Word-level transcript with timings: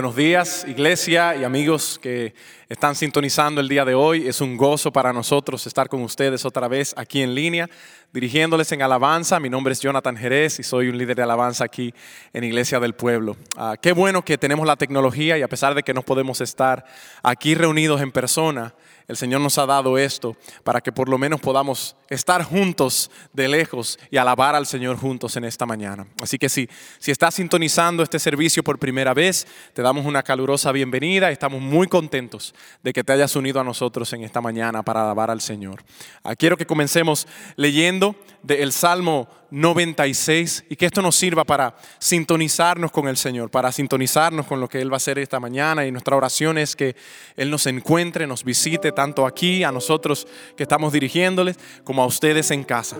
Buenos 0.00 0.16
días, 0.16 0.64
iglesia 0.66 1.36
y 1.36 1.44
amigos 1.44 2.00
que 2.02 2.32
están 2.70 2.94
sintonizando 2.94 3.60
el 3.60 3.68
día 3.68 3.84
de 3.84 3.94
hoy. 3.94 4.26
Es 4.26 4.40
un 4.40 4.56
gozo 4.56 4.90
para 4.90 5.12
nosotros 5.12 5.66
estar 5.66 5.90
con 5.90 6.00
ustedes 6.00 6.46
otra 6.46 6.68
vez 6.68 6.94
aquí 6.96 7.20
en 7.20 7.34
línea, 7.34 7.68
dirigiéndoles 8.10 8.72
en 8.72 8.80
alabanza. 8.80 9.38
Mi 9.38 9.50
nombre 9.50 9.74
es 9.74 9.80
Jonathan 9.80 10.16
Jerez 10.16 10.58
y 10.58 10.62
soy 10.62 10.88
un 10.88 10.96
líder 10.96 11.16
de 11.16 11.24
alabanza 11.24 11.64
aquí 11.64 11.92
en 12.32 12.44
Iglesia 12.44 12.80
del 12.80 12.94
Pueblo. 12.94 13.36
Ah, 13.58 13.76
qué 13.78 13.92
bueno 13.92 14.24
que 14.24 14.38
tenemos 14.38 14.66
la 14.66 14.76
tecnología 14.76 15.36
y 15.36 15.42
a 15.42 15.48
pesar 15.48 15.74
de 15.74 15.82
que 15.82 15.92
no 15.92 16.00
podemos 16.00 16.40
estar 16.40 16.86
aquí 17.22 17.54
reunidos 17.54 18.00
en 18.00 18.10
persona, 18.10 18.72
el 19.10 19.16
Señor 19.16 19.40
nos 19.40 19.58
ha 19.58 19.66
dado 19.66 19.98
esto 19.98 20.36
para 20.62 20.80
que 20.80 20.92
por 20.92 21.08
lo 21.08 21.18
menos 21.18 21.40
podamos 21.40 21.96
estar 22.08 22.44
juntos 22.44 23.10
de 23.32 23.48
lejos 23.48 23.98
y 24.08 24.18
alabar 24.18 24.54
al 24.54 24.66
Señor 24.66 24.96
juntos 24.98 25.36
en 25.36 25.44
esta 25.44 25.66
mañana. 25.66 26.06
Así 26.22 26.38
que 26.38 26.48
si, 26.48 26.68
si 27.00 27.10
estás 27.10 27.34
sintonizando 27.34 28.04
este 28.04 28.20
servicio 28.20 28.62
por 28.62 28.78
primera 28.78 29.12
vez, 29.12 29.48
te 29.74 29.82
damos 29.82 30.06
una 30.06 30.22
calurosa 30.22 30.70
bienvenida. 30.70 31.32
Estamos 31.32 31.60
muy 31.60 31.88
contentos 31.88 32.54
de 32.84 32.92
que 32.92 33.02
te 33.02 33.12
hayas 33.12 33.34
unido 33.34 33.58
a 33.58 33.64
nosotros 33.64 34.12
en 34.12 34.22
esta 34.22 34.40
mañana 34.40 34.84
para 34.84 35.02
alabar 35.02 35.28
al 35.28 35.40
Señor. 35.40 35.82
Ah, 36.22 36.36
quiero 36.36 36.56
que 36.56 36.64
comencemos 36.64 37.26
leyendo 37.56 38.14
del 38.44 38.70
Salmo 38.70 39.28
96 39.50 40.64
y 40.68 40.76
que 40.76 40.86
esto 40.86 41.02
nos 41.02 41.16
sirva 41.16 41.44
para 41.44 41.74
sintonizarnos 41.98 42.90
con 42.90 43.08
el 43.08 43.16
Señor, 43.16 43.50
para 43.50 43.72
sintonizarnos 43.72 44.46
con 44.46 44.60
lo 44.60 44.68
que 44.68 44.80
Él 44.80 44.90
va 44.90 44.96
a 44.96 44.98
hacer 44.98 45.18
esta 45.18 45.40
mañana 45.40 45.86
y 45.86 45.92
nuestra 45.92 46.16
oración 46.16 46.58
es 46.58 46.76
que 46.76 46.96
Él 47.36 47.50
nos 47.50 47.66
encuentre, 47.66 48.26
nos 48.26 48.44
visite 48.44 48.92
tanto 48.92 49.26
aquí, 49.26 49.64
a 49.64 49.72
nosotros 49.72 50.26
que 50.56 50.62
estamos 50.62 50.92
dirigiéndoles, 50.92 51.58
como 51.84 52.02
a 52.02 52.06
ustedes 52.06 52.50
en 52.50 52.64
casa. 52.64 52.96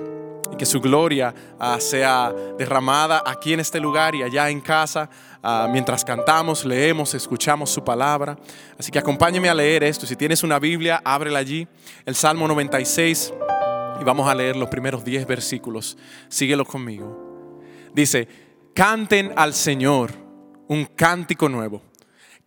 Y 0.53 0.57
que 0.57 0.67
su 0.67 0.81
gloria 0.81 1.33
ah, 1.61 1.79
sea 1.81 2.33
derramada 2.59 3.23
aquí 3.25 3.53
en 3.53 3.61
este 3.61 3.79
lugar 3.79 4.17
y 4.17 4.23
allá 4.25 4.51
en 4.51 4.61
casa, 4.61 5.09
ah, 5.43 5.69
mientras 5.71 6.05
cantamos, 6.05 6.65
leemos, 6.65 7.15
escuchamos 7.15 7.71
su 7.71 7.85
palabra. 7.85 8.37
Así 8.77 8.91
que 8.91 8.99
acompáñeme 8.99 9.49
a 9.49 9.55
leer 9.55 9.85
esto. 9.85 10.07
Si 10.07 10.17
tienes 10.17 10.43
una 10.43 10.59
Biblia, 10.59 11.01
ábrela 11.05 11.39
allí. 11.39 11.69
El 12.05 12.17
Salmo 12.17 12.49
96 12.49 13.33
y 14.01 14.05
vamos 14.05 14.27
a 14.29 14.35
leer 14.35 14.57
los 14.57 14.71
primeros 14.71 15.05
10 15.05 15.27
versículos. 15.27 15.97
Síguelo 16.29 16.65
conmigo. 16.65 17.61
Dice, 17.93 18.27
canten 18.75 19.33
al 19.37 19.53
Señor 19.53 20.13
un 20.69 20.87
cántico 20.87 21.49
nuevo. 21.49 21.83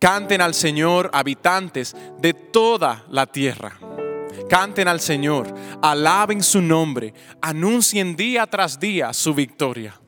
Canten 0.00 0.40
al 0.40 0.54
Señor 0.54 1.10
habitantes 1.12 1.94
de 2.18 2.34
toda 2.34 3.04
la 3.08 3.26
tierra. 3.26 3.78
Canten 4.48 4.88
al 4.88 5.00
Señor, 5.00 5.54
alaben 5.80 6.42
su 6.42 6.60
nombre, 6.60 7.14
anuncien 7.40 8.16
día 8.16 8.46
tras 8.46 8.78
día 8.78 9.12
su 9.12 9.32
victoria. 9.32 9.98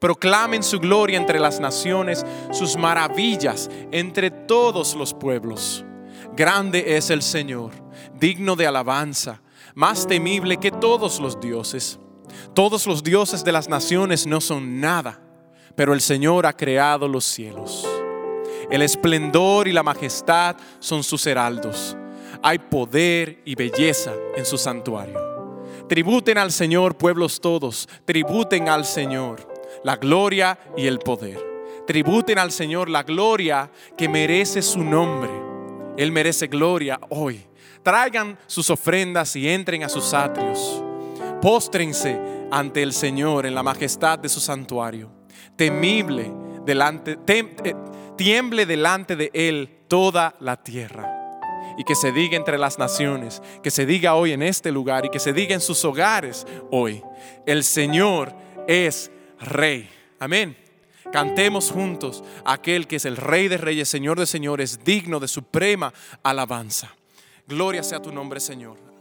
Proclamen 0.00 0.64
su 0.64 0.80
gloria 0.80 1.16
entre 1.16 1.38
las 1.38 1.60
naciones, 1.60 2.26
sus 2.50 2.76
maravillas 2.76 3.70
entre 3.92 4.30
todos 4.30 4.94
los 4.96 5.14
pueblos. 5.14 5.84
Grande 6.34 6.96
es 6.96 7.08
el 7.10 7.22
Señor, 7.22 7.70
digno 8.18 8.56
de 8.56 8.66
alabanza 8.66 9.40
más 9.74 10.06
temible 10.06 10.56
que 10.56 10.70
todos 10.70 11.20
los 11.20 11.40
dioses. 11.40 11.98
Todos 12.54 12.86
los 12.86 13.02
dioses 13.02 13.44
de 13.44 13.52
las 13.52 13.68
naciones 13.68 14.26
no 14.26 14.40
son 14.40 14.80
nada, 14.80 15.20
pero 15.74 15.92
el 15.92 16.00
Señor 16.00 16.46
ha 16.46 16.52
creado 16.52 17.08
los 17.08 17.24
cielos. 17.24 17.86
El 18.70 18.82
esplendor 18.82 19.68
y 19.68 19.72
la 19.72 19.82
majestad 19.82 20.56
son 20.78 21.02
sus 21.02 21.26
heraldos. 21.26 21.96
Hay 22.42 22.58
poder 22.58 23.42
y 23.44 23.54
belleza 23.54 24.12
en 24.36 24.44
su 24.44 24.56
santuario. 24.56 25.20
Tributen 25.88 26.38
al 26.38 26.52
Señor 26.52 26.96
pueblos 26.96 27.40
todos, 27.40 27.88
tributen 28.04 28.68
al 28.68 28.84
Señor 28.84 29.48
la 29.84 29.96
gloria 29.96 30.58
y 30.76 30.86
el 30.86 30.98
poder. 30.98 31.38
Tributen 31.86 32.38
al 32.38 32.52
Señor 32.52 32.88
la 32.88 33.02
gloria 33.02 33.70
que 33.96 34.08
merece 34.08 34.62
su 34.62 34.82
nombre. 34.82 35.30
Él 35.96 36.12
merece 36.12 36.46
gloria 36.46 36.98
hoy 37.10 37.46
Traigan 37.82 38.38
sus 38.46 38.70
ofrendas 38.70 39.34
y 39.36 39.48
entren 39.48 39.82
a 39.82 39.88
sus 39.88 40.14
atrios. 40.14 40.82
Póstrense 41.40 42.18
ante 42.50 42.82
el 42.82 42.92
Señor 42.92 43.46
en 43.46 43.54
la 43.54 43.62
majestad 43.62 44.18
de 44.18 44.28
su 44.28 44.40
santuario. 44.40 45.10
Temible 45.56 46.32
delante, 46.64 47.18
eh, 47.26 47.74
tiemble 48.16 48.66
delante 48.66 49.16
de 49.16 49.30
Él 49.34 49.80
toda 49.88 50.36
la 50.40 50.62
tierra. 50.62 51.18
Y 51.76 51.84
que 51.84 51.94
se 51.94 52.12
diga 52.12 52.36
entre 52.36 52.58
las 52.58 52.78
naciones, 52.78 53.42
que 53.62 53.70
se 53.70 53.86
diga 53.86 54.14
hoy 54.14 54.32
en 54.32 54.42
este 54.42 54.70
lugar 54.70 55.06
y 55.06 55.08
que 55.08 55.18
se 55.18 55.32
diga 55.32 55.54
en 55.54 55.60
sus 55.60 55.84
hogares 55.84 56.46
hoy, 56.70 57.02
el 57.46 57.64
Señor 57.64 58.34
es 58.68 59.10
Rey. 59.40 59.88
Amén. 60.20 60.56
Cantemos 61.10 61.70
juntos 61.70 62.22
aquel 62.44 62.86
que 62.86 62.96
es 62.96 63.04
el 63.04 63.16
Rey 63.16 63.48
de 63.48 63.56
Reyes, 63.56 63.88
Señor 63.88 64.18
de 64.20 64.26
Señores, 64.26 64.84
digno 64.84 65.18
de 65.18 65.28
suprema 65.28 65.92
alabanza. 66.22 66.94
Gloria 67.46 67.82
sea 67.82 68.00
tu 68.00 68.12
nombre, 68.12 68.40
Señor. 68.40 68.91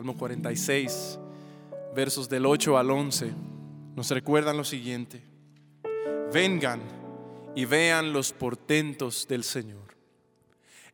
Salmo 0.00 0.16
46, 0.16 1.18
versos 1.94 2.26
del 2.26 2.46
8 2.46 2.78
al 2.78 2.90
11, 2.90 3.34
nos 3.94 4.08
recuerdan 4.08 4.56
lo 4.56 4.64
siguiente. 4.64 5.22
Vengan 6.32 6.80
y 7.54 7.66
vean 7.66 8.14
los 8.14 8.32
portentos 8.32 9.28
del 9.28 9.44
Señor. 9.44 9.94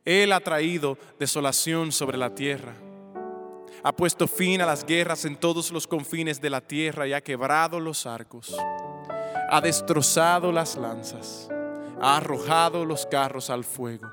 Él 0.03 0.33
ha 0.33 0.41
traído 0.41 0.97
desolación 1.17 1.93
sobre 1.93 2.17
la 2.17 2.35
tierra. 2.35 2.73
Ha 3.81 3.93
puesto 3.93 4.27
fin 4.27 4.59
a 4.59 4.65
las 4.65 4.85
guerras 4.85 5.23
en 5.23 5.37
todos 5.37 5.71
los 5.71 5.87
confines 5.87 6.41
de 6.41 6.49
la 6.49 6.59
tierra 6.59 7.07
y 7.07 7.13
ha 7.13 7.21
quebrado 7.21 7.79
los 7.79 8.05
arcos. 8.05 8.57
Ha 9.49 9.61
destrozado 9.61 10.51
las 10.51 10.75
lanzas. 10.75 11.47
Ha 12.01 12.17
arrojado 12.17 12.83
los 12.83 13.05
carros 13.05 13.49
al 13.49 13.63
fuego. 13.63 14.11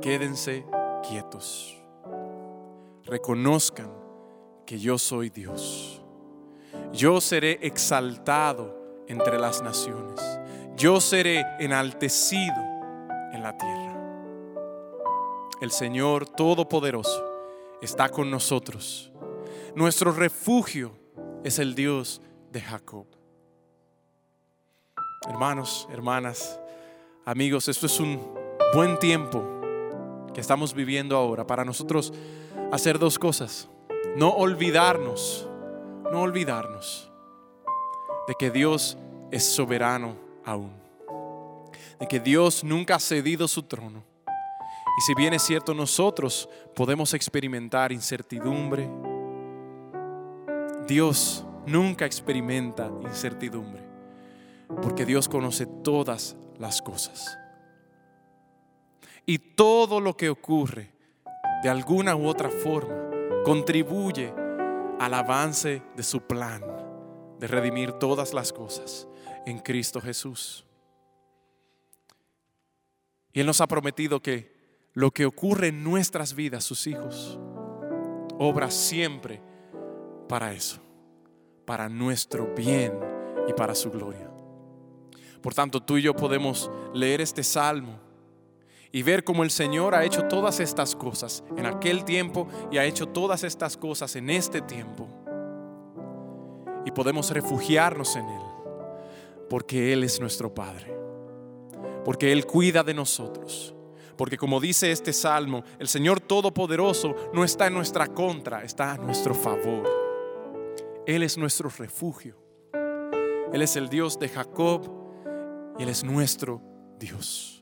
Quédense 0.00 0.64
quietos. 1.02 1.81
Reconozcan 3.12 3.92
que 4.64 4.78
yo 4.78 4.96
soy 4.96 5.28
Dios. 5.28 6.02
Yo 6.94 7.20
seré 7.20 7.58
exaltado 7.60 9.04
entre 9.06 9.38
las 9.38 9.60
naciones. 9.60 10.18
Yo 10.76 10.98
seré 10.98 11.44
enaltecido 11.60 12.56
en 13.34 13.42
la 13.42 13.54
tierra. 13.58 14.00
El 15.60 15.70
Señor 15.72 16.26
Todopoderoso 16.26 17.22
está 17.82 18.08
con 18.08 18.30
nosotros. 18.30 19.12
Nuestro 19.74 20.12
refugio 20.12 20.98
es 21.44 21.58
el 21.58 21.74
Dios 21.74 22.22
de 22.50 22.62
Jacob. 22.62 23.06
Hermanos, 25.28 25.86
hermanas, 25.92 26.58
amigos, 27.26 27.68
esto 27.68 27.84
es 27.84 28.00
un 28.00 28.18
buen 28.72 28.98
tiempo 28.98 29.60
que 30.32 30.40
estamos 30.40 30.72
viviendo 30.72 31.14
ahora 31.14 31.46
para 31.46 31.62
nosotros 31.62 32.10
hacer 32.72 32.98
dos 32.98 33.18
cosas. 33.18 33.68
No 34.16 34.30
olvidarnos, 34.30 35.48
no 36.10 36.22
olvidarnos 36.22 37.10
de 38.26 38.34
que 38.34 38.50
Dios 38.50 38.98
es 39.30 39.44
soberano 39.44 40.16
aún. 40.44 40.72
De 42.00 42.08
que 42.08 42.18
Dios 42.18 42.64
nunca 42.64 42.96
ha 42.96 42.98
cedido 42.98 43.46
su 43.46 43.62
trono. 43.62 44.02
Y 44.26 45.00
si 45.02 45.14
bien 45.14 45.34
es 45.34 45.42
cierto, 45.42 45.74
nosotros 45.74 46.48
podemos 46.74 47.14
experimentar 47.14 47.92
incertidumbre, 47.92 48.90
Dios 50.86 51.44
nunca 51.66 52.06
experimenta 52.06 52.90
incertidumbre. 53.02 53.82
Porque 54.82 55.04
Dios 55.04 55.28
conoce 55.28 55.66
todas 55.66 56.36
las 56.58 56.80
cosas. 56.80 57.38
Y 59.26 59.38
todo 59.38 60.00
lo 60.00 60.16
que 60.16 60.30
ocurre 60.30 61.01
de 61.62 61.68
alguna 61.68 62.16
u 62.16 62.26
otra 62.26 62.50
forma 62.50 63.10
contribuye 63.44 64.34
al 64.98 65.14
avance 65.14 65.82
de 65.96 66.02
su 66.02 66.20
plan 66.20 66.62
de 67.38 67.46
redimir 67.46 67.92
todas 67.92 68.34
las 68.34 68.52
cosas 68.52 69.08
en 69.46 69.58
Cristo 69.58 70.00
Jesús. 70.00 70.64
Y 73.32 73.40
Él 73.40 73.46
nos 73.46 73.60
ha 73.60 73.66
prometido 73.66 74.20
que 74.20 74.52
lo 74.92 75.10
que 75.10 75.24
ocurre 75.24 75.68
en 75.68 75.82
nuestras 75.82 76.34
vidas, 76.34 76.64
sus 76.64 76.86
hijos, 76.86 77.38
obra 78.38 78.70
siempre 78.70 79.40
para 80.28 80.52
eso, 80.52 80.80
para 81.64 81.88
nuestro 81.88 82.54
bien 82.54 82.92
y 83.48 83.52
para 83.54 83.74
su 83.74 83.90
gloria. 83.90 84.30
Por 85.40 85.54
tanto, 85.54 85.82
tú 85.82 85.96
y 85.96 86.02
yo 86.02 86.14
podemos 86.14 86.70
leer 86.94 87.20
este 87.20 87.42
salmo 87.42 87.98
y 88.92 89.02
ver 89.02 89.24
cómo 89.24 89.42
el 89.42 89.50
Señor 89.50 89.94
ha 89.94 90.04
hecho 90.04 90.28
todas 90.28 90.60
estas 90.60 90.94
cosas 90.94 91.42
en 91.56 91.64
aquel 91.64 92.04
tiempo 92.04 92.46
y 92.70 92.76
ha 92.76 92.84
hecho 92.84 93.08
todas 93.08 93.42
estas 93.42 93.76
cosas 93.78 94.14
en 94.16 94.28
este 94.28 94.60
tiempo. 94.60 95.08
Y 96.84 96.90
podemos 96.90 97.30
refugiarnos 97.30 98.16
en 98.16 98.28
Él, 98.28 98.42
porque 99.48 99.94
Él 99.94 100.04
es 100.04 100.20
nuestro 100.20 100.52
Padre, 100.52 100.94
porque 102.04 102.32
Él 102.32 102.46
cuida 102.46 102.82
de 102.82 102.92
nosotros, 102.92 103.74
porque 104.16 104.36
como 104.36 104.60
dice 104.60 104.92
este 104.92 105.14
salmo, 105.14 105.64
el 105.78 105.88
Señor 105.88 106.20
Todopoderoso 106.20 107.14
no 107.32 107.44
está 107.44 107.68
en 107.68 107.74
nuestra 107.74 108.08
contra, 108.08 108.62
está 108.62 108.92
a 108.92 108.98
nuestro 108.98 109.34
favor. 109.34 109.88
Él 111.06 111.22
es 111.22 111.38
nuestro 111.38 111.70
refugio. 111.78 112.36
Él 113.52 113.62
es 113.62 113.74
el 113.76 113.88
Dios 113.88 114.18
de 114.18 114.28
Jacob 114.28 114.82
y 115.78 115.82
Él 115.82 115.88
es 115.88 116.04
nuestro 116.04 116.60
Dios. 116.98 117.61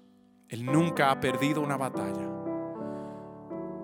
Él 0.50 0.66
nunca 0.66 1.12
ha 1.12 1.20
perdido 1.20 1.60
una 1.60 1.76
batalla. 1.76 2.28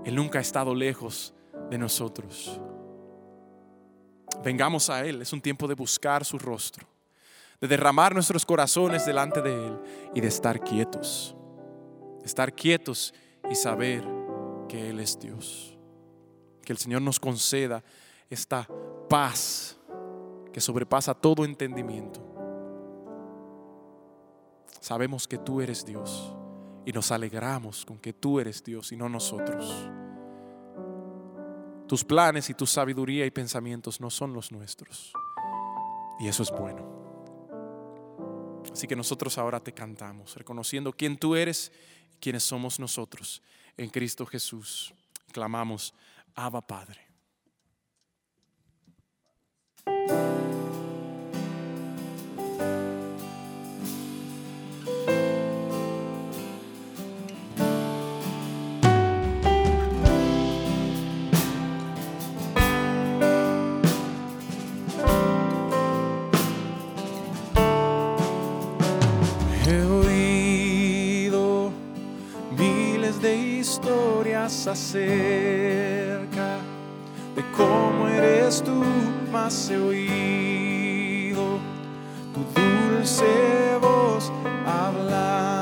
Él 0.04 0.14
nunca 0.16 0.40
ha 0.40 0.42
estado 0.42 0.74
lejos 0.74 1.32
de 1.70 1.78
nosotros. 1.78 2.60
Vengamos 4.42 4.90
a 4.90 5.04
Él. 5.06 5.22
Es 5.22 5.32
un 5.32 5.40
tiempo 5.40 5.68
de 5.68 5.74
buscar 5.74 6.24
su 6.24 6.40
rostro, 6.40 6.84
de 7.60 7.68
derramar 7.68 8.14
nuestros 8.14 8.44
corazones 8.44 9.06
delante 9.06 9.40
de 9.42 9.68
Él 9.68 9.78
y 10.12 10.20
de 10.20 10.26
estar 10.26 10.60
quietos. 10.60 11.36
Estar 12.24 12.52
quietos 12.52 13.14
y 13.48 13.54
saber 13.54 14.04
que 14.68 14.90
Él 14.90 14.98
es 14.98 15.20
Dios. 15.20 15.78
Que 16.64 16.72
el 16.72 16.78
Señor 16.78 17.00
nos 17.00 17.20
conceda 17.20 17.84
esta 18.28 18.68
paz 19.08 19.76
que 20.52 20.60
sobrepasa 20.60 21.14
todo 21.14 21.44
entendimiento. 21.44 22.20
Sabemos 24.80 25.28
que 25.28 25.38
tú 25.38 25.60
eres 25.60 25.86
Dios 25.86 26.35
y 26.86 26.92
nos 26.92 27.10
alegramos 27.10 27.84
con 27.84 27.98
que 27.98 28.12
tú 28.12 28.38
eres 28.38 28.62
Dios 28.62 28.92
y 28.92 28.96
no 28.96 29.08
nosotros. 29.08 29.90
Tus 31.88 32.04
planes 32.04 32.48
y 32.48 32.54
tu 32.54 32.64
sabiduría 32.64 33.26
y 33.26 33.30
pensamientos 33.30 34.00
no 34.00 34.08
son 34.08 34.32
los 34.32 34.52
nuestros. 34.52 35.12
Y 36.20 36.28
eso 36.28 36.44
es 36.44 36.50
bueno. 36.52 36.96
Así 38.72 38.86
que 38.86 38.94
nosotros 38.94 39.36
ahora 39.36 39.58
te 39.58 39.72
cantamos, 39.72 40.36
reconociendo 40.36 40.92
quién 40.92 41.18
tú 41.18 41.34
eres 41.34 41.72
y 42.14 42.18
quiénes 42.18 42.44
somos 42.44 42.78
nosotros 42.78 43.42
en 43.76 43.90
Cristo 43.90 44.24
Jesús. 44.24 44.94
Clamamos, 45.32 45.92
Abba 46.34 46.64
Padre. 46.66 47.06
Acerca 74.66 76.58
de 77.34 77.42
cómo 77.56 78.08
eres 78.08 78.62
tú, 78.62 78.82
más 79.30 79.70
he 79.70 79.76
oído. 79.76 81.58
Tu 82.34 82.40
dulce 82.60 83.78
voz 83.80 84.32
hablando 84.66 85.55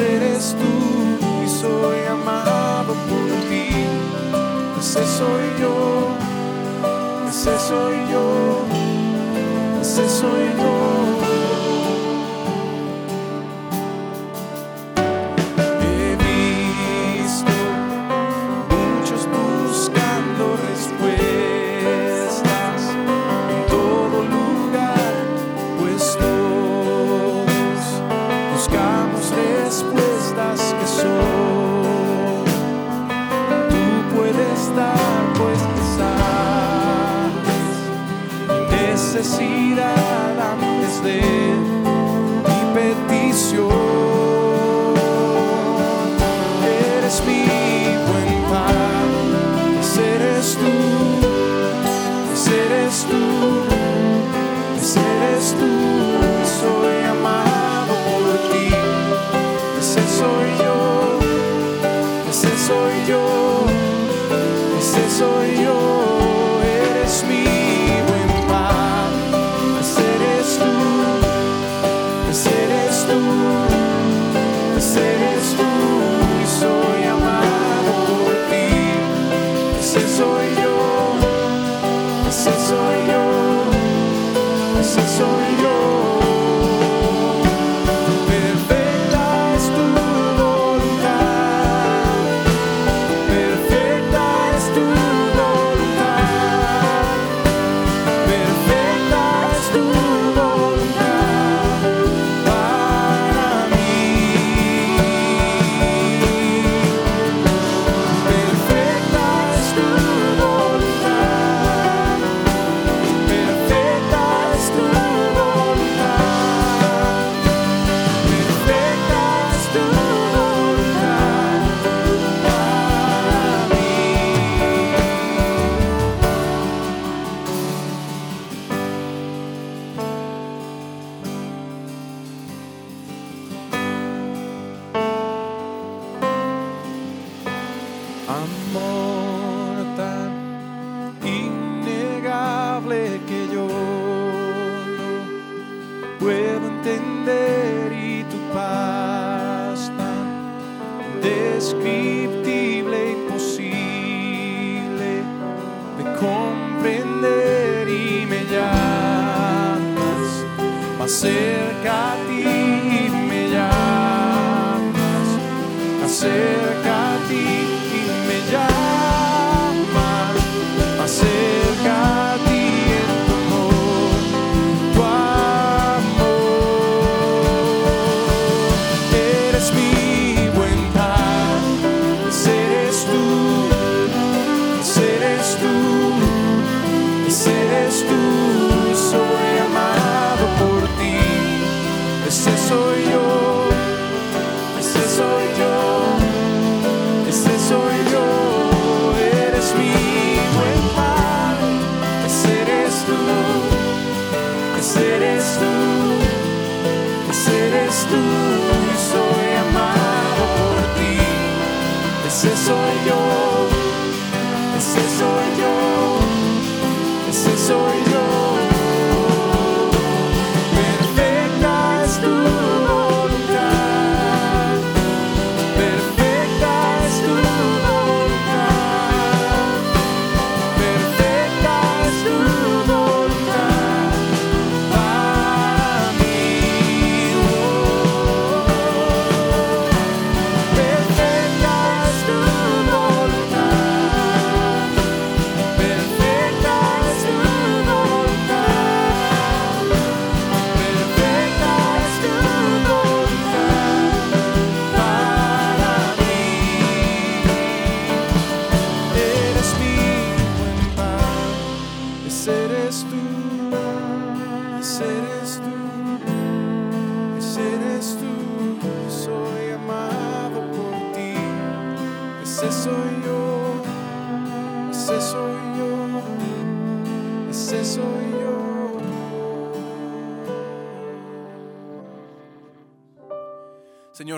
eres 0.00 0.56
tú 0.58 1.44
y 1.44 1.48
soy 1.48 2.06
amado 2.10 2.94
por 3.08 3.28
ti. 3.48 3.68
Ese 4.78 5.06
soy 5.06 5.46
yo, 5.60 6.08
ese 7.28 7.58
soy 7.58 7.96
yo, 8.09 8.09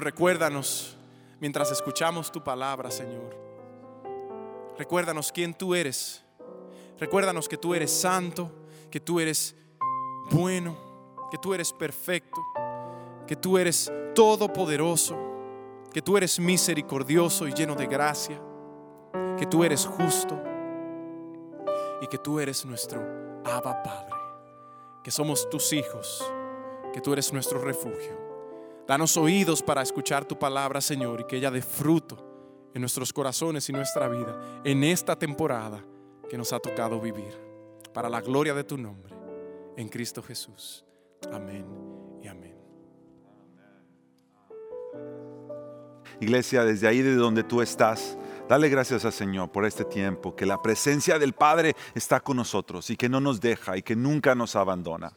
recuérdanos 0.02 0.96
mientras 1.40 1.70
escuchamos 1.70 2.30
tu 2.30 2.42
palabra, 2.42 2.90
Señor. 2.90 3.36
Recuérdanos 4.78 5.32
quién 5.32 5.54
tú 5.54 5.74
eres. 5.74 6.22
Recuérdanos 6.98 7.48
que 7.48 7.56
tú 7.56 7.74
eres 7.74 7.90
santo, 7.90 8.50
que 8.90 9.00
tú 9.00 9.20
eres 9.20 9.56
bueno, 10.30 10.76
que 11.30 11.38
tú 11.38 11.54
eres 11.54 11.72
perfecto, 11.72 12.40
que 13.26 13.36
tú 13.36 13.58
eres 13.58 13.90
todopoderoso, 14.14 15.16
que 15.92 16.02
tú 16.02 16.16
eres 16.16 16.38
misericordioso 16.38 17.48
y 17.48 17.52
lleno 17.52 17.74
de 17.74 17.86
gracia, 17.86 18.40
que 19.38 19.46
tú 19.46 19.64
eres 19.64 19.86
justo 19.86 20.40
y 22.00 22.06
que 22.06 22.18
tú 22.18 22.38
eres 22.40 22.64
nuestro 22.64 23.00
Abba 23.44 23.82
Padre, 23.82 24.14
que 25.02 25.10
somos 25.10 25.48
tus 25.50 25.72
hijos, 25.72 26.24
que 26.92 27.00
tú 27.00 27.12
eres 27.12 27.32
nuestro 27.32 27.58
refugio. 27.60 28.31
Danos 28.86 29.16
oídos 29.16 29.62
para 29.62 29.82
escuchar 29.82 30.24
tu 30.24 30.38
palabra, 30.38 30.80
Señor, 30.80 31.20
y 31.20 31.24
que 31.24 31.36
ella 31.36 31.50
dé 31.50 31.62
fruto 31.62 32.70
en 32.74 32.80
nuestros 32.80 33.12
corazones 33.12 33.68
y 33.68 33.72
nuestra 33.72 34.08
vida 34.08 34.60
en 34.64 34.82
esta 34.84 35.16
temporada 35.16 35.84
que 36.28 36.36
nos 36.36 36.52
ha 36.52 36.58
tocado 36.58 37.00
vivir. 37.00 37.38
Para 37.92 38.08
la 38.08 38.20
gloria 38.20 38.54
de 38.54 38.64
tu 38.64 38.78
nombre, 38.78 39.14
en 39.76 39.88
Cristo 39.88 40.22
Jesús. 40.22 40.84
Amén 41.30 41.66
y 42.22 42.26
amén. 42.26 42.56
Iglesia, 46.20 46.64
desde 46.64 46.88
ahí 46.88 47.02
de 47.02 47.14
donde 47.16 47.42
tú 47.42 47.60
estás, 47.60 48.16
dale 48.48 48.68
gracias 48.68 49.04
al 49.04 49.12
Señor 49.12 49.50
por 49.52 49.64
este 49.64 49.84
tiempo, 49.84 50.34
que 50.34 50.46
la 50.46 50.62
presencia 50.62 51.18
del 51.18 51.32
Padre 51.32 51.74
está 51.94 52.20
con 52.20 52.36
nosotros 52.36 52.90
y 52.90 52.96
que 52.96 53.08
no 53.08 53.20
nos 53.20 53.40
deja 53.40 53.76
y 53.76 53.82
que 53.82 53.96
nunca 53.96 54.34
nos 54.34 54.56
abandona. 54.56 55.12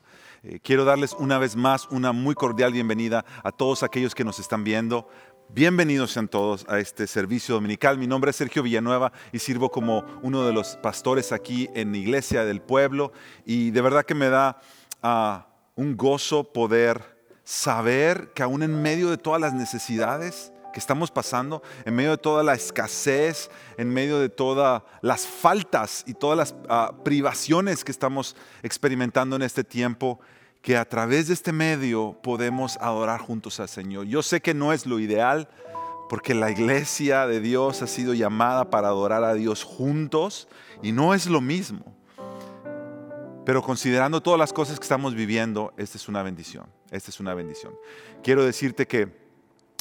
Eh, 0.48 0.60
quiero 0.62 0.86
darles 0.86 1.14
una 1.18 1.40
vez 1.40 1.56
más 1.56 1.88
una 1.90 2.12
muy 2.12 2.36
cordial 2.36 2.72
bienvenida 2.72 3.26
a 3.44 3.52
todos 3.52 3.82
aquellos 3.82 4.14
que 4.14 4.24
nos 4.24 4.38
están 4.38 4.64
viendo. 4.64 5.10
Bienvenidos 5.50 6.12
sean 6.12 6.28
todos 6.28 6.68
a 6.70 6.78
este 6.78 7.08
servicio 7.08 7.56
dominical. 7.56 7.98
Mi 7.98 8.06
nombre 8.06 8.30
es 8.30 8.36
Sergio 8.36 8.62
Villanueva 8.62 9.12
y 9.32 9.40
sirvo 9.40 9.72
como 9.72 10.06
uno 10.22 10.46
de 10.46 10.54
los 10.54 10.78
pastores 10.78 11.32
aquí 11.32 11.68
en 11.74 11.94
la 11.94 11.98
Iglesia 11.98 12.46
del 12.46 12.62
Pueblo 12.62 13.12
y 13.44 13.72
de 13.72 13.82
verdad 13.82 14.06
que 14.06 14.14
me 14.14 14.30
da 14.30 14.62
ah, 15.02 15.48
un 15.74 15.98
gozo 15.98 16.44
poder 16.44 17.02
saber 17.44 18.32
que 18.36 18.44
aún 18.44 18.62
en 18.62 18.84
medio 18.84 19.10
de 19.10 19.18
todas 19.18 19.42
las 19.42 19.54
necesidades, 19.54 20.54
que 20.76 20.80
estamos 20.80 21.10
pasando, 21.10 21.64
en 21.86 21.96
medio 21.96 22.12
de 22.12 22.18
toda 22.18 22.44
la 22.44 22.54
escasez, 22.54 23.50
en 23.78 23.90
medio 23.94 24.20
de 24.20 24.28
todas 24.28 24.84
las 25.02 25.26
faltas 25.26 26.04
y 26.06 26.14
todas 26.14 26.38
las 26.38 26.56
ah, 26.70 26.92
privaciones 27.04 27.84
que 27.84 27.92
estamos 27.92 28.36
experimentando 28.62 29.38
en 29.38 29.42
este 29.42 29.64
tiempo, 29.64 30.20
que 30.66 30.78
a 30.78 30.86
través 30.86 31.28
de 31.28 31.36
este 31.36 31.52
medio 31.52 32.18
podemos 32.24 32.78
adorar 32.78 33.20
juntos 33.20 33.60
al 33.60 33.70
Señor. 33.70 34.08
Yo 34.08 34.24
sé 34.24 34.42
que 34.42 34.56
no 34.56 34.74
es 34.74 34.88
lo 34.88 35.00
ideal, 35.00 35.48
porque 36.10 36.34
la 36.34 36.50
iglesia 36.50 37.28
de 37.28 37.40
Dios 37.40 37.84
ha 37.84 37.88
sido 37.88 38.16
llamada 38.16 38.72
para 38.72 38.88
adorar 38.88 39.24
a 39.24 39.36
Dios 39.36 39.64
juntos 39.64 40.48
y 40.82 40.92
no 40.92 41.14
es 41.14 41.28
lo 41.28 41.40
mismo. 41.40 41.96
Pero 43.46 43.62
considerando 43.62 44.24
todas 44.24 44.40
las 44.40 44.54
cosas 44.54 44.80
que 44.80 44.86
estamos 44.86 45.14
viviendo, 45.14 45.72
esta 45.78 46.00
es 46.00 46.08
una 46.08 46.24
bendición. 46.24 46.66
Esta 46.90 47.12
es 47.12 47.20
una 47.20 47.36
bendición. 47.36 47.76
Quiero 48.24 48.44
decirte 48.44 48.88
que 48.88 49.25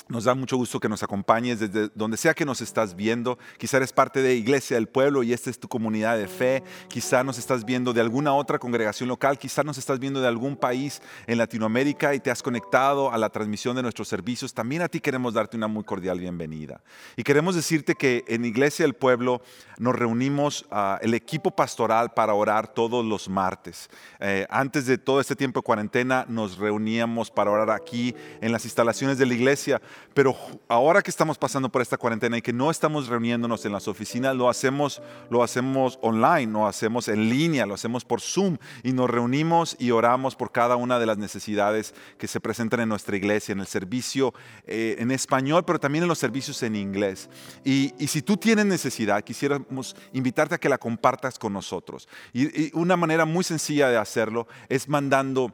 nos 0.08 0.24
da 0.24 0.34
mucho 0.34 0.56
gusto 0.56 0.80
que 0.80 0.88
nos 0.88 1.02
acompañes 1.02 1.60
desde 1.60 1.88
donde 1.94 2.16
sea 2.16 2.34
que 2.34 2.44
nos 2.44 2.60
estás 2.60 2.94
viendo. 2.94 3.38
Quizá 3.58 3.78
eres 3.78 3.92
parte 3.92 4.20
de 4.20 4.34
Iglesia 4.34 4.76
del 4.76 4.86
Pueblo 4.86 5.22
y 5.22 5.32
esta 5.32 5.50
es 5.50 5.58
tu 5.58 5.68
comunidad 5.68 6.18
de 6.18 6.28
fe. 6.28 6.62
Quizá 6.88 7.24
nos 7.24 7.38
estás 7.38 7.64
viendo 7.64 7.92
de 7.92 8.00
alguna 8.00 8.34
otra 8.34 8.58
congregación 8.58 9.08
local. 9.08 9.38
Quizá 9.38 9.62
nos 9.62 9.78
estás 9.78 9.98
viendo 9.98 10.20
de 10.20 10.28
algún 10.28 10.56
país 10.56 11.00
en 11.26 11.38
Latinoamérica 11.38 12.14
y 12.14 12.20
te 12.20 12.30
has 12.30 12.42
conectado 12.42 13.12
a 13.12 13.18
la 13.18 13.30
transmisión 13.30 13.76
de 13.76 13.82
nuestros 13.82 14.08
servicios. 14.08 14.52
También 14.52 14.82
a 14.82 14.88
ti 14.88 15.00
queremos 15.00 15.34
darte 15.34 15.56
una 15.56 15.68
muy 15.68 15.84
cordial 15.84 16.20
bienvenida. 16.20 16.82
Y 17.16 17.22
queremos 17.22 17.54
decirte 17.54 17.94
que 17.94 18.24
en 18.28 18.44
Iglesia 18.44 18.84
del 18.84 18.94
Pueblo 18.94 19.40
nos 19.78 19.94
reunimos 19.94 20.66
uh, 20.70 20.98
el 21.00 21.14
equipo 21.14 21.50
pastoral 21.50 22.12
para 22.12 22.34
orar 22.34 22.68
todos 22.68 23.04
los 23.04 23.28
martes. 23.28 23.88
Eh, 24.20 24.46
antes 24.50 24.86
de 24.86 24.98
todo 24.98 25.20
este 25.20 25.34
tiempo 25.34 25.60
de 25.60 25.64
cuarentena 25.64 26.26
nos 26.28 26.58
reuníamos 26.58 27.30
para 27.30 27.50
orar 27.50 27.70
aquí 27.70 28.14
en 28.40 28.52
las 28.52 28.64
instalaciones 28.64 29.18
de 29.18 29.26
la 29.26 29.34
iglesia 29.34 29.80
pero 30.14 30.36
ahora 30.68 31.02
que 31.02 31.10
estamos 31.10 31.38
pasando 31.38 31.68
por 31.68 31.82
esta 31.82 31.96
cuarentena 31.96 32.38
y 32.38 32.42
que 32.42 32.52
no 32.52 32.70
estamos 32.70 33.08
reuniéndonos 33.08 33.64
en 33.64 33.72
las 33.72 33.88
oficinas, 33.88 34.36
lo 34.36 34.48
hacemos, 34.48 35.02
lo 35.28 35.42
hacemos 35.42 35.98
online, 36.02 36.52
lo 36.52 36.66
hacemos 36.66 37.08
en 37.08 37.28
línea, 37.28 37.66
lo 37.66 37.74
hacemos 37.74 38.04
por 38.04 38.20
Zoom 38.20 38.58
y 38.82 38.92
nos 38.92 39.10
reunimos 39.10 39.76
y 39.78 39.90
oramos 39.90 40.36
por 40.36 40.52
cada 40.52 40.76
una 40.76 40.98
de 40.98 41.06
las 41.06 41.18
necesidades 41.18 41.94
que 42.16 42.28
se 42.28 42.40
presentan 42.40 42.80
en 42.80 42.88
nuestra 42.88 43.16
iglesia, 43.16 43.52
en 43.52 43.60
el 43.60 43.66
servicio 43.66 44.32
eh, 44.66 44.96
en 44.98 45.10
español, 45.10 45.64
pero 45.64 45.80
también 45.80 46.04
en 46.04 46.08
los 46.08 46.18
servicios 46.18 46.62
en 46.62 46.76
inglés. 46.76 47.28
Y, 47.64 47.92
si 48.06 48.22
tú 48.22 48.36
tienes 48.36 48.66
necesidad, 48.66 49.24
quisiéramos 49.24 49.96
invitarte 50.12 50.54
a 50.54 50.58
que 50.58 50.68
la 50.68 50.78
compartas 50.78 51.36
con 51.38 51.52
nosotros. 51.52 52.08
y 52.32 52.70
una 52.78 52.96
manera 52.96 53.24
muy 53.24 53.42
sencilla 53.42 53.88
de 53.88 53.96
hacerlo 53.96 54.46
es 54.68 54.88
mandando 54.88 55.52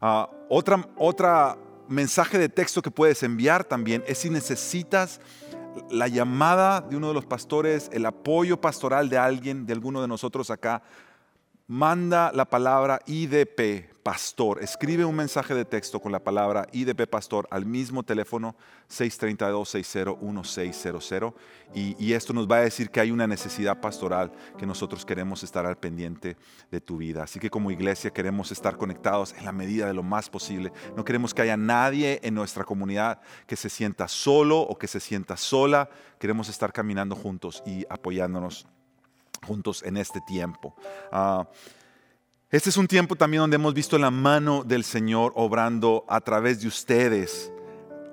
Uh, 0.00 0.24
otra, 0.48 0.88
otra 0.96 1.58
mensaje 1.86 2.38
de 2.38 2.48
texto 2.48 2.80
que 2.80 2.90
puedes 2.90 3.22
enviar 3.22 3.62
también 3.62 4.02
es 4.06 4.16
si 4.16 4.30
necesitas 4.30 5.20
la 5.90 6.08
llamada 6.08 6.80
de 6.80 6.96
uno 6.96 7.08
de 7.08 7.14
los 7.14 7.26
pastores, 7.26 7.90
el 7.92 8.06
apoyo 8.06 8.58
pastoral 8.58 9.10
de 9.10 9.18
alguien, 9.18 9.66
de 9.66 9.74
alguno 9.74 10.00
de 10.00 10.08
nosotros 10.08 10.48
acá, 10.48 10.82
manda 11.66 12.30
la 12.34 12.44
palabra 12.44 13.00
IDP, 13.06 13.90
pastor. 14.02 14.62
Escribe 14.62 15.06
un 15.06 15.16
mensaje 15.16 15.54
de 15.54 15.64
texto 15.64 15.98
con 15.98 16.12
la 16.12 16.22
palabra 16.22 16.68
IDP 16.72 17.08
pastor 17.08 17.48
al 17.50 17.64
mismo 17.64 18.02
teléfono 18.02 18.54
632-601600 18.90 21.32
y, 21.74 21.96
y 21.98 22.12
esto 22.12 22.34
nos 22.34 22.46
va 22.46 22.56
a 22.56 22.60
decir 22.60 22.90
que 22.90 23.00
hay 23.00 23.10
una 23.10 23.26
necesidad 23.26 23.80
pastoral 23.80 24.30
que 24.58 24.66
nosotros 24.66 25.06
queremos 25.06 25.42
estar 25.42 25.64
al 25.64 25.78
pendiente 25.78 26.36
de 26.70 26.82
tu 26.82 26.98
vida. 26.98 27.22
Así 27.22 27.40
que 27.40 27.48
como 27.48 27.70
iglesia 27.70 28.10
queremos 28.10 28.52
estar 28.52 28.76
conectados 28.76 29.32
en 29.32 29.46
la 29.46 29.52
medida 29.52 29.86
de 29.86 29.94
lo 29.94 30.02
más 30.02 30.28
posible. 30.28 30.70
No 30.94 31.06
queremos 31.06 31.32
que 31.32 31.40
haya 31.40 31.56
nadie 31.56 32.20
en 32.22 32.34
nuestra 32.34 32.64
comunidad 32.64 33.22
que 33.46 33.56
se 33.56 33.70
sienta 33.70 34.06
solo 34.06 34.60
o 34.60 34.76
que 34.76 34.86
se 34.86 35.00
sienta 35.00 35.38
sola. 35.38 35.88
Queremos 36.18 36.50
estar 36.50 36.74
caminando 36.74 37.16
juntos 37.16 37.62
y 37.64 37.86
apoyándonos 37.88 38.66
juntos 39.44 39.82
en 39.82 39.96
este 39.96 40.20
tiempo. 40.26 40.74
Uh, 41.12 41.44
este 42.54 42.70
es 42.70 42.76
un 42.76 42.86
tiempo 42.86 43.16
también 43.16 43.40
donde 43.40 43.56
hemos 43.56 43.74
visto 43.74 43.98
la 43.98 44.12
mano 44.12 44.62
del 44.62 44.84
Señor 44.84 45.32
obrando 45.34 46.04
a 46.08 46.20
través 46.20 46.60
de 46.60 46.68
ustedes 46.68 47.52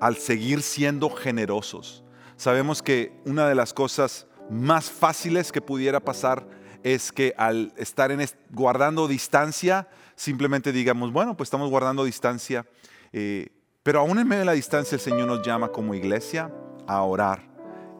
al 0.00 0.16
seguir 0.16 0.62
siendo 0.62 1.08
generosos. 1.10 2.02
Sabemos 2.36 2.82
que 2.82 3.12
una 3.24 3.46
de 3.48 3.54
las 3.54 3.72
cosas 3.72 4.26
más 4.50 4.90
fáciles 4.90 5.52
que 5.52 5.60
pudiera 5.60 6.00
pasar 6.00 6.44
es 6.82 7.12
que 7.12 7.34
al 7.38 7.72
estar 7.76 8.10
en 8.10 8.26
guardando 8.50 9.06
distancia, 9.06 9.88
simplemente 10.16 10.72
digamos, 10.72 11.12
bueno, 11.12 11.36
pues 11.36 11.46
estamos 11.46 11.70
guardando 11.70 12.02
distancia. 12.02 12.66
Eh, 13.12 13.48
pero 13.84 14.00
aún 14.00 14.18
en 14.18 14.26
medio 14.26 14.40
de 14.40 14.46
la 14.46 14.52
distancia 14.52 14.96
el 14.96 15.00
Señor 15.00 15.28
nos 15.28 15.46
llama 15.46 15.68
como 15.68 15.94
iglesia 15.94 16.52
a 16.88 17.02
orar. 17.02 17.48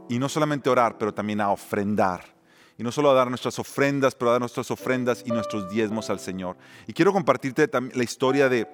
Y 0.08 0.18
no 0.18 0.28
solamente 0.28 0.68
orar, 0.68 0.98
pero 0.98 1.14
también 1.14 1.40
a 1.40 1.50
ofrendar 1.50 2.31
y 2.82 2.84
no 2.84 2.90
solo 2.90 3.12
a 3.12 3.14
dar 3.14 3.28
nuestras 3.28 3.60
ofrendas, 3.60 4.16
pero 4.16 4.30
a 4.30 4.32
dar 4.32 4.40
nuestras 4.40 4.68
ofrendas 4.72 5.22
y 5.24 5.30
nuestros 5.30 5.70
diezmos 5.70 6.10
al 6.10 6.18
Señor. 6.18 6.56
Y 6.88 6.92
quiero 6.92 7.12
compartirte 7.12 7.70
la 7.94 8.02
historia 8.02 8.48
de 8.48 8.66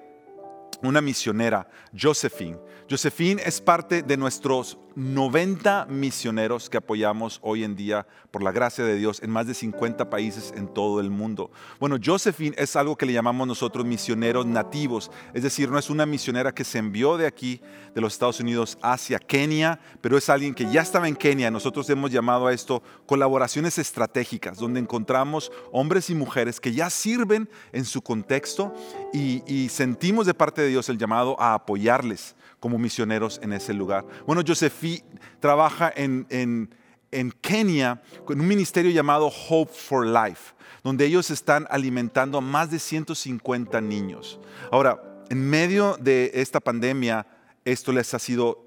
una 0.81 0.99
misionera, 0.99 1.69
Josephine. 1.95 2.57
Josephine 2.89 3.39
es 3.45 3.61
parte 3.61 4.01
de 4.01 4.17
nuestros 4.17 4.79
90 4.95 5.87
misioneros 5.89 6.69
que 6.69 6.77
apoyamos 6.77 7.39
hoy 7.41 7.63
en 7.63 7.75
día 7.75 8.07
por 8.31 8.43
la 8.43 8.51
gracia 8.51 8.83
de 8.83 8.95
Dios 8.95 9.21
en 9.23 9.31
más 9.31 9.47
de 9.47 9.53
50 9.53 10.09
países 10.09 10.53
en 10.55 10.67
todo 10.67 10.99
el 10.99 11.09
mundo. 11.09 11.51
Bueno, 11.79 11.97
Josephine 12.03 12.55
es 12.57 12.75
algo 12.75 12.95
que 12.95 13.05
le 13.05 13.13
llamamos 13.13 13.47
nosotros 13.47 13.85
misioneros 13.85 14.45
nativos, 14.45 15.11
es 15.33 15.43
decir, 15.43 15.69
no 15.69 15.79
es 15.79 15.89
una 15.89 16.05
misionera 16.05 16.53
que 16.53 16.63
se 16.63 16.77
envió 16.77 17.17
de 17.17 17.27
aquí, 17.27 17.61
de 17.93 18.01
los 18.01 18.13
Estados 18.13 18.39
Unidos, 18.39 18.77
hacia 18.81 19.19
Kenia, 19.19 19.79
pero 20.01 20.17
es 20.17 20.29
alguien 20.29 20.53
que 20.53 20.69
ya 20.71 20.81
estaba 20.81 21.07
en 21.07 21.15
Kenia. 21.15 21.51
Nosotros 21.51 21.89
hemos 21.89 22.11
llamado 22.11 22.47
a 22.47 22.53
esto 22.53 22.83
colaboraciones 23.05 23.77
estratégicas, 23.77 24.57
donde 24.57 24.79
encontramos 24.79 25.51
hombres 25.71 26.09
y 26.09 26.15
mujeres 26.15 26.59
que 26.59 26.73
ya 26.73 26.89
sirven 26.89 27.49
en 27.71 27.85
su 27.85 28.01
contexto 28.01 28.73
y, 29.13 29.43
y 29.47 29.69
sentimos 29.69 30.25
de 30.25 30.33
parte 30.33 30.61
de 30.61 30.69
Dios 30.69 30.89
el 30.89 30.97
llamado 30.97 31.39
a 31.39 31.53
apoyarles 31.53 32.35
como 32.59 32.77
misioneros 32.77 33.39
en 33.43 33.53
ese 33.53 33.73
lugar. 33.73 34.05
Bueno, 34.25 34.41
Josephine 34.45 35.03
trabaja 35.39 35.91
en, 35.95 36.25
en, 36.29 36.73
en 37.11 37.31
Kenia 37.31 38.01
con 38.25 38.39
un 38.39 38.47
ministerio 38.47 38.91
llamado 38.91 39.31
Hope 39.49 39.71
for 39.73 40.05
Life, 40.05 40.53
donde 40.83 41.05
ellos 41.05 41.29
están 41.29 41.67
alimentando 41.69 42.37
a 42.37 42.41
más 42.41 42.71
de 42.71 42.79
150 42.79 43.81
niños. 43.81 44.39
Ahora, 44.71 45.01
en 45.29 45.47
medio 45.47 45.97
de 45.97 46.31
esta 46.33 46.59
pandemia, 46.59 47.25
esto 47.65 47.91
les 47.91 48.13
ha 48.13 48.19
sido 48.19 48.65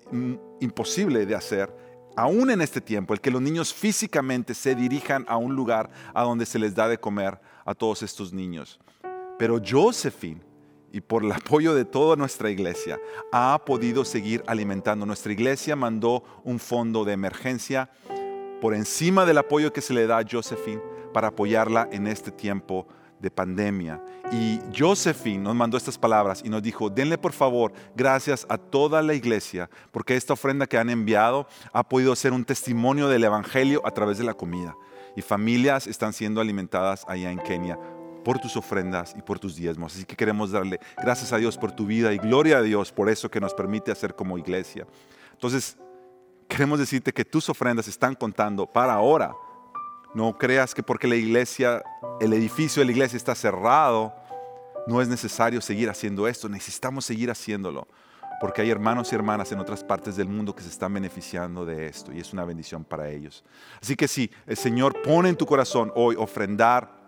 imposible 0.61 1.27
de 1.27 1.35
hacer, 1.35 1.75
aún 2.17 2.51
en 2.51 2.61
este 2.61 2.81
tiempo, 2.81 3.15
el 3.15 3.21
que 3.21 3.31
los 3.31 3.43
niños 3.43 3.73
físicamente 3.73 4.55
se 4.55 4.75
dirijan 4.75 5.25
a 5.29 5.37
un 5.37 5.55
lugar 5.55 5.91
a 6.15 6.23
donde 6.23 6.47
se 6.47 6.59
les 6.59 6.75
da 6.75 6.89
de 6.89 6.99
comer 6.99 7.41
a 7.65 7.75
todos 7.75 8.03
estos 8.03 8.33
niños. 8.33 8.79
Pero 9.39 9.61
Josephine 9.65 10.52
y 10.93 11.01
por 11.01 11.25
el 11.25 11.33
apoyo 11.33 11.75
de 11.75 11.87
toda 11.87 12.17
nuestra 12.17 12.51
iglesia 12.51 13.01
ha 13.33 13.61
podido 13.65 14.05
seguir 14.05 14.45
alimentando. 14.47 15.07
Nuestra 15.07 15.33
iglesia 15.33 15.75
mandó 15.75 16.23
un 16.45 16.59
fondo 16.59 17.05
de 17.05 17.15
emergencia 17.15 17.91
por 18.61 18.75
encima 18.75 19.25
del 19.25 19.39
apoyo 19.39 19.73
que 19.73 19.81
se 19.81 19.95
le 19.95 20.07
da 20.07 20.19
a 20.19 20.25
Josephine 20.31 20.83
para 21.15 21.29
apoyarla 21.29 21.89
en 21.91 22.07
este 22.07 22.31
tiempo 22.31 22.87
de 23.19 23.31
pandemia. 23.31 24.03
Y 24.33 24.61
Josephine 24.77 25.43
nos 25.43 25.55
mandó 25.55 25.79
estas 25.79 25.97
palabras 25.97 26.43
y 26.45 26.51
nos 26.51 26.63
dijo, 26.63 26.91
denle 26.91 27.17
por 27.17 27.33
favor 27.33 27.73
gracias 27.97 28.45
a 28.51 28.59
toda 28.59 29.01
la 29.01 29.15
iglesia, 29.15 29.71
porque 29.93 30.17
esta 30.17 30.35
ofrenda 30.35 30.67
que 30.67 30.77
han 30.77 30.91
enviado 30.91 31.47
ha 31.73 31.89
podido 31.89 32.15
ser 32.17 32.33
un 32.33 32.45
testimonio 32.45 33.09
del 33.09 33.25
Evangelio 33.25 33.81
a 33.85 33.93
través 33.93 34.19
de 34.19 34.25
la 34.25 34.35
comida. 34.35 34.77
Y 35.17 35.23
familias 35.23 35.87
están 35.87 36.13
siendo 36.13 36.41
alimentadas 36.41 37.05
allá 37.07 37.31
en 37.31 37.39
Kenia 37.39 37.79
por 38.23 38.39
tus 38.39 38.57
ofrendas 38.57 39.15
y 39.17 39.23
por 39.23 39.39
tus 39.39 39.57
diezmos. 39.57 39.95
Así 39.95 40.05
que 40.05 40.17
queremos 40.17 40.51
darle 40.53 40.81
gracias 40.97 41.33
a 41.33 41.37
Dios 41.37 41.57
por 41.57 41.73
tu 41.73 41.87
vida 41.87 42.13
y 42.13 42.19
gloria 42.19 42.59
a 42.59 42.63
Dios 42.63 42.93
por 42.93 43.09
eso 43.09 43.31
que 43.31 43.41
nos 43.41 43.55
permite 43.55 43.91
hacer 43.91 44.15
como 44.15 44.39
iglesia. 44.39 44.87
Entonces, 45.33 45.77
queremos 46.49 46.79
decirte 46.79 47.13
que 47.13 47.25
tus 47.25 47.49
ofrendas 47.49 47.89
están 47.89 48.15
contando 48.15 48.67
para 48.67 48.95
ahora. 48.95 49.35
No 50.15 50.37
creas 50.37 50.75
que 50.75 50.83
porque 50.83 51.09
la 51.09 51.17
iglesia, 51.17 51.83
el 52.21 52.33
edificio 52.33 52.81
de 52.81 52.87
la 52.87 52.93
iglesia 52.93 53.17
está 53.17 53.35
cerrado, 53.35 54.15
no 54.87 55.01
es 55.01 55.09
necesario 55.09 55.61
seguir 55.61 55.89
haciendo 55.89 56.29
esto. 56.29 56.49
Necesitamos 56.49 57.05
seguir 57.05 57.31
haciéndolo. 57.31 57.89
Porque 58.41 58.61
hay 58.61 58.71
hermanos 58.71 59.13
y 59.13 59.15
hermanas 59.15 59.53
en 59.53 59.61
otras 59.61 59.85
partes 59.85 60.17
del 60.17 60.29
mundo 60.29 60.55
que 60.55 60.63
se 60.63 60.69
están 60.69 60.93
beneficiando 60.93 61.65
de 61.65 61.87
esto 61.87 62.13
y 62.13 62.19
es 62.19 62.33
una 62.33 62.45
bendición 62.45 62.83
para 62.83 63.09
ellos. 63.09 63.45
Así 63.81 63.95
que 63.95 64.09
si 64.09 64.33
el 64.47 64.57
Señor 64.57 65.01
pone 65.01 65.29
en 65.29 65.37
tu 65.37 65.47
corazón 65.47 65.93
hoy 65.95 66.17
ofrendar 66.19 67.02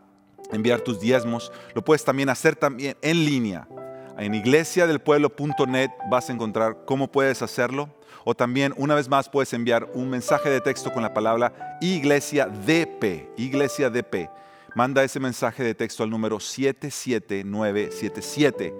enviar 0.52 0.80
tus 0.80 1.00
diezmos. 1.00 1.52
Lo 1.74 1.84
puedes 1.84 2.04
también 2.04 2.28
hacer 2.28 2.56
también 2.56 2.96
en 3.02 3.24
línea. 3.24 3.68
En 4.16 4.34
iglesiadelpueblo.net 4.34 5.90
vas 6.10 6.30
a 6.30 6.32
encontrar 6.32 6.84
cómo 6.84 7.10
puedes 7.10 7.42
hacerlo. 7.42 7.88
O 8.24 8.34
también, 8.34 8.72
una 8.76 8.94
vez 8.94 9.08
más, 9.08 9.28
puedes 9.28 9.52
enviar 9.52 9.90
un 9.92 10.08
mensaje 10.08 10.48
de 10.48 10.60
texto 10.60 10.92
con 10.92 11.02
la 11.02 11.12
palabra 11.12 11.78
Iglesia 11.80 12.46
DP. 12.46 13.30
Iglesia 13.36 13.90
DP. 13.90 14.30
Manda 14.74 15.04
ese 15.04 15.20
mensaje 15.20 15.62
de 15.62 15.74
texto 15.74 16.02
al 16.02 16.10
número 16.10 16.40
77977. 16.40 18.74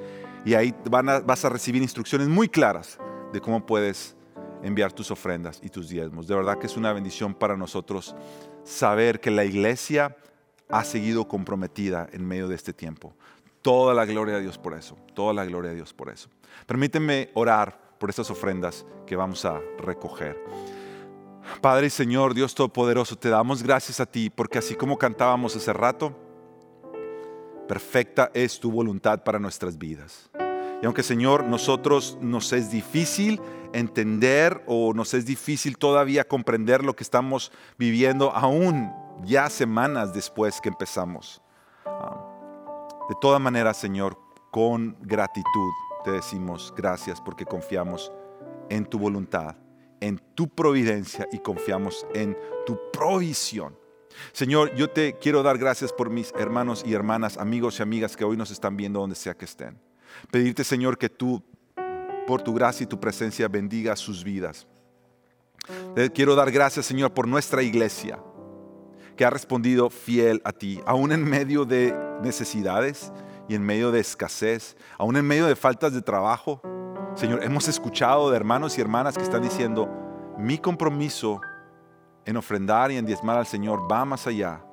Y 0.47 0.55
ahí 0.55 0.75
vas 0.91 1.45
a 1.45 1.49
recibir 1.49 1.83
instrucciones 1.83 2.29
muy 2.29 2.49
claras 2.49 2.99
de 3.33 3.41
cómo 3.41 3.67
puedes 3.67 4.17
enviar 4.63 4.93
tus 4.93 5.11
ofrendas 5.11 5.61
y 5.63 5.69
tus 5.69 5.89
diezmos. 5.89 6.27
De 6.27 6.35
verdad 6.35 6.59
que 6.59 6.67
es 6.67 6.77
una 6.77 6.93
bendición 6.93 7.35
para 7.35 7.57
nosotros 7.57 8.15
saber 8.65 9.21
que 9.21 9.31
la 9.31 9.45
iglesia 9.45 10.17
ha 10.69 10.85
seguido 10.85 11.29
comprometida 11.29 12.09
en 12.13 12.27
medio 12.27 12.49
de 12.49 12.55
este 12.55 12.73
tiempo. 12.73 13.15
Toda 13.63 13.95
la 13.95 14.05
gloria 14.05 14.37
a 14.37 14.41
Dios 14.41 14.59
por 14.59 14.75
eso, 14.75 14.97
toda 15.15 15.33
la 15.33 15.45
gloria 15.45 15.71
a 15.71 15.75
Dios 15.75 15.93
por 15.93 16.11
eso. 16.11 16.29
Permíteme 16.67 17.31
orar 17.35 17.97
por 17.99 18.11
estas 18.11 18.31
ofrendas 18.31 18.85
que 19.07 19.17
vamos 19.17 19.45
a 19.45 19.61
recoger. 19.79 20.39
Padre 21.61 21.87
y 21.87 21.91
Señor, 21.91 22.35
Dios 22.35 22.55
Todopoderoso, 22.55 23.17
te 23.17 23.29
damos 23.29 23.63
gracias 23.63 24.01
a 24.01 24.07
ti 24.07 24.31
porque 24.31 24.59
así 24.59 24.75
como 24.75 24.99
cantábamos 24.99 25.57
hace 25.57 25.73
rato, 25.73 26.17
perfecta 27.69 28.31
es 28.35 28.61
tu 28.61 28.71
voluntad 28.71 29.23
para 29.25 29.39
nuestras 29.39 29.79
vidas. 29.79 30.31
Y 30.83 30.87
aunque 30.87 31.03
Señor, 31.03 31.45
nosotros 31.45 32.19
nos 32.21 32.53
es 32.53 32.71
difícil 32.71 33.41
entender 33.73 34.63
o 34.67 34.93
nos 34.95 35.15
es 35.15 35.27
difícil 35.27 35.79
todavía 35.79 36.29
comprender 36.29 36.85
lo 36.85 36.95
que 36.95 37.03
estamos 37.03 37.53
viviendo 37.79 38.31
aún 38.33 38.93
ya 39.23 39.49
semanas 39.49 40.13
después 40.13 40.61
que 40.61 40.69
empezamos. 40.69 41.43
Ah, 41.87 42.35
de 43.09 43.15
toda 43.21 43.39
manera, 43.39 43.75
Señor, 43.75 44.19
con 44.51 44.97
gratitud 45.01 45.71
te 46.05 46.11
decimos 46.11 46.73
gracias 46.77 47.21
porque 47.21 47.45
confiamos 47.45 48.13
en 48.69 48.85
tu 48.85 48.99
voluntad, 48.99 49.57
en 50.01 50.19
tu 50.35 50.49
providencia 50.49 51.27
y 51.33 51.39
confiamos 51.39 52.07
en 52.15 52.37
tu 52.67 52.79
provisión. 52.93 53.77
Señor, 54.33 54.75
yo 54.75 54.89
te 54.91 55.19
quiero 55.19 55.43
dar 55.43 55.59
gracias 55.59 55.93
por 55.93 56.09
mis 56.11 56.33
hermanos 56.39 56.85
y 56.87 56.95
hermanas, 56.95 57.37
amigos 57.37 57.79
y 57.79 57.83
amigas 57.83 58.17
que 58.17 58.25
hoy 58.25 58.37
nos 58.37 58.51
están 58.51 58.77
viendo 58.77 59.01
donde 59.01 59.17
sea 59.17 59.35
que 59.35 59.45
estén. 59.45 59.79
Pedirte, 60.31 60.63
Señor, 60.63 60.99
que 60.99 61.09
tú, 61.09 61.43
por 62.27 62.43
tu 62.43 62.55
gracia 62.55 62.85
y 62.85 62.87
tu 62.87 63.01
presencia, 63.01 63.49
bendiga 63.49 63.97
sus 63.97 64.23
vidas. 64.23 64.67
Te 65.95 66.11
quiero 66.11 66.35
dar 66.35 66.51
gracias, 66.51 66.87
Señor, 66.87 67.13
por 67.13 67.27
nuestra 67.27 67.63
iglesia 67.63 68.19
que 69.17 69.25
ha 69.25 69.31
respondido 69.31 69.91
fiel 69.91 70.41
a 70.45 70.53
ti, 70.53 70.81
aún 70.87 71.13
en 71.13 71.25
medio 71.25 71.65
de 71.65 71.95
necesidades 72.23 73.13
y 73.49 73.55
en 73.55 73.63
medio 73.63 73.93
de 73.93 74.01
escasez, 74.01 74.77
aún 74.99 75.17
en 75.17 75.27
medio 75.27 75.47
de 75.47 75.57
faltas 75.57 75.93
de 75.93 76.03
trabajo. 76.03 76.61
Señor, 77.15 77.45
hemos 77.45 77.69
escuchado 77.69 78.31
de 78.31 78.37
hermanos 78.37 78.77
y 78.77 78.81
hermanas 78.81 79.17
que 79.17 79.23
están 79.23 79.43
diciendo, 79.43 79.89
mi 80.39 80.59
compromiso 80.59 81.41
en 82.25 82.37
ofrendar 82.37 82.91
y 82.91 82.97
en 82.97 83.07
diezmar 83.07 83.37
al 83.37 83.47
Señor 83.47 83.91
va 83.91 84.05
más 84.05 84.27
allá 84.27 84.65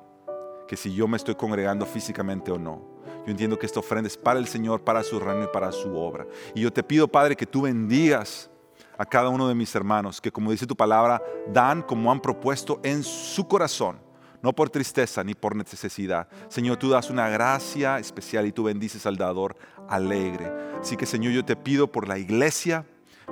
que 0.66 0.76
si 0.76 0.92
yo 0.92 1.06
me 1.06 1.16
estoy 1.16 1.34
congregando 1.34 1.86
físicamente 1.86 2.50
o 2.50 2.58
no. 2.58 2.90
Yo 3.24 3.30
entiendo 3.30 3.58
que 3.58 3.66
esta 3.66 3.78
ofrenda 3.78 4.08
es 4.08 4.16
para 4.16 4.40
el 4.40 4.48
Señor, 4.48 4.82
para 4.82 5.04
su 5.04 5.20
reino 5.20 5.44
y 5.44 5.48
para 5.48 5.70
su 5.70 5.96
obra. 5.96 6.26
Y 6.54 6.62
yo 6.62 6.72
te 6.72 6.82
pido, 6.82 7.06
Padre, 7.06 7.36
que 7.36 7.46
tú 7.46 7.62
bendigas 7.62 8.50
a 8.98 9.04
cada 9.04 9.28
uno 9.28 9.46
de 9.46 9.54
mis 9.54 9.72
hermanos, 9.74 10.20
que 10.20 10.32
como 10.32 10.50
dice 10.50 10.66
tu 10.66 10.74
palabra, 10.74 11.22
dan 11.52 11.82
como 11.82 12.10
han 12.10 12.20
propuesto 12.20 12.80
en 12.82 13.04
su 13.04 13.46
corazón 13.46 13.98
no 14.42 14.52
por 14.52 14.70
tristeza 14.70 15.24
ni 15.24 15.34
por 15.34 15.56
necesidad. 15.56 16.28
Señor, 16.48 16.76
tú 16.76 16.90
das 16.90 17.10
una 17.10 17.28
gracia 17.28 17.98
especial 17.98 18.46
y 18.46 18.52
tú 18.52 18.64
bendices 18.64 19.06
al 19.06 19.16
dador 19.16 19.56
alegre. 19.88 20.52
Así 20.80 20.96
que, 20.96 21.06
Señor, 21.06 21.32
yo 21.32 21.44
te 21.44 21.56
pido 21.56 21.90
por 21.90 22.08
la 22.08 22.18
iglesia, 22.18 22.84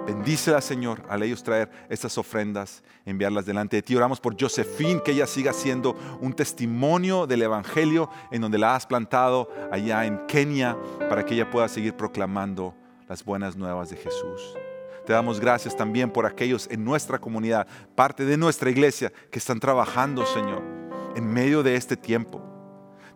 bendícela, 0.07 0.61
Señor, 0.61 1.03
al 1.09 1.23
ellos 1.23 1.43
traer 1.43 1.71
estas 1.89 2.17
ofrendas, 2.17 2.83
enviarlas 3.05 3.45
delante 3.45 3.77
de 3.77 3.83
ti. 3.83 3.97
Oramos 3.97 4.21
por 4.21 4.41
Josephine, 4.41 5.03
que 5.05 5.11
ella 5.11 5.27
siga 5.27 5.53
siendo 5.53 5.97
un 6.21 6.33
testimonio 6.33 7.27
del 7.27 7.43
Evangelio 7.43 8.09
en 8.31 8.43
donde 8.43 8.59
la 8.59 8.77
has 8.77 8.87
plantado 8.87 9.51
allá 9.73 10.07
en 10.07 10.27
Kenia, 10.27 10.79
para 11.09 11.25
que 11.25 11.35
ella 11.35 11.51
pueda 11.51 11.69
seguir 11.69 11.95
proclamando 11.95 12.75
las 13.09 13.25
buenas 13.25 13.57
nuevas 13.57 13.91
de 13.91 13.97
Jesús. 13.97 14.57
Te 15.05 15.13
damos 15.13 15.41
gracias 15.41 15.77
también 15.77 16.11
por 16.11 16.25
aquellos 16.25 16.69
en 16.71 16.85
nuestra 16.85 17.19
comunidad, 17.19 17.67
parte 17.97 18.25
de 18.25 18.37
nuestra 18.37 18.71
iglesia, 18.71 19.13
que 19.33 19.41
están 19.41 19.59
trabajando, 19.59 20.25
Señor 20.25 20.80
en 21.17 21.33
medio 21.33 21.63
de 21.63 21.77
este 21.77 21.97
tiempo. 21.97 22.41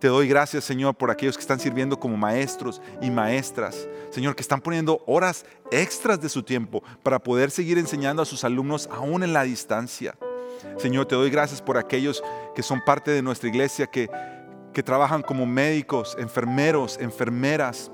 Te 0.05 0.09
doy 0.09 0.29
gracias, 0.29 0.65
Señor, 0.65 0.95
por 0.95 1.11
aquellos 1.11 1.35
que 1.35 1.41
están 1.41 1.59
sirviendo 1.59 1.99
como 1.99 2.17
maestros 2.17 2.83
y 3.01 3.11
maestras. 3.11 3.89
Señor, 4.11 4.37
que 4.37 4.43
están 4.43 4.61
poniendo 4.61 5.03
horas 5.07 5.47
extras 5.71 6.21
de 6.21 6.29
su 6.29 6.43
tiempo 6.43 6.83
para 7.03 7.19
poder 7.19 7.51
seguir 7.51 7.79
enseñando 7.79 8.21
a 8.21 8.27
sus 8.27 8.45
alumnos 8.45 8.87
aún 8.93 9.23
en 9.23 9.33
la 9.33 9.45
distancia. 9.45 10.15
Señor, 10.77 11.07
te 11.07 11.15
doy 11.15 11.31
gracias 11.31 11.63
por 11.63 11.79
aquellos 11.79 12.23
que 12.55 12.63
son 12.63 12.83
parte 12.85 13.13
de 13.13 13.23
nuestra 13.23 13.49
iglesia, 13.49 13.87
que, 13.87 14.11
que 14.75 14.83
trabajan 14.83 15.23
como 15.23 15.47
médicos, 15.47 16.15
enfermeros, 16.19 16.99
enfermeras, 17.01 17.91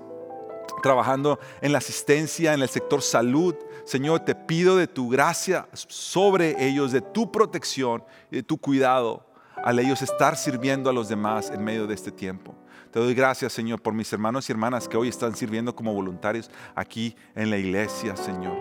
trabajando 0.82 1.38
en 1.60 1.70
la 1.70 1.78
asistencia, 1.78 2.54
en 2.54 2.62
el 2.62 2.68
sector 2.68 3.02
salud. 3.02 3.54
Señor, 3.84 4.20
te 4.20 4.34
pido 4.34 4.76
de 4.76 4.88
tu 4.88 5.10
gracia 5.10 5.68
sobre 5.72 6.66
ellos, 6.66 6.90
de 6.90 7.02
tu 7.02 7.30
protección 7.30 8.02
y 8.32 8.36
de 8.36 8.42
tu 8.42 8.58
cuidado 8.58 9.29
al 9.62 9.78
ellos 9.78 10.02
estar 10.02 10.36
sirviendo 10.36 10.90
a 10.90 10.92
los 10.92 11.08
demás 11.08 11.50
en 11.50 11.62
medio 11.62 11.86
de 11.86 11.94
este 11.94 12.10
tiempo. 12.10 12.54
Te 12.90 12.98
doy 12.98 13.14
gracias, 13.14 13.52
Señor, 13.52 13.80
por 13.80 13.94
mis 13.94 14.12
hermanos 14.12 14.48
y 14.48 14.52
hermanas 14.52 14.88
que 14.88 14.96
hoy 14.96 15.08
están 15.08 15.36
sirviendo 15.36 15.74
como 15.74 15.92
voluntarios 15.94 16.50
aquí 16.74 17.14
en 17.34 17.50
la 17.50 17.56
iglesia, 17.56 18.16
Señor. 18.16 18.56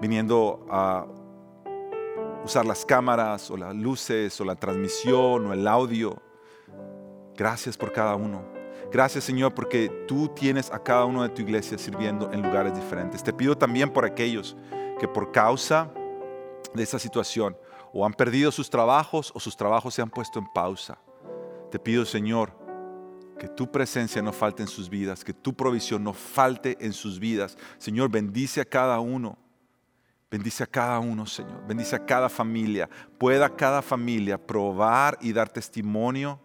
Viniendo 0.00 0.66
a 0.70 1.06
usar 2.44 2.64
las 2.64 2.86
cámaras 2.86 3.50
o 3.50 3.56
las 3.56 3.74
luces 3.74 4.40
o 4.40 4.44
la 4.44 4.54
transmisión 4.54 5.46
o 5.46 5.52
el 5.52 5.66
audio. 5.68 6.22
Gracias 7.36 7.76
por 7.76 7.92
cada 7.92 8.14
uno. 8.14 8.42
Gracias, 8.90 9.24
Señor, 9.24 9.54
porque 9.54 9.88
tú 10.08 10.28
tienes 10.28 10.70
a 10.72 10.82
cada 10.82 11.04
uno 11.04 11.22
de 11.22 11.28
tu 11.28 11.42
iglesia 11.42 11.78
sirviendo 11.78 12.32
en 12.32 12.42
lugares 12.42 12.74
diferentes. 12.74 13.22
Te 13.22 13.32
pido 13.32 13.56
también 13.56 13.92
por 13.92 14.04
aquellos 14.04 14.56
que 14.98 15.06
por 15.06 15.32
causa 15.32 15.90
de 16.74 16.82
esta 16.82 16.98
situación 16.98 17.56
o 17.92 18.06
han 18.06 18.12
perdido 18.12 18.52
sus 18.52 18.70
trabajos 18.70 19.32
o 19.34 19.40
sus 19.40 19.56
trabajos 19.56 19.94
se 19.94 20.02
han 20.02 20.10
puesto 20.10 20.38
en 20.38 20.46
pausa. 20.52 20.98
Te 21.70 21.78
pido, 21.78 22.04
Señor, 22.04 22.52
que 23.38 23.48
tu 23.48 23.70
presencia 23.70 24.20
no 24.22 24.32
falte 24.32 24.62
en 24.62 24.68
sus 24.68 24.88
vidas, 24.88 25.24
que 25.24 25.32
tu 25.32 25.54
provisión 25.54 26.04
no 26.04 26.12
falte 26.12 26.76
en 26.80 26.92
sus 26.92 27.18
vidas. 27.18 27.56
Señor, 27.78 28.10
bendice 28.10 28.60
a 28.60 28.64
cada 28.64 29.00
uno. 29.00 29.38
Bendice 30.30 30.62
a 30.62 30.66
cada 30.66 30.98
uno, 31.00 31.26
Señor. 31.26 31.66
Bendice 31.66 31.96
a 31.96 32.04
cada 32.04 32.28
familia. 32.28 32.88
Pueda 33.18 33.48
cada 33.48 33.82
familia 33.82 34.38
probar 34.38 35.18
y 35.20 35.32
dar 35.32 35.48
testimonio 35.48 36.38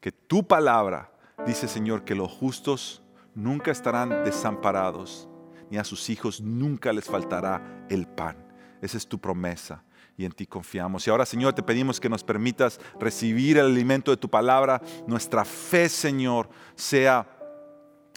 que 0.00 0.12
tu 0.12 0.46
palabra 0.46 1.10
dice, 1.46 1.66
Señor, 1.66 2.04
que 2.04 2.14
los 2.14 2.30
justos 2.30 3.02
nunca 3.34 3.70
estarán 3.70 4.24
desamparados, 4.24 5.28
ni 5.70 5.78
a 5.78 5.84
sus 5.84 6.10
hijos 6.10 6.42
nunca 6.42 6.92
les 6.92 7.06
faltará 7.06 7.86
el 7.88 8.06
pan. 8.06 8.36
Esa 8.82 8.98
es 8.98 9.06
tu 9.06 9.18
promesa 9.18 9.82
y 10.16 10.24
en 10.24 10.32
ti 10.32 10.46
confiamos. 10.46 11.06
Y 11.06 11.10
ahora, 11.10 11.26
Señor, 11.26 11.54
te 11.54 11.62
pedimos 11.62 12.00
que 12.00 12.08
nos 12.08 12.22
permitas 12.22 12.80
recibir 13.00 13.58
el 13.58 13.66
alimento 13.66 14.10
de 14.10 14.16
tu 14.16 14.28
palabra. 14.28 14.80
Nuestra 15.06 15.44
fe, 15.44 15.88
Señor, 15.88 16.48
sea 16.74 17.26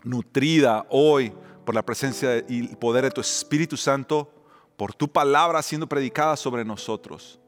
nutrida 0.04 0.86
hoy 0.90 1.34
por 1.66 1.76
la 1.76 1.84
presencia 1.84 2.38
y 2.48 2.70
el 2.70 2.78
poder 2.78 3.04
de 3.06 3.12
tu 3.12 3.22
Espíritu 3.22 3.76
Santo, 3.76 4.32
por 4.78 4.94
tu 4.94 5.12
palabra 5.12 5.62
siendo 5.62 5.88
predicada 5.88 6.38
sobre 6.38 6.64
nosotros, 6.64 7.40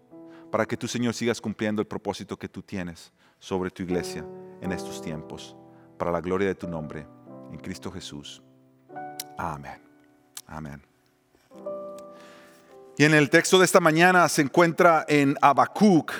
para 0.51 0.65
que 0.65 0.75
tú, 0.75 0.87
Señor, 0.87 1.13
sigas 1.13 1.39
cumpliendo 1.39 1.81
el 1.81 1.87
propósito 1.87 2.37
que 2.37 2.49
tú 2.49 2.61
tienes 2.61 3.13
sobre 3.37 3.69
tu 3.69 3.83
iglesia 3.83 4.25
en 4.61 4.71
estos 4.71 5.01
tiempos, 5.01 5.55
para 5.97 6.11
la 6.11 6.21
gloria 6.21 6.47
de 6.47 6.55
tu 6.55 6.67
nombre, 6.67 7.07
en 7.51 7.59
Cristo 7.59 7.91
Jesús. 7.91 8.41
Amén. 9.37 9.81
Amén. 10.47 10.88
Y 12.99 13.05
en 13.05 13.13
el 13.13 13.29
texto 13.29 13.57
de 13.57 13.63
esta 13.63 13.79
mañana 13.79 14.27
se 14.27 14.41
encuentra 14.41 15.05
en 15.07 15.37
Habacuc. 15.41 16.11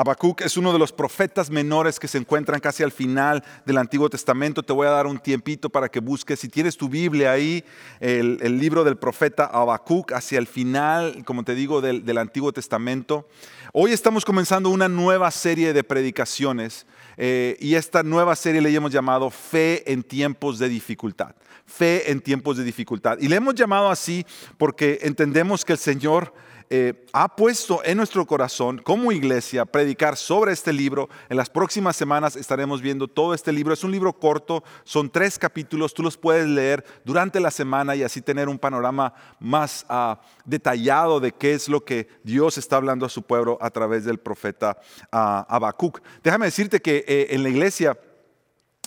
Habacuc 0.00 0.40
es 0.40 0.56
uno 0.56 0.72
de 0.72 0.78
los 0.78 0.92
profetas 0.92 1.50
menores 1.50 2.00
que 2.00 2.08
se 2.08 2.16
encuentran 2.16 2.58
casi 2.58 2.82
al 2.82 2.90
final 2.90 3.44
del 3.66 3.76
Antiguo 3.76 4.08
Testamento. 4.08 4.62
Te 4.62 4.72
voy 4.72 4.86
a 4.86 4.90
dar 4.92 5.06
un 5.06 5.18
tiempito 5.18 5.68
para 5.68 5.90
que 5.90 6.00
busques, 6.00 6.40
si 6.40 6.48
tienes 6.48 6.78
tu 6.78 6.88
Biblia 6.88 7.32
ahí, 7.32 7.62
el, 8.00 8.38
libro 8.58 8.82
del 8.82 8.96
profeta 8.96 9.44
Habacuc 9.44 10.12
hacia 10.12 10.38
el 10.38 10.46
final, 10.46 11.22
como 11.26 11.44
te 11.44 11.54
digo, 11.54 11.82
del, 11.82 12.16
Antiguo 12.16 12.50
Testamento. 12.50 13.28
Hoy 13.74 13.92
estamos 13.92 14.24
comenzando 14.24 14.70
una 14.70 14.88
nueva 14.88 15.30
serie 15.30 15.74
de 15.74 15.84
predicaciones 15.84 16.86
eh, 17.18 17.58
y 17.60 17.74
esta 17.74 18.02
nueva 18.02 18.36
serie 18.36 18.62
le 18.62 18.74
hemos 18.74 18.92
llamado 18.92 19.28
Fe 19.28 19.92
en 19.92 20.02
tiempos 20.02 20.58
de 20.58 20.70
dificultad 20.70 21.34
fe 21.66 22.10
en 22.10 22.20
tiempos 22.20 22.56
de 22.56 22.64
dificultad. 22.64 23.18
Y 23.20 23.28
le 23.28 23.36
hemos 23.36 23.54
llamado 23.54 23.90
así 23.90 24.26
porque 24.58 24.98
entendemos 25.02 25.64
que 25.64 25.74
el 25.74 25.78
Señor 25.78 26.34
eh, 26.72 27.04
ha 27.12 27.34
puesto 27.34 27.82
en 27.84 27.96
nuestro 27.96 28.24
corazón 28.24 28.78
como 28.78 29.10
iglesia 29.10 29.64
predicar 29.64 30.16
sobre 30.16 30.52
este 30.52 30.72
libro. 30.72 31.08
En 31.28 31.36
las 31.36 31.50
próximas 31.50 31.96
semanas 31.96 32.36
estaremos 32.36 32.80
viendo 32.80 33.08
todo 33.08 33.34
este 33.34 33.50
libro. 33.50 33.74
Es 33.74 33.82
un 33.82 33.90
libro 33.90 34.12
corto, 34.12 34.62
son 34.84 35.10
tres 35.10 35.36
capítulos, 35.36 35.92
tú 35.92 36.04
los 36.04 36.16
puedes 36.16 36.46
leer 36.46 36.84
durante 37.04 37.40
la 37.40 37.50
semana 37.50 37.96
y 37.96 38.04
así 38.04 38.22
tener 38.22 38.48
un 38.48 38.56
panorama 38.56 39.12
más 39.40 39.84
ah, 39.88 40.20
detallado 40.44 41.18
de 41.18 41.32
qué 41.32 41.54
es 41.54 41.68
lo 41.68 41.84
que 41.84 42.06
Dios 42.22 42.56
está 42.56 42.76
hablando 42.76 43.04
a 43.04 43.08
su 43.08 43.22
pueblo 43.22 43.58
a 43.60 43.70
través 43.70 44.04
del 44.04 44.18
profeta 44.18 44.78
uh, 45.12 45.42
Habacuc. 45.48 46.00
Déjame 46.22 46.46
decirte 46.46 46.80
que 46.80 47.04
eh, 47.08 47.26
en 47.30 47.42
la 47.42 47.48
iglesia, 47.48 47.98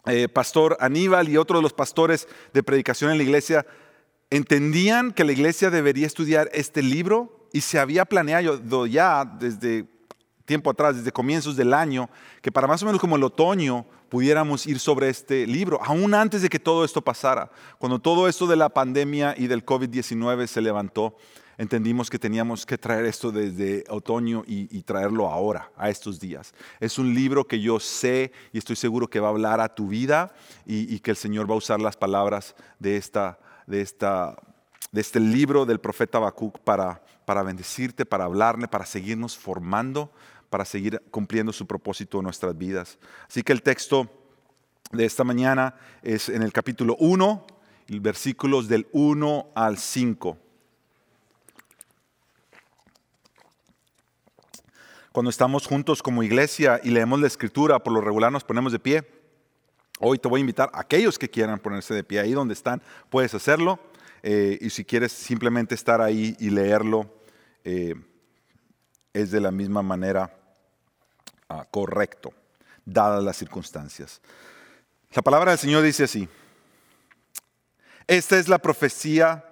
eh, 0.05 0.29
Pastor 0.29 0.77
Aníbal 0.79 1.27
y 1.27 1.36
otros 1.36 1.59
de 1.59 1.63
los 1.63 1.73
pastores 1.73 2.29
de 2.53 2.63
predicación 2.63 3.11
en 3.11 3.17
la 3.17 3.23
iglesia 3.23 3.65
entendían 4.29 5.11
que 5.11 5.25
la 5.25 5.34
iglesia 5.34 5.69
debería 5.69 6.07
estudiar 6.07 6.49
este 6.53 6.81
libro 6.81 7.43
y 7.54 7.62
se 7.62 7.80
había 7.80 8.04
planeado 8.04 8.86
ya 8.88 9.24
desde 9.24 9.88
tiempo 10.43 10.72
atrás, 10.72 10.97
desde 10.97 11.12
comienzos 11.12 11.56
del 11.56 11.74
año, 11.74 12.10
que 12.41 12.51
para 12.51 12.68
más 12.68 12.82
o 12.84 12.86
menos 12.86 12.99
como 12.99 13.16
el 13.16 13.24
otoño 13.24 13.86
pudiéramos 14.10 14.68
ir 14.68 14.80
sobre 14.80 15.10
este 15.10 15.47
libro, 15.47 15.80
aún 15.82 16.14
antes 16.14 16.41
de 16.41 16.49
que 16.49 16.60
todo 16.60 16.84
esto 16.84 17.01
pasara. 17.01 17.49
Cuando 17.78 17.99
todo 17.99 18.28
esto 18.28 18.47
de 18.47 18.56
la 18.56 18.70
pandemia 18.70 19.36
y 19.38 19.47
del 19.47 19.66
COVID-19 19.66 20.47
se 20.47 20.62
levantó, 20.62 21.16
entendimos 21.58 22.10
que 22.10 22.20
teníamos 22.20 22.66
que 22.66 22.78
traer 22.78 23.06
esto 23.06 23.32
desde 23.32 23.84
otoño 23.88 24.43
y, 24.47 24.82
traerlo 24.82 25.30
ahora, 25.30 25.72
a 25.78 25.89
estos 25.89 26.20
días. 26.20 26.54
Es 26.80 26.97
un 26.97 27.14
libro 27.14 27.47
que 27.47 27.62
yo 27.62 27.80
sé 27.80 28.32
y 28.51 28.58
estoy 28.58 28.76
seguro 28.76 29.08
que 29.08 29.20
va 29.20 29.28
a 29.28 29.32
hablar 29.32 29.62
a 29.62 29.74
tu 29.74 29.88
vida 29.88 30.34
y, 30.66 30.93
y 30.93 30.99
que 30.99 31.12
el 31.12 31.18
Señor 31.18 31.49
va 31.49 31.54
a 31.54 31.58
usar 31.58 31.80
las 31.80 31.95
palabras 31.95 32.56
de, 32.80 32.97
esta, 32.97 33.39
de, 33.68 33.82
esta, 33.82 34.36
de 34.91 35.01
este 35.01 35.20
libro 35.20 35.66
del 35.66 35.80
profeta 35.80 36.18
Habacuc 36.18 36.60
para 36.60 37.01
para 37.26 37.43
bendecirte, 37.43 38.05
para 38.05 38.26
hablarle, 38.26 38.67
para 38.67 38.86
seguirnos 38.86 39.38
formando, 39.38 40.11
para 40.49 40.65
seguir 40.65 41.01
cumpliendo 41.11 41.51
su 41.51 41.65
propósito 41.65 42.19
en 42.19 42.26
nuestras 42.26 42.57
vidas. 42.57 42.97
Así 43.28 43.43
que 43.43 43.53
el 43.53 43.61
texto 43.61 44.09
de 44.91 45.05
esta 45.05 45.24
mañana 45.24 45.76
es 46.01 46.30
en 46.30 46.43
el 46.43 46.53
capítulo 46.53 46.95
1, 46.99 47.47
versículos 47.99 48.67
del 48.67 48.88
1 48.91 49.47
al 49.55 49.78
5. 49.78 50.38
Cuando 55.11 55.30
estamos 55.30 55.67
juntos 55.67 56.01
como 56.01 56.24
iglesia 56.24 56.80
y 56.84 56.89
leemos 56.89 57.19
la 57.19 57.28
escritura, 57.28 57.80
por 57.80 57.93
lo 57.93 58.01
regular 58.01 58.32
nos 58.32 58.43
ponemos 58.43 58.71
de 58.71 58.80
pie. 58.80 59.07
Hoy 59.99 60.17
te 60.17 60.28
voy 60.28 60.39
a 60.39 60.41
invitar 60.41 60.71
a 60.74 60.82
aquellos 60.82 61.19
que 61.19 61.30
quieran 61.30 61.59
ponerse 61.59 61.93
de 61.93 62.03
pie 62.03 62.19
ahí 62.19 62.32
donde 62.34 62.55
están, 62.55 62.82
puedes 63.09 63.34
hacerlo. 63.36 63.80
Eh, 64.26 64.57
y 64.61 64.69
si 64.69 64.86
quieres 64.86 65.11
simplemente 65.11 65.76
estar 65.76 66.01
ahí 66.01 66.36
y 66.39 66.49
leerlo, 66.49 67.13
eh, 67.65 67.93
es 69.11 69.32
de 69.32 69.41
la 69.41 69.51
misma 69.51 69.84
manera 69.84 70.34
ah, 71.49 71.67
correcto, 71.69 72.34
dadas 72.86 73.21
las 73.21 73.36
circunstancias. 73.36 74.21
La 75.13 75.21
palabra 75.21 75.51
del 75.51 75.59
Señor 75.59 75.84
dice 75.84 76.05
así, 76.05 76.30
esta 78.07 78.39
es 78.39 78.47
la 78.47 78.59
profecía 78.59 79.45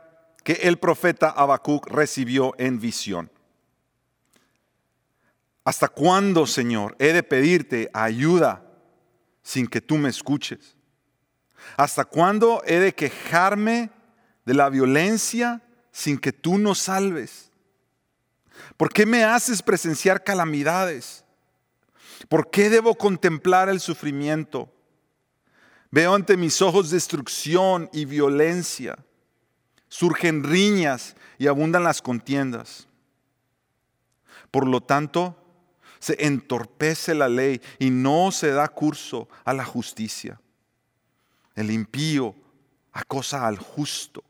que 0.43 0.53
el 0.53 0.77
profeta 0.77 1.29
Habacuc 1.29 1.87
recibió 1.87 2.55
en 2.57 2.79
visión. 2.79 3.29
¿Hasta 5.65 5.89
cuándo, 5.89 6.47
Señor, 6.47 6.95
he 6.97 7.13
de 7.13 7.23
pedirte 7.23 7.89
ayuda 7.93 8.63
sin 9.43 9.67
que 9.67 9.81
tú 9.81 9.97
me 9.97 10.09
escuches? 10.09 10.75
¿Hasta 11.77 12.05
cuándo 12.05 12.63
he 12.65 12.79
de 12.79 12.95
quejarme 12.95 13.91
de 14.45 14.53
la 14.53 14.69
violencia 14.69 15.61
sin 15.91 16.17
que 16.17 16.31
tú 16.31 16.57
nos 16.57 16.79
salves? 16.79 17.51
¿Por 18.77 18.91
qué 18.91 19.05
me 19.05 19.23
haces 19.23 19.61
presenciar 19.61 20.23
calamidades? 20.23 21.23
¿Por 22.29 22.49
qué 22.49 22.69
debo 22.69 22.95
contemplar 22.95 23.69
el 23.69 23.79
sufrimiento? 23.79 24.71
Veo 25.89 26.15
ante 26.15 26.37
mis 26.37 26.61
ojos 26.61 26.89
destrucción 26.89 27.89
y 27.91 28.05
violencia. 28.05 28.97
Surgen 29.89 30.43
riñas 30.43 31.15
y 31.37 31.47
abundan 31.47 31.83
las 31.83 32.01
contiendas. 32.01 32.87
Por 34.51 34.67
lo 34.67 34.81
tanto, 34.81 35.37
se 35.99 36.15
entorpece 36.25 37.13
la 37.13 37.29
ley 37.29 37.61
y 37.77 37.89
no 37.89 38.31
se 38.31 38.51
da 38.51 38.67
curso 38.69 39.27
a 39.43 39.53
la 39.53 39.65
justicia. 39.65 40.39
El 41.55 41.71
impío 41.71 42.35
acosa 42.93 43.45
al 43.45 43.57
justo 43.57 44.23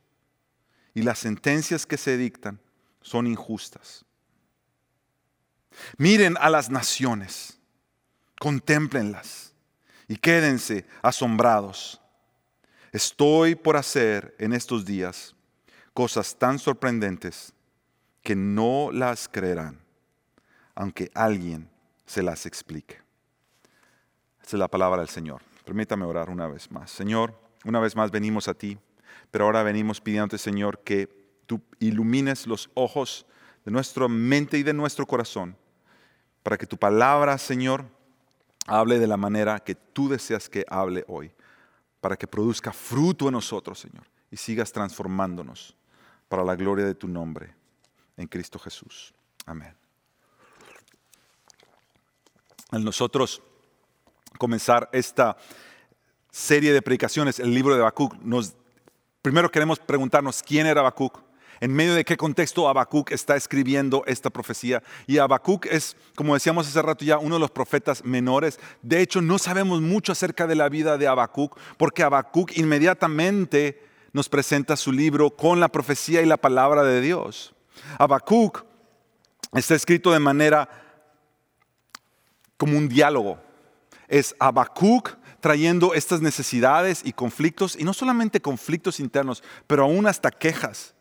y 0.93 1.03
las 1.03 1.19
sentencias 1.19 1.85
que 1.85 1.97
se 1.97 2.17
dictan 2.17 2.59
son 3.01 3.27
injustas. 3.27 4.05
Miren 5.97 6.37
a 6.39 6.49
las 6.49 6.69
naciones, 6.69 7.57
contémplenlas 8.39 9.53
y 10.07 10.17
quédense 10.17 10.85
asombrados. 11.01 12.01
Estoy 12.91 13.55
por 13.55 13.77
hacer 13.77 14.35
en 14.37 14.53
estos 14.53 14.85
días 14.85 15.35
cosas 15.93 16.37
tan 16.37 16.59
sorprendentes 16.59 17.53
que 18.21 18.35
no 18.35 18.89
las 18.91 19.27
creerán, 19.27 19.79
aunque 20.75 21.09
alguien 21.13 21.69
se 22.05 22.21
las 22.21 22.45
explique. 22.45 22.99
Esta 24.41 24.57
es 24.57 24.59
la 24.59 24.67
palabra 24.67 24.99
del 24.99 25.09
Señor. 25.09 25.41
Permítame 25.63 26.05
orar 26.05 26.29
una 26.29 26.47
vez 26.47 26.69
más. 26.69 26.91
Señor, 26.91 27.39
una 27.63 27.79
vez 27.79 27.95
más 27.95 28.11
venimos 28.11 28.47
a 28.47 28.53
ti 28.53 28.77
pero 29.31 29.45
ahora 29.45 29.63
venimos 29.63 30.01
pidiendo, 30.01 30.37
Señor, 30.37 30.79
que 30.83 31.09
tú 31.47 31.61
ilumines 31.79 32.45
los 32.45 32.69
ojos 32.73 33.25
de 33.65 33.71
nuestra 33.71 34.07
mente 34.07 34.57
y 34.57 34.63
de 34.63 34.73
nuestro 34.73 35.07
corazón, 35.07 35.55
para 36.43 36.57
que 36.57 36.67
tu 36.67 36.77
palabra, 36.77 37.37
Señor, 37.37 37.85
hable 38.67 38.99
de 38.99 39.07
la 39.07 39.17
manera 39.17 39.59
que 39.59 39.75
tú 39.75 40.09
deseas 40.09 40.49
que 40.49 40.65
hable 40.69 41.05
hoy, 41.07 41.31
para 41.99 42.17
que 42.17 42.27
produzca 42.27 42.73
fruto 42.73 43.27
en 43.27 43.33
nosotros, 43.33 43.79
Señor, 43.79 44.05
y 44.29 44.37
sigas 44.37 44.71
transformándonos 44.71 45.75
para 46.27 46.43
la 46.43 46.55
gloria 46.55 46.85
de 46.85 46.95
tu 46.95 47.07
nombre, 47.07 47.53
en 48.17 48.27
Cristo 48.27 48.59
Jesús. 48.59 49.13
Amén. 49.45 49.75
Al 52.71 52.83
nosotros 52.83 53.41
comenzar 54.37 54.89
esta 54.93 55.35
serie 56.31 56.71
de 56.71 56.81
predicaciones, 56.81 57.39
el 57.39 57.53
libro 57.53 57.75
de 57.75 57.81
Habacuc 57.81 58.15
nos 58.21 58.55
Primero 59.21 59.51
queremos 59.51 59.77
preguntarnos 59.77 60.41
quién 60.41 60.65
era 60.65 60.81
Habacuc, 60.81 61.19
en 61.59 61.71
medio 61.71 61.93
de 61.93 62.03
qué 62.03 62.17
contexto 62.17 62.67
Habacuc 62.67 63.11
está 63.11 63.35
escribiendo 63.35 64.03
esta 64.07 64.31
profecía. 64.31 64.81
Y 65.05 65.19
Habacuc 65.19 65.67
es, 65.67 65.95
como 66.15 66.33
decíamos 66.33 66.67
hace 66.67 66.81
rato 66.81 67.05
ya, 67.05 67.19
uno 67.19 67.35
de 67.35 67.41
los 67.41 67.51
profetas 67.51 68.03
menores. 68.03 68.59
De 68.81 68.99
hecho, 68.99 69.21
no 69.21 69.37
sabemos 69.37 69.79
mucho 69.79 70.11
acerca 70.11 70.47
de 70.47 70.55
la 70.55 70.69
vida 70.69 70.97
de 70.97 71.07
Habacuc, 71.07 71.55
porque 71.77 72.01
Habacuc 72.01 72.57
inmediatamente 72.57 73.85
nos 74.11 74.27
presenta 74.27 74.75
su 74.75 74.91
libro 74.91 75.29
con 75.29 75.59
la 75.59 75.67
profecía 75.67 76.23
y 76.23 76.25
la 76.25 76.37
palabra 76.37 76.83
de 76.83 76.99
Dios. 76.99 77.53
Habacuc 77.99 78.65
está 79.53 79.75
escrito 79.75 80.11
de 80.11 80.19
manera 80.19 80.67
como 82.57 82.75
un 82.75 82.89
diálogo. 82.89 83.37
Es 84.07 84.35
Habacuc 84.39 85.15
trayendo 85.41 85.93
estas 85.93 86.21
necesidades 86.21 87.01
y 87.03 87.11
conflictos, 87.11 87.75
y 87.77 87.83
no 87.83 87.93
solamente 87.93 88.41
conflictos 88.41 88.99
internos, 88.99 89.43
pero 89.67 89.83
aún 89.83 90.07
hasta 90.07 90.31
quejas. 90.31 90.95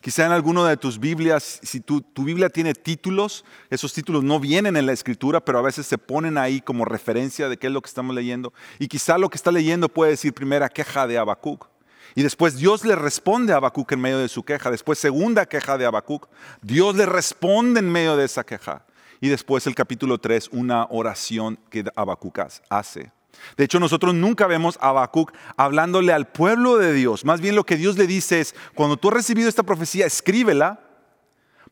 Quizá 0.00 0.26
en 0.26 0.32
alguno 0.32 0.64
de 0.64 0.76
tus 0.76 0.98
Biblias, 0.98 1.60
si 1.62 1.78
tu, 1.78 2.00
tu, 2.00 2.24
Biblia 2.24 2.48
tiene 2.48 2.74
títulos, 2.74 3.44
esos 3.70 3.92
títulos 3.92 4.24
no 4.24 4.40
vienen 4.40 4.76
en 4.76 4.86
la 4.86 4.92
escritura, 4.92 5.44
pero 5.44 5.58
a 5.58 5.62
veces 5.62 5.86
se 5.86 5.98
ponen 5.98 6.38
ahí 6.38 6.60
como 6.60 6.84
referencia 6.84 7.48
de 7.48 7.56
qué 7.56 7.68
es 7.68 7.72
lo 7.72 7.80
que 7.82 7.88
estamos 7.88 8.14
leyendo. 8.14 8.52
Y 8.80 8.88
quizá 8.88 9.18
lo 9.18 9.28
que 9.28 9.36
está 9.36 9.52
leyendo 9.52 9.88
puede 9.88 10.12
decir 10.12 10.32
primera 10.32 10.68
queja 10.68 11.06
de 11.06 11.18
Habacuc. 11.18 11.68
Y 12.14 12.22
después 12.22 12.56
Dios 12.56 12.84
le 12.84 12.96
responde 12.96 13.52
a 13.52 13.56
Habacuc 13.56 13.92
en 13.92 14.00
medio 14.00 14.18
de 14.18 14.28
su 14.28 14.42
queja. 14.42 14.70
Después 14.70 14.98
segunda 14.98 15.46
queja 15.46 15.78
de 15.78 15.86
Habacuc. 15.86 16.28
Dios 16.60 16.96
le 16.96 17.06
responde 17.06 17.80
en 17.80 17.90
medio 17.90 18.16
de 18.16 18.24
esa 18.24 18.44
queja. 18.44 18.84
Y 19.20 19.28
después 19.28 19.66
el 19.66 19.74
capítulo 19.74 20.18
3, 20.18 20.48
una 20.50 20.86
oración 20.90 21.58
que 21.70 21.84
Habacuc 21.94 22.40
hace. 22.68 23.12
De 23.56 23.64
hecho, 23.64 23.80
nosotros 23.80 24.14
nunca 24.14 24.46
vemos 24.46 24.78
a 24.80 24.88
Habacuc 24.88 25.32
hablándole 25.56 26.12
al 26.12 26.28
pueblo 26.28 26.78
de 26.78 26.92
Dios. 26.92 27.24
Más 27.24 27.40
bien 27.40 27.54
lo 27.54 27.64
que 27.64 27.76
Dios 27.76 27.98
le 27.98 28.06
dice 28.06 28.40
es, 28.40 28.54
cuando 28.74 28.96
tú 28.96 29.08
has 29.08 29.14
recibido 29.14 29.48
esta 29.48 29.62
profecía, 29.62 30.06
escríbela 30.06 30.80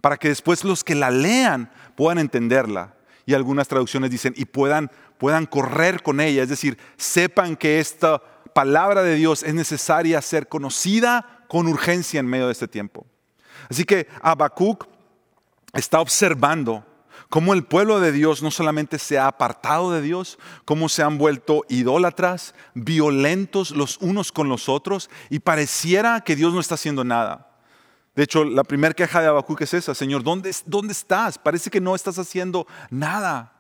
para 0.01 0.17
que 0.17 0.29
después 0.29 0.65
los 0.65 0.85
que 0.85 0.95
la 0.95 1.11
lean 1.11 1.71
puedan 1.97 2.19
entenderla. 2.19 2.95
Y 3.27 3.35
algunas 3.35 3.69
traducciones 3.69 4.11
dicen, 4.11 4.35
y 4.37 4.47
puedan, 4.47 4.91
puedan 5.19 5.47
correr 5.47 6.03
con 6.03 6.21
ella. 6.21 6.43
Es 6.43 6.49
decir, 6.49 6.79
sepan 6.97 7.57
que 7.57 7.79
esta 7.79 8.21
palabra 8.55 9.03
de 9.03 9.15
Dios 9.15 9.43
es 9.43 9.55
necesaria 9.55 10.21
ser 10.23 10.49
conocida 10.49 11.45
con 11.49 11.67
urgencia 11.69 12.21
en 12.21 12.27
medio 12.27 12.47
de 12.47 12.53
este 12.53 12.69
tiempo. 12.69 13.07
Así 13.69 13.85
que 13.85 14.09
Habacuc 14.23 14.87
está 15.73 16.01
observando 16.01 16.85
cómo 17.31 17.55
el 17.55 17.65
pueblo 17.65 18.01
de 18.01 18.13
Dios 18.13 18.43
no 18.43 18.51
solamente 18.51 18.99
se 18.99 19.17
ha 19.17 19.29
apartado 19.29 19.93
de 19.93 20.03
Dios, 20.03 20.39
cómo 20.67 20.89
se 20.91 21.03
han 21.03 21.17
vuelto 21.17 21.65
idólatras, 21.69 22.55
violentos 22.75 23.71
los 23.71 23.97
unos 23.99 24.33
con 24.33 24.49
los 24.49 24.69
otros 24.69 25.09
y 25.31 25.39
pareciera 25.39 26.21
que 26.21 26.37
Dios 26.37 26.53
no 26.53 26.61
está 26.61 26.75
haciendo 26.75 27.05
nada. 27.05 27.47
De 28.17 28.25
hecho, 28.25 28.45
la 28.45 28.65
primera 28.65 28.93
queja 28.93 29.23
de 29.23 29.29
Habacuc 29.29 29.63
es 29.63 29.73
esa, 29.73 29.95
Señor, 29.95 30.25
¿dónde, 30.25 30.55
¿dónde 30.67 30.93
estás? 30.93 31.39
Parece 31.39 31.71
que 31.71 31.81
no 31.81 31.95
estás 31.95 32.19
haciendo 32.19 32.67
nada. 32.91 33.53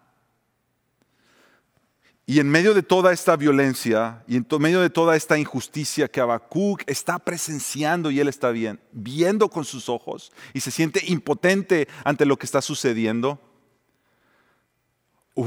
Y 2.26 2.40
en 2.40 2.48
medio 2.48 2.74
de 2.74 2.82
toda 2.82 3.12
esta 3.12 3.36
violencia 3.36 4.24
y 4.26 4.36
en 4.36 4.46
medio 4.58 4.80
de 4.80 4.90
toda 4.90 5.16
esta 5.16 5.38
injusticia 5.38 6.08
que 6.08 6.20
Habacuc 6.20 6.82
está 6.86 7.20
presenciando 7.20 8.10
y 8.10 8.20
él 8.20 8.28
está 8.28 8.50
bien, 8.50 8.80
viendo 8.92 9.48
con 9.48 9.64
sus 9.64 9.88
ojos 9.88 10.32
y 10.52 10.60
se 10.60 10.72
siente 10.72 11.02
impotente 11.06 11.88
ante 12.04 12.26
lo 12.26 12.36
que 12.36 12.46
está 12.46 12.62
sucediendo, 12.62 13.40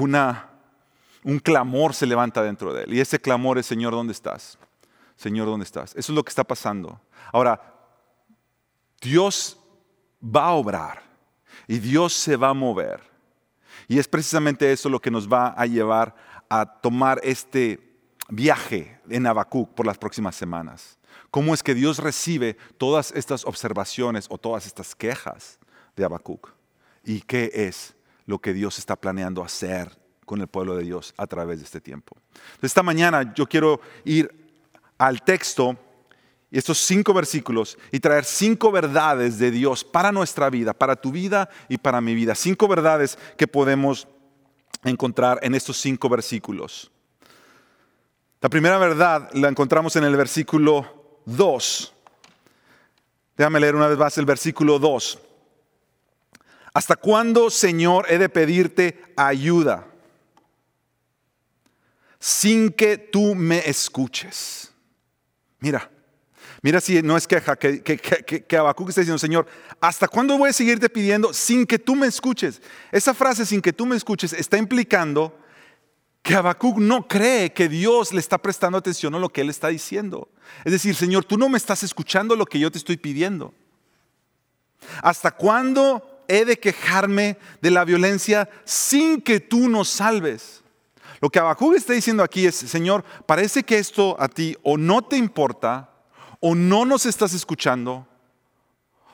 una, 0.01 0.49
un 1.23 1.39
clamor 1.39 1.93
se 1.93 2.05
levanta 2.05 2.41
dentro 2.41 2.73
de 2.73 2.83
él. 2.83 2.93
Y 2.93 2.99
ese 2.99 3.19
clamor 3.19 3.57
es, 3.57 3.65
Señor, 3.65 3.93
¿dónde 3.93 4.13
estás? 4.13 4.57
Señor, 5.15 5.47
¿dónde 5.47 5.65
estás? 5.65 5.91
Eso 5.91 6.11
es 6.11 6.15
lo 6.15 6.23
que 6.23 6.29
está 6.29 6.43
pasando. 6.43 6.99
Ahora, 7.31 7.61
Dios 9.01 9.59
va 10.23 10.45
a 10.45 10.53
obrar 10.53 11.03
y 11.67 11.79
Dios 11.79 12.13
se 12.13 12.35
va 12.35 12.49
a 12.49 12.53
mover. 12.53 13.01
Y 13.87 13.99
es 13.99 14.07
precisamente 14.07 14.71
eso 14.71 14.89
lo 14.89 14.99
que 14.99 15.11
nos 15.11 15.31
va 15.31 15.47
a 15.49 15.65
llevar 15.65 16.15
a 16.49 16.65
tomar 16.65 17.19
este 17.23 17.79
viaje 18.29 18.99
en 19.09 19.27
Habacuc 19.27 19.73
por 19.73 19.85
las 19.85 19.97
próximas 19.97 20.35
semanas. 20.35 20.97
¿Cómo 21.29 21.53
es 21.53 21.63
que 21.63 21.73
Dios 21.73 21.97
recibe 21.97 22.57
todas 22.77 23.11
estas 23.11 23.45
observaciones 23.45 24.27
o 24.29 24.37
todas 24.37 24.65
estas 24.65 24.95
quejas 24.95 25.59
de 25.95 26.05
Habacuc? 26.05 26.49
¿Y 27.03 27.21
qué 27.21 27.51
es 27.53 27.95
lo 28.25 28.39
que 28.39 28.53
Dios 28.53 28.79
está 28.79 28.95
planeando 28.95 29.43
hacer 29.43 29.97
con 30.25 30.41
el 30.41 30.47
pueblo 30.47 30.75
de 30.75 30.83
Dios 30.83 31.13
a 31.17 31.27
través 31.27 31.59
de 31.59 31.65
este 31.65 31.81
tiempo? 31.81 32.17
Esta 32.61 32.83
mañana 32.83 33.33
yo 33.33 33.47
quiero 33.47 33.81
ir 34.05 34.43
al 34.97 35.23
texto 35.23 35.77
y 36.49 36.57
estos 36.57 36.77
cinco 36.77 37.13
versículos 37.13 37.77
y 37.91 37.99
traer 37.99 38.25
cinco 38.25 38.71
verdades 38.71 39.39
de 39.39 39.49
Dios 39.49 39.83
para 39.83 40.11
nuestra 40.11 40.49
vida, 40.49 40.73
para 40.73 40.95
tu 40.95 41.11
vida 41.11 41.49
y 41.67 41.77
para 41.77 41.99
mi 41.99 42.13
vida. 42.13 42.35
Cinco 42.35 42.67
verdades 42.67 43.17
que 43.37 43.47
podemos 43.47 44.07
encontrar 44.83 45.39
en 45.41 45.55
estos 45.55 45.77
cinco 45.77 46.09
versículos. 46.09 46.91
La 48.39 48.49
primera 48.49 48.77
verdad 48.77 49.29
la 49.33 49.47
encontramos 49.47 49.95
en 49.95 50.03
el 50.03 50.15
versículo 50.15 51.21
2. 51.25 51.93
Déjame 53.37 53.59
leer 53.59 53.75
una 53.75 53.87
vez 53.87 53.97
más 53.97 54.17
el 54.17 54.25
versículo 54.25 54.79
2. 54.79 55.19
¿Hasta 56.73 56.95
cuándo, 56.95 57.49
Señor, 57.49 58.05
he 58.09 58.17
de 58.17 58.29
pedirte 58.29 59.01
ayuda 59.15 59.87
sin 62.19 62.71
que 62.71 62.97
tú 62.97 63.35
me 63.35 63.69
escuches? 63.69 64.73
Mira, 65.59 65.89
Mira 66.63 66.79
si 66.79 67.01
no 67.01 67.17
es 67.17 67.27
queja, 67.27 67.57
que, 67.57 67.83
que, 67.83 67.97
que, 67.97 68.45
está 68.47 69.01
diciendo, 69.01 69.17
Señor, 69.17 69.45
¿hasta 69.81 70.07
cuándo 70.07 70.37
voy 70.37 70.49
a 70.49 70.53
seguirte 70.53 70.87
pidiendo 70.87 71.33
sin 71.33 71.65
que 71.65 71.77
tú 71.77 71.93
me 71.93 72.07
escuches? 72.07 72.61
Esa 72.89 73.13
frase, 73.13 73.45
sin 73.45 73.61
que 73.61 73.73
tú 73.73 73.85
me 73.85 73.97
escuches, 73.97 74.31
está 74.31 74.57
implicando 74.57 75.37
que 76.21 76.35
Habacuc 76.35 76.77
no 76.77 77.05
cree 77.05 77.51
que 77.51 77.67
Dios 77.67 78.13
le 78.13 78.21
está 78.21 78.37
prestando 78.37 78.77
atención 78.77 79.13
a 79.13 79.19
lo 79.19 79.27
que 79.27 79.41
él 79.41 79.49
está 79.49 79.67
diciendo. 79.67 80.29
Es 80.63 80.71
decir, 80.71 80.95
Señor, 80.95 81.25
tú 81.25 81.37
no 81.37 81.49
me 81.49 81.57
estás 81.57 81.83
escuchando 81.83 82.37
lo 82.37 82.45
que 82.45 82.59
yo 82.59 82.71
te 82.71 82.77
estoy 82.77 82.95
pidiendo. 82.95 83.53
¿Hasta 85.01 85.31
cuándo 85.31 86.12
he 86.27 86.45
de 86.45 86.59
quejarme 86.59 87.37
de 87.61 87.71
la 87.71 87.85
violencia 87.85 88.49
sin 88.65 89.21
que 89.21 89.39
tú 89.39 89.69
nos 89.69 89.89
salves? 89.89 90.63
Lo 91.21 91.29
que 91.29 91.39
Habacuc 91.39 91.75
está 91.75 91.93
diciendo 91.93 92.23
aquí 92.23 92.45
es, 92.45 92.55
Señor, 92.55 93.03
parece 93.25 93.63
que 93.63 93.77
esto 93.77 94.15
a 94.19 94.27
ti 94.27 94.57
o 94.63 94.77
no 94.77 95.01
te 95.01 95.15
importa 95.15 95.89
o 96.39 96.53
no 96.53 96.83
nos 96.83 97.05
estás 97.05 97.33
escuchando 97.33 98.05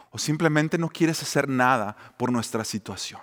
o 0.10 0.18
simplemente 0.18 0.78
no 0.78 0.90
quieres 0.90 1.22
hacer 1.22 1.48
nada 1.48 1.96
por 2.18 2.32
nuestra 2.32 2.64
situación. 2.64 3.22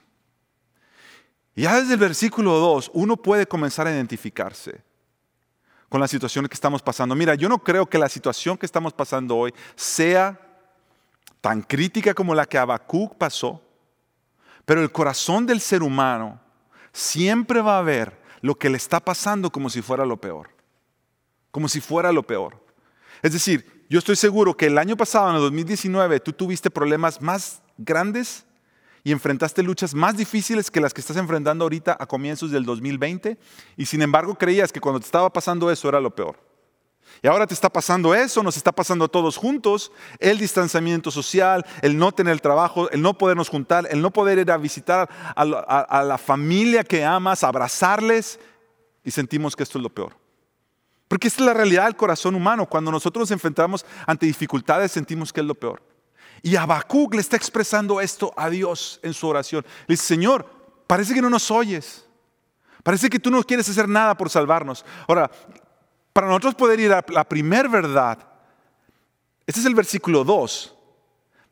Y 1.56 1.62
ya 1.62 1.80
desde 1.80 1.94
el 1.94 1.98
versículo 1.98 2.52
2 2.58 2.92
uno 2.94 3.16
puede 3.16 3.46
comenzar 3.46 3.86
a 3.86 3.92
identificarse 3.92 4.84
con 5.88 6.00
la 6.00 6.06
situación 6.06 6.46
que 6.46 6.54
estamos 6.54 6.82
pasando. 6.82 7.14
Mira, 7.14 7.34
yo 7.34 7.48
no 7.48 7.58
creo 7.58 7.86
que 7.86 7.98
la 7.98 8.08
situación 8.08 8.56
que 8.56 8.66
estamos 8.66 8.92
pasando 8.92 9.36
hoy 9.36 9.54
sea 9.74 10.40
tan 11.40 11.62
crítica 11.62 12.14
como 12.14 12.34
la 12.34 12.46
que 12.46 12.58
Habacuc 12.58 13.16
pasó, 13.16 13.62
pero 14.66 14.82
el 14.82 14.92
corazón 14.92 15.46
del 15.46 15.60
ser 15.60 15.82
humano 15.82 16.38
siempre 16.92 17.62
va 17.62 17.78
a 17.78 17.82
ver 17.82 18.20
lo 18.42 18.56
que 18.56 18.68
le 18.68 18.76
está 18.76 19.00
pasando 19.00 19.50
como 19.50 19.70
si 19.70 19.80
fuera 19.80 20.04
lo 20.04 20.20
peor. 20.20 20.50
Como 21.50 21.68
si 21.68 21.80
fuera 21.80 22.12
lo 22.12 22.24
peor. 22.24 22.62
Es 23.22 23.32
decir, 23.32 23.86
yo 23.88 23.98
estoy 23.98 24.16
seguro 24.16 24.56
que 24.56 24.66
el 24.66 24.76
año 24.76 24.96
pasado, 24.96 25.30
en 25.30 25.36
el 25.36 25.42
2019, 25.42 26.20
tú 26.20 26.32
tuviste 26.32 26.70
problemas 26.70 27.22
más 27.22 27.62
grandes 27.78 28.44
y 29.04 29.12
enfrentaste 29.12 29.62
luchas 29.62 29.94
más 29.94 30.16
difíciles 30.16 30.70
que 30.70 30.80
las 30.80 30.92
que 30.92 31.00
estás 31.00 31.16
enfrentando 31.16 31.64
ahorita 31.64 31.96
a 31.98 32.06
comienzos 32.06 32.50
del 32.50 32.64
2020 32.64 33.38
y 33.76 33.86
sin 33.86 34.02
embargo 34.02 34.34
creías 34.34 34.72
que 34.72 34.80
cuando 34.80 34.98
te 34.98 35.06
estaba 35.06 35.32
pasando 35.32 35.70
eso 35.70 35.88
era 35.88 36.00
lo 36.00 36.12
peor. 36.12 36.45
Y 37.22 37.28
ahora 37.28 37.46
te 37.46 37.54
está 37.54 37.70
pasando 37.70 38.14
eso, 38.14 38.42
nos 38.42 38.56
está 38.56 38.72
pasando 38.72 39.06
a 39.06 39.08
todos 39.08 39.36
juntos, 39.36 39.90
el 40.18 40.38
distanciamiento 40.38 41.10
social, 41.10 41.64
el 41.82 41.96
no 41.96 42.12
tener 42.12 42.40
trabajo, 42.40 42.90
el 42.90 43.02
no 43.02 43.16
podernos 43.16 43.48
juntar, 43.48 43.88
el 43.90 44.02
no 44.02 44.10
poder 44.10 44.38
ir 44.38 44.50
a 44.50 44.56
visitar 44.56 45.08
a, 45.34 46.02
la 46.04 46.18
familia 46.18 46.84
que 46.84 47.04
amas, 47.04 47.42
abrazarles 47.42 48.38
y 49.02 49.10
sentimos 49.10 49.56
que 49.56 49.62
esto 49.62 49.78
es 49.78 49.82
lo 49.82 49.90
peor. 49.90 50.16
Porque 51.08 51.28
esta 51.28 51.42
es 51.42 51.46
la 51.46 51.54
realidad 51.54 51.84
del 51.84 51.96
corazón 51.96 52.34
humano. 52.34 52.66
Cuando 52.66 52.90
nosotros 52.90 53.22
nos 53.22 53.30
enfrentamos 53.30 53.86
ante 54.06 54.26
dificultades 54.26 54.92
sentimos 54.92 55.32
que 55.32 55.40
es 55.40 55.46
lo 55.46 55.54
peor. 55.54 55.82
Y 56.42 56.56
Habacuc 56.56 57.14
le 57.14 57.20
está 57.20 57.36
expresando 57.36 58.00
esto 58.00 58.32
a 58.36 58.50
Dios 58.50 59.00
en 59.02 59.14
su 59.14 59.26
oración. 59.26 59.64
Le 59.86 59.94
dice, 59.94 60.04
Señor, 60.04 60.46
parece 60.86 61.14
que 61.14 61.22
no 61.22 61.30
nos 61.30 61.50
oyes. 61.50 62.06
Parece 62.82 63.08
que 63.08 63.18
tú 63.18 63.30
no 63.30 63.42
quieres 63.42 63.68
hacer 63.68 63.88
nada 63.88 64.16
por 64.16 64.30
salvarnos. 64.30 64.84
Ahora, 65.08 65.30
para 66.16 66.28
nosotros 66.28 66.54
poder 66.54 66.80
ir 66.80 66.94
a 66.94 67.04
la 67.10 67.28
primera 67.28 67.68
verdad, 67.68 68.18
este 69.46 69.60
es 69.60 69.66
el 69.66 69.74
versículo 69.74 70.24
2. 70.24 70.74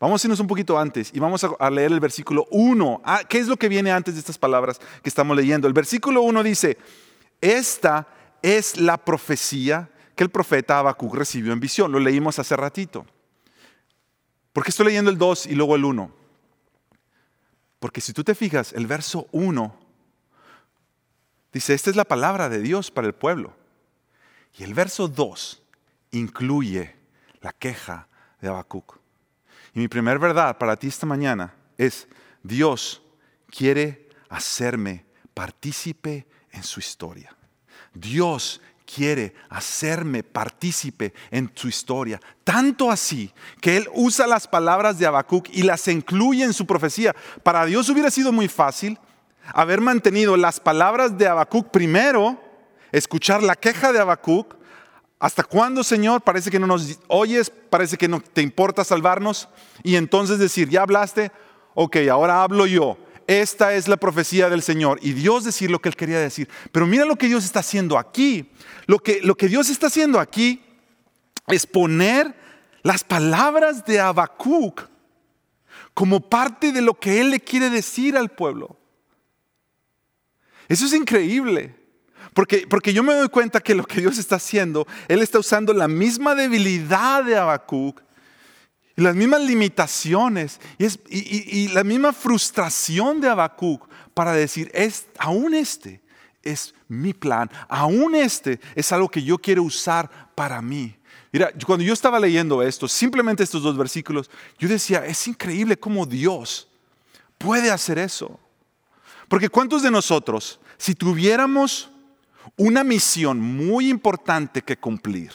Vamos 0.00 0.24
a 0.24 0.26
irnos 0.26 0.40
un 0.40 0.46
poquito 0.46 0.78
antes 0.78 1.10
y 1.12 1.20
vamos 1.20 1.44
a 1.44 1.70
leer 1.70 1.92
el 1.92 2.00
versículo 2.00 2.46
1. 2.50 3.02
Ah, 3.04 3.20
¿Qué 3.28 3.36
es 3.36 3.46
lo 3.46 3.58
que 3.58 3.68
viene 3.68 3.92
antes 3.92 4.14
de 4.14 4.20
estas 4.20 4.38
palabras 4.38 4.80
que 5.02 5.10
estamos 5.10 5.36
leyendo? 5.36 5.68
El 5.68 5.74
versículo 5.74 6.22
1 6.22 6.42
dice, 6.42 6.78
esta 7.42 8.08
es 8.40 8.80
la 8.80 8.96
profecía 8.96 9.90
que 10.16 10.24
el 10.24 10.30
profeta 10.30 10.78
Habacuc 10.78 11.14
recibió 11.14 11.52
en 11.52 11.60
visión. 11.60 11.92
Lo 11.92 12.00
leímos 12.00 12.38
hace 12.38 12.56
ratito. 12.56 13.04
¿Por 14.54 14.64
qué 14.64 14.70
estoy 14.70 14.86
leyendo 14.86 15.10
el 15.10 15.18
2 15.18 15.44
y 15.44 15.56
luego 15.56 15.76
el 15.76 15.84
1? 15.84 16.10
Porque 17.80 18.00
si 18.00 18.14
tú 18.14 18.24
te 18.24 18.34
fijas, 18.34 18.72
el 18.72 18.86
verso 18.86 19.26
1 19.30 19.78
dice, 21.52 21.74
esta 21.74 21.90
es 21.90 21.96
la 21.96 22.06
palabra 22.06 22.48
de 22.48 22.60
Dios 22.60 22.90
para 22.90 23.06
el 23.06 23.12
pueblo. 23.12 23.62
Y 24.56 24.62
el 24.62 24.74
verso 24.74 25.08
2 25.08 25.62
incluye 26.12 26.94
la 27.40 27.52
queja 27.52 28.08
de 28.40 28.48
Habacuc. 28.48 28.98
Y 29.74 29.80
mi 29.80 29.88
primer 29.88 30.18
verdad 30.18 30.58
para 30.58 30.76
ti 30.76 30.86
esta 30.86 31.06
mañana 31.06 31.54
es, 31.76 32.06
Dios 32.42 33.02
quiere 33.50 34.08
hacerme 34.28 35.04
partícipe 35.34 36.26
en 36.52 36.62
su 36.62 36.78
historia. 36.78 37.36
Dios 37.92 38.60
quiere 38.84 39.34
hacerme 39.48 40.22
partícipe 40.22 41.14
en 41.30 41.50
su 41.54 41.68
historia. 41.68 42.20
Tanto 42.44 42.90
así 42.90 43.32
que 43.60 43.76
Él 43.76 43.88
usa 43.94 44.26
las 44.26 44.46
palabras 44.46 44.98
de 44.98 45.06
Habacuc 45.06 45.48
y 45.50 45.62
las 45.62 45.88
incluye 45.88 46.44
en 46.44 46.52
su 46.52 46.66
profecía. 46.66 47.14
Para 47.42 47.64
Dios 47.64 47.88
hubiera 47.88 48.10
sido 48.10 48.30
muy 48.30 48.48
fácil 48.48 48.98
haber 49.52 49.80
mantenido 49.80 50.36
las 50.36 50.60
palabras 50.60 51.18
de 51.18 51.26
Habacuc 51.26 51.70
primero, 51.70 52.40
escuchar 52.96 53.42
la 53.42 53.56
queja 53.56 53.92
de 53.92 54.00
Habacuc. 54.00 54.54
¿Hasta 55.18 55.42
cuándo, 55.42 55.84
Señor? 55.84 56.22
Parece 56.22 56.50
que 56.50 56.58
no 56.58 56.66
nos 56.66 56.98
oyes, 57.08 57.50
parece 57.50 57.96
que 57.96 58.08
no 58.08 58.20
te 58.20 58.42
importa 58.42 58.84
salvarnos. 58.84 59.48
Y 59.82 59.96
entonces 59.96 60.38
decir, 60.38 60.68
ya 60.68 60.82
hablaste, 60.82 61.32
ok, 61.74 61.96
ahora 62.10 62.42
hablo 62.42 62.66
yo 62.66 62.98
esta 63.26 63.74
es 63.74 63.88
la 63.88 63.96
profecía 63.96 64.50
del 64.50 64.62
Señor. 64.62 64.98
Y 65.02 65.12
Dios 65.12 65.44
decir 65.44 65.70
lo 65.70 65.80
que 65.80 65.88
él 65.88 65.96
quería 65.96 66.18
decir. 66.18 66.48
Pero 66.72 66.86
mira 66.86 67.04
lo 67.04 67.16
que 67.16 67.28
Dios 67.28 67.44
está 67.44 67.60
haciendo 67.60 67.98
aquí. 67.98 68.50
Lo 68.86 68.98
que, 68.98 69.20
lo 69.22 69.34
que 69.36 69.48
Dios 69.48 69.70
está 69.70 69.86
haciendo 69.86 70.20
aquí 70.20 70.62
es 71.46 71.66
poner 71.66 72.34
las 72.82 73.02
palabras 73.04 73.84
de 73.84 74.00
Habacuc 74.00 74.88
como 75.94 76.28
parte 76.28 76.72
de 76.72 76.82
lo 76.82 76.94
que 76.94 77.20
él 77.20 77.30
le 77.30 77.40
quiere 77.40 77.70
decir 77.70 78.16
al 78.16 78.30
pueblo. 78.30 78.76
Eso 80.68 80.86
es 80.86 80.92
increíble. 80.92 81.74
Porque, 82.34 82.66
porque 82.68 82.92
yo 82.92 83.02
me 83.04 83.14
doy 83.14 83.28
cuenta 83.28 83.60
que 83.60 83.74
lo 83.74 83.84
que 83.84 84.00
Dios 84.00 84.18
está 84.18 84.36
haciendo, 84.36 84.86
Él 85.06 85.22
está 85.22 85.38
usando 85.38 85.72
la 85.72 85.86
misma 85.86 86.34
debilidad 86.34 87.24
de 87.24 87.36
Habacuc 87.36 88.02
y 88.96 89.02
las 89.02 89.14
mismas 89.14 89.40
limitaciones 89.42 90.60
y, 90.78 91.68
la 91.68 91.84
misma 91.84 92.12
frustración 92.12 93.20
de 93.20 93.28
Habacuc 93.28 93.88
para 94.14 94.32
decir, 94.32 94.70
es, 94.74 95.06
aún 95.18 95.54
este 95.54 96.02
es 96.42 96.74
mi 96.88 97.14
plan, 97.14 97.50
aún 97.68 98.14
este 98.16 98.60
es 98.74 98.92
algo 98.92 99.08
que 99.08 99.22
yo 99.22 99.38
quiero 99.38 99.62
usar 99.62 100.10
para 100.34 100.60
mí. 100.60 100.94
Mira, 101.32 101.52
cuando 101.66 101.84
yo 101.84 101.92
estaba 101.92 102.20
leyendo 102.20 102.62
esto, 102.62 102.86
simplemente 102.86 103.42
estos 103.42 103.62
dos 103.62 103.76
versículos, 103.76 104.30
yo 104.58 104.68
decía, 104.68 105.06
es 105.06 105.26
increíble 105.26 105.76
cómo 105.76 106.04
Dios 106.04 106.68
puede 107.38 107.70
hacer 107.70 107.98
eso. 107.98 108.38
Porque 109.28 109.48
¿cuántos 109.48 109.82
de 109.82 109.90
nosotros, 109.90 110.60
si 110.76 110.94
tuviéramos 110.94 111.90
una 112.56 112.84
misión 112.84 113.40
muy 113.40 113.88
importante 113.88 114.62
que 114.62 114.76
cumplir, 114.76 115.32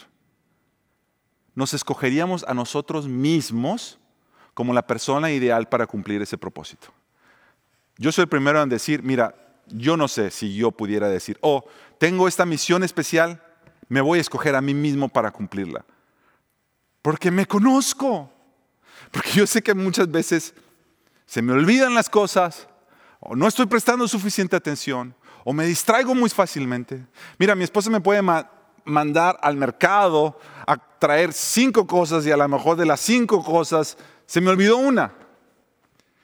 nos 1.56 1.74
escogeríamos 1.74 2.46
a 2.48 2.54
nosotros 2.54 3.08
mismos 3.08 4.00
como 4.54 4.74
la 4.74 4.88
persona 4.88 5.32
ideal 5.32 5.68
para 5.68 5.88
cumplir 5.88 6.22
ese 6.22 6.38
propósito? 6.38 6.94
Yo 7.98 8.12
soy 8.12 8.24
el 8.24 8.30
primero 8.30 8.62
en 8.62 8.70
decir, 8.70 9.04
mira, 9.04 9.36
yo 9.68 9.98
no 9.98 10.08
sé 10.08 10.32
si 10.32 10.56
yo 10.56 10.72
pudiera 10.72 11.10
decir, 11.10 11.38
oh, 11.42 11.66
tengo 11.98 12.28
esta 12.28 12.46
misión 12.46 12.84
especial, 12.84 13.44
me 13.90 14.02
voy 14.02 14.20
a 14.20 14.22
escoger 14.22 14.56
a 14.56 14.62
mí 14.62 14.74
mismo 14.74 15.10
para 15.10 15.32
cumplirla. 15.32 15.86
Porque 17.02 17.32
me 17.32 17.46
conozco. 17.46 18.32
Porque 19.12 19.32
yo 19.32 19.48
sé 19.48 19.62
que 19.62 19.74
muchas 19.74 20.10
veces 20.10 20.54
se 21.26 21.42
me 21.42 21.54
olvidan 21.54 21.94
las 21.94 22.10
cosas, 22.10 22.68
o 23.20 23.36
no 23.36 23.48
estoy 23.48 23.66
prestando 23.66 24.08
suficiente 24.08 24.56
atención, 24.56 25.16
o 25.44 25.54
me 25.54 25.66
distraigo 25.66 26.14
muy 26.16 26.30
fácilmente. 26.30 27.06
Mira, 27.38 27.56
mi 27.56 27.64
esposa 27.64 27.90
me 27.90 28.02
puede 28.02 28.22
mandar 28.86 29.38
al 29.42 29.56
mercado 29.56 30.40
a 30.66 30.78
traer 30.78 31.34
cinco 31.34 31.88
cosas 31.88 32.26
y 32.26 32.32
a 32.32 32.38
lo 32.38 32.48
mejor 32.48 32.78
de 32.78 32.86
las 32.86 33.00
cinco 33.00 33.44
cosas 33.44 33.98
se 34.26 34.42
me 34.42 34.50
olvidó 34.50 34.78
una. 34.78 35.14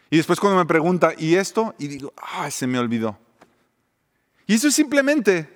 Y 0.10 0.18
después 0.18 0.40
cuando 0.40 0.60
me 0.60 0.66
pregunta, 0.66 1.14
¿y 1.18 1.36
esto? 1.36 1.74
Y 1.78 1.88
digo, 1.88 2.14
ay, 2.18 2.52
se 2.52 2.68
me 2.68 2.80
olvidó. 2.80 3.18
Y 4.48 4.56
eso 4.56 4.68
es 4.68 4.76
simplemente 4.76 5.50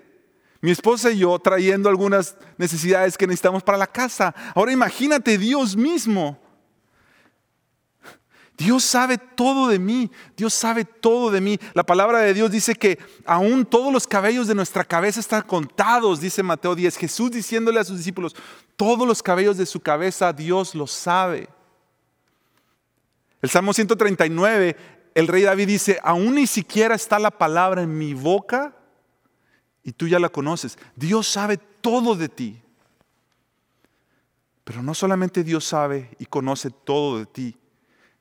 mi 0.62 0.72
esposa 0.72 1.12
y 1.12 1.20
yo 1.20 1.38
trayendo 1.40 1.90
algunas 1.90 2.36
necesidades 2.58 3.18
que 3.18 3.28
necesitamos 3.28 3.64
para 3.64 3.78
la 3.78 3.88
casa. 3.88 4.34
Ahora 4.56 4.72
imagínate 4.72 5.38
Dios 5.38 5.76
mismo. 5.76 6.40
Dios 8.60 8.84
sabe 8.84 9.18
todo 9.18 9.70
de 9.70 9.80
mí, 9.80 10.12
Dios 10.36 10.54
sabe 10.54 10.84
todo 10.84 11.32
de 11.32 11.40
mí. 11.40 11.58
La 11.74 11.86
palabra 11.86 12.20
de 12.20 12.34
Dios 12.34 12.52
dice 12.52 12.76
que 12.76 13.00
aún 13.26 13.66
todos 13.66 13.92
los 13.92 14.06
cabellos 14.06 14.48
de 14.48 14.54
nuestra 14.54 14.84
cabeza 14.84 15.22
están 15.22 15.44
contados, 15.44 16.20
dice 16.20 16.44
Mateo 16.44 16.76
10. 16.76 16.98
Jesús 16.98 17.32
diciéndole 17.32 17.80
a 17.80 17.86
sus 17.86 17.96
discípulos, 17.96 18.36
todos 18.76 19.08
los 19.08 19.24
cabellos 19.24 19.56
de 19.58 19.66
su 19.66 19.80
cabeza 19.80 20.34
Dios 20.34 20.76
los 20.76 20.92
sabe. 20.92 21.48
El 23.42 23.50
Salmo 23.50 23.72
139, 23.72 24.76
el 25.16 25.28
rey 25.30 25.44
David 25.44 25.68
dice, 25.68 25.98
aún 26.04 26.36
ni 26.36 26.46
siquiera 26.46 26.96
está 26.96 27.18
la 27.18 27.32
palabra 27.32 27.82
en 27.82 27.98
mi 27.98 28.14
boca 28.14 28.76
y 29.86 29.94
tú 29.94 30.06
ya 30.10 30.20
la 30.20 30.28
conoces. 30.28 30.78
Dios 30.98 31.30
sabe 31.30 31.58
todo 31.80 32.14
de 32.14 32.28
ti. 32.28 32.62
Pero 34.66 34.84
no 34.84 34.94
solamente 34.94 35.46
Dios 35.46 35.64
sabe 35.64 36.10
y 36.20 36.26
conoce 36.26 36.72
todo 36.72 37.20
de 37.20 37.26
ti, 37.26 37.56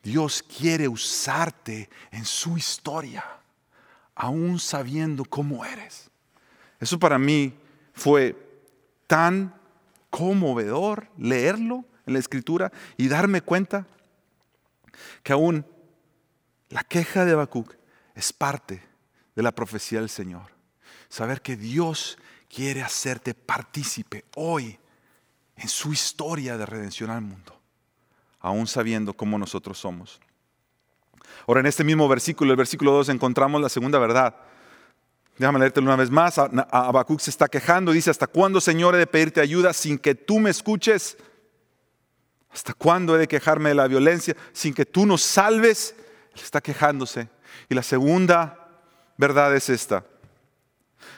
Dios 0.03 0.43
quiere 0.43 0.89
usarte 0.89 1.91
en 2.11 2.25
su 2.25 2.57
historia, 2.57 3.25
aún 4.15 4.59
sabiendo 4.59 5.25
cómo 5.25 5.65
eres. 5.65 6.11
Eso 6.81 6.99
para 6.99 7.19
mí 7.19 7.55
fue 7.93 8.37
tan 9.07 9.55
conmovedor 10.11 11.09
leerlo 11.17 11.85
en 12.07 12.15
la 12.15 12.19
escritura 12.19 12.73
y 12.97 13.09
darme 13.09 13.43
cuenta 13.43 13.87
que 15.23 15.33
aún 15.33 15.67
la 16.69 16.85
queja 16.85 17.25
de 17.25 17.33
Habacuc 17.33 17.75
es 18.15 18.33
parte 18.33 18.83
de 19.35 19.43
la 19.43 19.53
profecía 19.53 20.01
del 20.01 20.11
Señor. 20.11 20.53
Saber 21.09 21.43
que 21.43 21.57
Dios 21.57 22.19
quiere 22.49 22.83
hacerte 22.83 23.35
partícipe 23.35 24.25
hoy 24.37 24.79
en 25.57 25.69
su 25.69 25.93
historia 25.93 26.57
de 26.57 26.67
redención 26.67 27.11
al 27.11 27.21
mundo, 27.21 27.58
aún 28.49 28.67
sabiendo 28.67 29.15
cómo 29.15 29.39
nosotros 29.39 29.79
somos. 29.79 30.21
Ahora 31.47 31.61
en 31.61 31.67
este 31.67 31.85
mismo 31.85 32.09
versículo, 32.09 32.51
el 32.51 32.57
versículo 32.57 32.93
2, 32.93 33.11
encontramos 33.11 33.61
la 33.61 33.69
segunda 33.69 33.99
verdad. 33.99 34.35
Déjame 35.37 35.61
leértelo 35.61 35.87
una 35.87 35.97
vez 35.97 36.11
más. 36.11 36.39
Habacuc 36.39 37.21
se 37.21 37.31
está 37.31 37.49
quejando, 37.49 37.93
dice, 37.93 38.11
¿hasta 38.11 38.27
cuándo, 38.27 38.61
Señor, 38.61 38.95
he 38.95 38.99
de 38.99 39.07
pedirte 39.07 39.41
ayuda 39.41 39.73
sin 39.73 39.99
que 39.99 40.15
tú 40.15 40.41
me 40.41 40.51
escuches? 40.51 41.17
¿Hasta 42.51 42.75
cuándo 42.75 43.15
he 43.15 43.19
de 43.19 43.29
quejarme 43.29 43.69
de 43.69 43.75
la 43.75 43.87
violencia 43.87 44.37
sin 44.53 44.75
que 44.75 44.85
tú 44.85 45.07
nos 45.07 45.23
salves? 45.23 45.95
Él 46.35 46.41
está 46.43 46.61
quejándose. 46.61 47.29
Y 47.69 47.75
la 47.75 47.83
segunda 47.83 48.69
verdad 49.17 49.55
es 49.55 49.69
esta. 49.69 50.05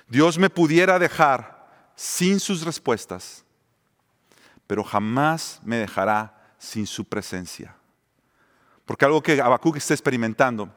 Dios 0.08 0.38
me 0.38 0.50
pudiera 0.50 0.98
dejar 0.98 1.60
sin 1.94 2.40
sus 2.40 2.64
respuestas, 2.64 3.44
pero 4.66 4.82
jamás 4.82 5.60
me 5.64 5.76
dejará 5.76 6.39
sin 6.60 6.86
su 6.86 7.06
presencia. 7.06 7.74
Porque 8.84 9.06
algo 9.06 9.22
que 9.22 9.40
Habacuc 9.40 9.76
está 9.76 9.94
experimentando 9.94 10.72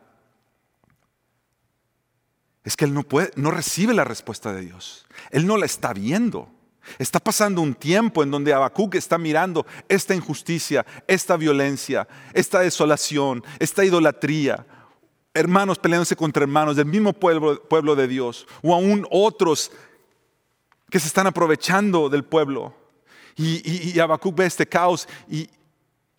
es 2.64 2.78
que 2.78 2.86
él 2.86 2.94
no, 2.94 3.04
puede, 3.04 3.32
no 3.36 3.52
recibe 3.52 3.94
la 3.94 4.06
respuesta 4.06 4.54
de 4.54 4.62
Dios. 4.62 5.06
Él 5.30 5.46
no 5.46 5.58
la 5.58 5.66
está 5.66 5.94
viendo. 5.94 6.50
Está 6.98 7.20
pasando 7.20 7.62
un 7.62 7.76
tiempo 7.76 8.24
en 8.24 8.32
donde 8.32 8.54
Habacuc 8.54 8.96
está 8.96 9.18
mirando 9.18 9.66
esta 9.90 10.16
injusticia, 10.16 10.86
esta 11.06 11.36
violencia, 11.36 12.08
esta 12.34 12.62
desolación, 12.62 13.44
esta 13.60 13.84
idolatría, 13.84 14.66
hermanos 15.34 15.80
peleándose 15.80 16.16
contra 16.16 16.44
hermanos 16.44 16.78
del 16.78 16.86
mismo 16.86 17.12
pueblo, 17.14 17.62
pueblo 17.64 17.96
de 17.96 18.08
Dios, 18.08 18.48
o 18.62 18.74
aún 18.74 19.06
otros 19.12 19.72
que 20.90 21.00
se 21.00 21.08
están 21.08 21.28
aprovechando 21.28 22.08
del 22.08 22.24
pueblo. 22.24 22.74
Y, 23.36 23.92
y, 23.94 24.00
Habacuc 24.00 24.36
ve 24.36 24.46
este 24.46 24.68
caos 24.68 25.08
y, 25.28 25.50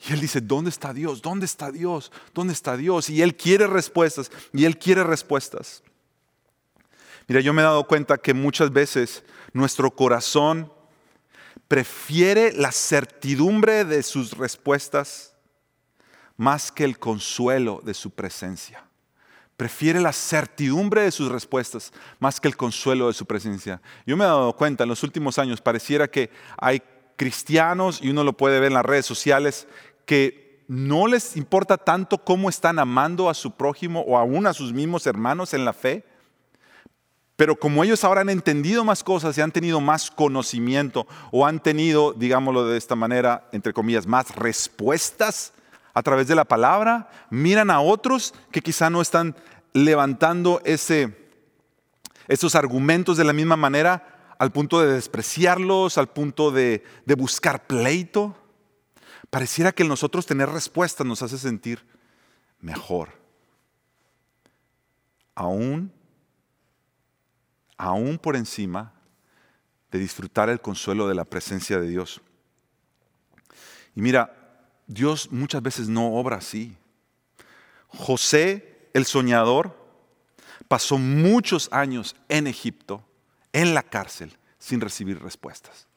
y 0.07 0.13
él 0.13 0.21
dice, 0.21 0.41
¿dónde 0.41 0.71
está 0.71 0.93
Dios? 0.93 1.23
¿Dónde 1.23 1.47
está 1.47 1.71
Dios? 1.71 2.13
¿Dónde 2.35 2.53
está 2.53 2.77
Dios? 2.77 3.09
Y 3.09 3.23
él 3.23 3.37
quiere 3.37 3.67
respuestas, 3.67 4.31
y 4.53 4.65
él 4.65 4.79
quiere 4.79 5.03
respuestas. 5.05 5.83
Mira, 7.27 7.41
yo 7.41 7.55
me 7.55 7.63
he 7.63 7.65
dado 7.65 7.87
cuenta 7.87 8.19
que 8.19 8.35
muchas 8.35 8.73
veces 8.73 9.25
nuestro 9.53 9.91
corazón 9.91 10.71
prefiere 11.69 12.53
la 12.53 12.71
certidumbre 12.71 13.85
de 13.85 14.03
sus 14.03 14.33
respuestas 14.37 15.35
más 16.37 16.71
que 16.71 16.85
el 16.85 16.99
consuelo 16.99 17.81
de 17.83 17.95
su 17.95 18.11
presencia. 18.11 18.85
Prefiere 19.57 20.01
la 20.01 20.13
certidumbre 20.13 21.03
de 21.03 21.13
sus 21.13 21.31
respuestas 21.31 21.93
más 22.19 22.41
que 22.41 22.49
el 22.49 22.57
consuelo 22.57 23.07
de 23.07 23.15
su 23.15 23.25
presencia. 23.25 23.81
Yo 24.05 24.17
me 24.17 24.25
he 24.25 24.27
dado 24.27 24.55
cuenta 24.57 24.83
en 24.83 24.91
los 24.91 25.03
últimos 25.03 25.39
años, 25.39 25.61
pareciera 25.61 26.09
que 26.09 26.31
hay 26.59 26.83
cristianos, 27.17 28.01
y 28.03 28.11
uno 28.11 28.25
lo 28.25 28.37
puede 28.37 28.59
ver 28.59 28.69
en 28.69 28.75
las 28.75 28.85
redes 28.85 29.07
sociales, 29.07 29.69
que 30.07 30.65
no 30.69 31.07
les 31.07 31.37
importa 31.37 31.77
tanto 31.77 32.19
cómo 32.19 32.49
están 32.49 32.79
amando 32.79 33.29
a 33.29 33.35
su 33.35 33.51
prójimo 33.51 34.01
o 34.01 34.17
aún 34.17 34.47
a 34.47 34.55
sus 34.55 34.73
mismos 34.73 35.07
hermanos 35.07 35.53
en 35.55 35.65
la 35.65 35.73
fe, 35.73 36.05
pero 37.37 37.57
como 37.57 37.83
ellos 37.83 38.05
ahora 38.05 38.21
han 38.21 38.31
entendido 38.31 38.85
más 38.85 39.03
cosas 39.03 39.37
y 39.37 39.41
han 39.41 39.51
tenido 39.51 39.81
más 39.81 40.11
conocimiento 40.11 41.07
o 41.33 41.45
han 41.47 41.61
tenido, 41.61 42.13
digámoslo 42.13 42.67
de 42.67 42.79
esta 42.79 42.95
manera, 42.95 43.49
entre 43.53 43.73
comillas, 43.73 44.07
más 44.07 44.35
respuestas 44.37 45.53
a 45.95 46.03
través 46.03 46.29
de 46.29 46.37
la 46.37 46.45
palabra, 46.45 47.11
miran 47.31 47.71
a 47.71 47.81
otros 47.81 48.35
que 48.53 48.61
quizá 48.61 48.89
no 48.89 49.03
están 49.03 49.35
levantando 49.73 50.63
esos 50.65 52.55
argumentos 52.55 53.17
de 53.17 53.25
la 53.25 53.33
misma 53.33 53.57
manera 53.57 54.35
al 54.39 54.53
punto 54.53 54.81
de 54.81 54.93
despreciarlos, 54.93 55.99
al 55.99 56.09
punto 56.09 56.53
de 56.53 56.83
buscar 57.17 57.67
pleito. 57.67 58.37
Pareciera 59.35 59.73
que 59.73 59.83
nosotros 59.83 60.27
tener 60.27 60.49
respuestas 60.49 61.05
nos 61.05 61.21
hace 61.21 61.39
sentir 61.39 61.85
mejor. 62.61 63.09
Aún 65.35 65.93
aún 67.77 68.17
por 68.17 68.37
encima 68.37 68.93
de 69.91 69.99
disfrutar 69.99 70.51
el 70.51 70.61
consuelo 70.61 71.09
de 71.09 71.17
la 71.17 71.25
presencia 71.25 71.81
de 71.81 71.89
Dios. 71.89 72.21
Y 73.97 74.03
mira, 74.03 74.71
Dios 74.87 75.33
muchas 75.33 75.63
veces 75.63 75.89
no 75.89 76.15
obra 76.15 76.37
así. 76.37 76.77
José, 77.89 78.89
el 78.95 79.05
soñador, 79.05 79.77
pasó 80.69 80.97
muchos 80.97 81.69
años 81.73 82.15
en 82.29 82.47
Egipto, 82.47 83.05
en 83.53 83.75
la 83.75 83.83
cárcel, 83.83 84.39
sin 84.61 84.81
recibir 84.81 85.21
respuestas. 85.21 85.89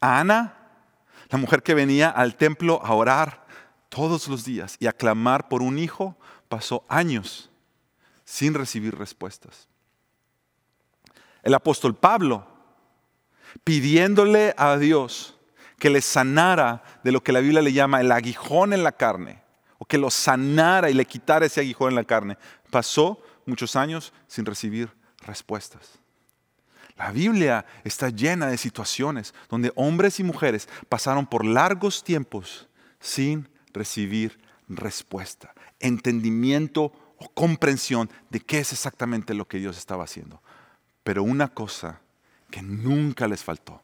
Ana, 0.00 0.54
la 1.28 1.38
mujer 1.38 1.62
que 1.62 1.74
venía 1.74 2.10
al 2.10 2.36
templo 2.36 2.80
a 2.84 2.94
orar 2.94 3.46
todos 3.88 4.28
los 4.28 4.44
días 4.44 4.76
y 4.78 4.86
a 4.86 4.92
clamar 4.92 5.48
por 5.48 5.62
un 5.62 5.78
hijo, 5.78 6.16
pasó 6.48 6.84
años 6.88 7.50
sin 8.24 8.54
recibir 8.54 8.96
respuestas. 8.96 9.68
El 11.42 11.54
apóstol 11.54 11.94
Pablo, 11.94 12.46
pidiéndole 13.64 14.54
a 14.56 14.76
Dios 14.76 15.38
que 15.78 15.90
le 15.90 16.00
sanara 16.00 16.82
de 17.04 17.12
lo 17.12 17.22
que 17.22 17.32
la 17.32 17.40
Biblia 17.40 17.62
le 17.62 17.72
llama 17.72 18.00
el 18.00 18.10
aguijón 18.10 18.72
en 18.72 18.82
la 18.82 18.92
carne, 18.92 19.42
o 19.78 19.84
que 19.84 19.98
lo 19.98 20.10
sanara 20.10 20.90
y 20.90 20.94
le 20.94 21.04
quitara 21.04 21.46
ese 21.46 21.60
aguijón 21.60 21.90
en 21.90 21.96
la 21.96 22.04
carne, 22.04 22.38
pasó 22.70 23.22
muchos 23.44 23.76
años 23.76 24.12
sin 24.26 24.44
recibir 24.44 24.90
respuestas. 25.20 25.98
La 26.96 27.10
Biblia 27.10 27.66
está 27.84 28.08
llena 28.08 28.46
de 28.46 28.56
situaciones 28.56 29.34
donde 29.48 29.72
hombres 29.76 30.18
y 30.18 30.24
mujeres 30.24 30.68
pasaron 30.88 31.26
por 31.26 31.44
largos 31.44 32.02
tiempos 32.02 32.68
sin 33.00 33.48
recibir 33.72 34.40
respuesta, 34.68 35.54
entendimiento 35.78 36.92
o 37.18 37.28
comprensión 37.28 38.10
de 38.30 38.40
qué 38.40 38.58
es 38.60 38.72
exactamente 38.72 39.34
lo 39.34 39.46
que 39.46 39.58
Dios 39.58 39.76
estaba 39.76 40.04
haciendo. 40.04 40.42
Pero 41.04 41.22
una 41.22 41.48
cosa 41.48 42.00
que 42.50 42.62
nunca 42.62 43.28
les 43.28 43.44
faltó 43.44 43.82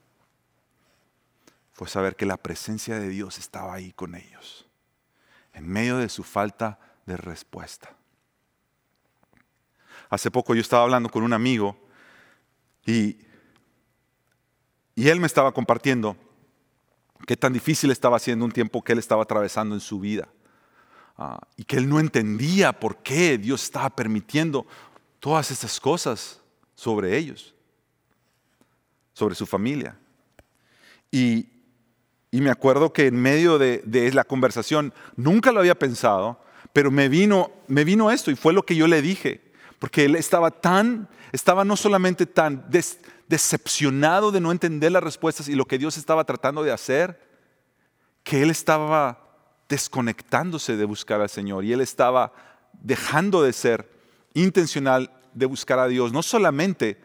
fue 1.72 1.88
saber 1.88 2.16
que 2.16 2.26
la 2.26 2.36
presencia 2.36 2.98
de 2.98 3.08
Dios 3.08 3.38
estaba 3.38 3.74
ahí 3.74 3.92
con 3.92 4.14
ellos, 4.14 4.66
en 5.52 5.68
medio 5.68 5.98
de 5.98 6.08
su 6.08 6.22
falta 6.22 6.78
de 7.06 7.16
respuesta. 7.16 7.94
Hace 10.08 10.30
poco 10.30 10.54
yo 10.54 10.60
estaba 10.60 10.82
hablando 10.82 11.08
con 11.10 11.22
un 11.22 11.32
amigo 11.32 11.76
y, 12.86 13.16
él 14.96 15.20
me 15.20 15.26
estaba 15.26 15.52
compartiendo 15.52 16.16
qué 17.26 17.36
tan 17.36 17.52
difícil 17.52 17.90
estaba 17.90 18.18
siendo 18.18 18.44
un 18.44 18.52
tiempo 18.52 18.82
que 18.82 18.92
él 18.92 18.98
estaba 18.98 19.22
atravesando 19.22 19.74
en 19.74 19.80
su 19.80 19.98
vida. 20.00 20.28
Ah, 21.16 21.40
y 21.56 21.64
que 21.64 21.76
él 21.76 21.88
no 21.88 22.00
entendía 22.00 22.72
por 22.72 23.02
qué 23.02 23.38
Dios 23.38 23.62
estaba 23.64 23.90
permitiendo 23.90 24.66
todas 25.18 25.50
estas 25.50 25.78
cosas 25.78 26.40
sobre 26.74 27.16
ellos, 27.16 27.54
sobre 29.12 29.34
su 29.34 29.46
familia. 29.46 29.96
Y, 31.10 31.48
y 32.30 32.40
me 32.40 32.50
acuerdo 32.50 32.92
que 32.92 33.06
en 33.06 33.16
medio 33.16 33.58
de, 33.58 33.82
de, 33.84 34.10
la 34.12 34.24
conversación, 34.24 34.92
nunca 35.16 35.52
lo 35.52 35.60
había 35.60 35.78
pensado, 35.78 36.42
pero 36.72 36.90
me 36.90 37.08
vino, 37.08 37.52
me 37.68 37.84
vino 37.84 38.10
esto 38.10 38.30
y 38.30 38.36
fue 38.36 38.52
lo 38.52 38.64
que 38.64 38.74
yo 38.74 38.86
le 38.86 39.02
dije, 39.02 39.51
porque 39.82 40.04
él 40.04 40.14
estaba 40.14 40.52
tan, 40.52 41.08
estaba 41.32 41.64
no 41.64 41.76
solamente 41.76 42.24
tan 42.24 42.70
decepcionado 43.26 44.30
de 44.30 44.40
no 44.40 44.52
entender 44.52 44.92
las 44.92 45.02
respuestas 45.02 45.48
y 45.48 45.56
lo 45.56 45.64
que 45.64 45.76
Dios 45.76 45.96
estaba 45.96 46.22
tratando 46.22 46.62
de 46.62 46.70
hacer, 46.70 47.20
que 48.22 48.42
él 48.42 48.50
estaba 48.50 49.34
desconectándose 49.68 50.76
de 50.76 50.84
buscar 50.84 51.20
al 51.20 51.28
Señor 51.28 51.64
y 51.64 51.72
él 51.72 51.80
estaba 51.80 52.32
dejando 52.74 53.42
de 53.42 53.52
ser 53.52 53.90
intencional 54.34 55.10
de 55.34 55.46
buscar 55.46 55.80
a 55.80 55.88
Dios, 55.88 56.12
no 56.12 56.22
solamente 56.22 57.00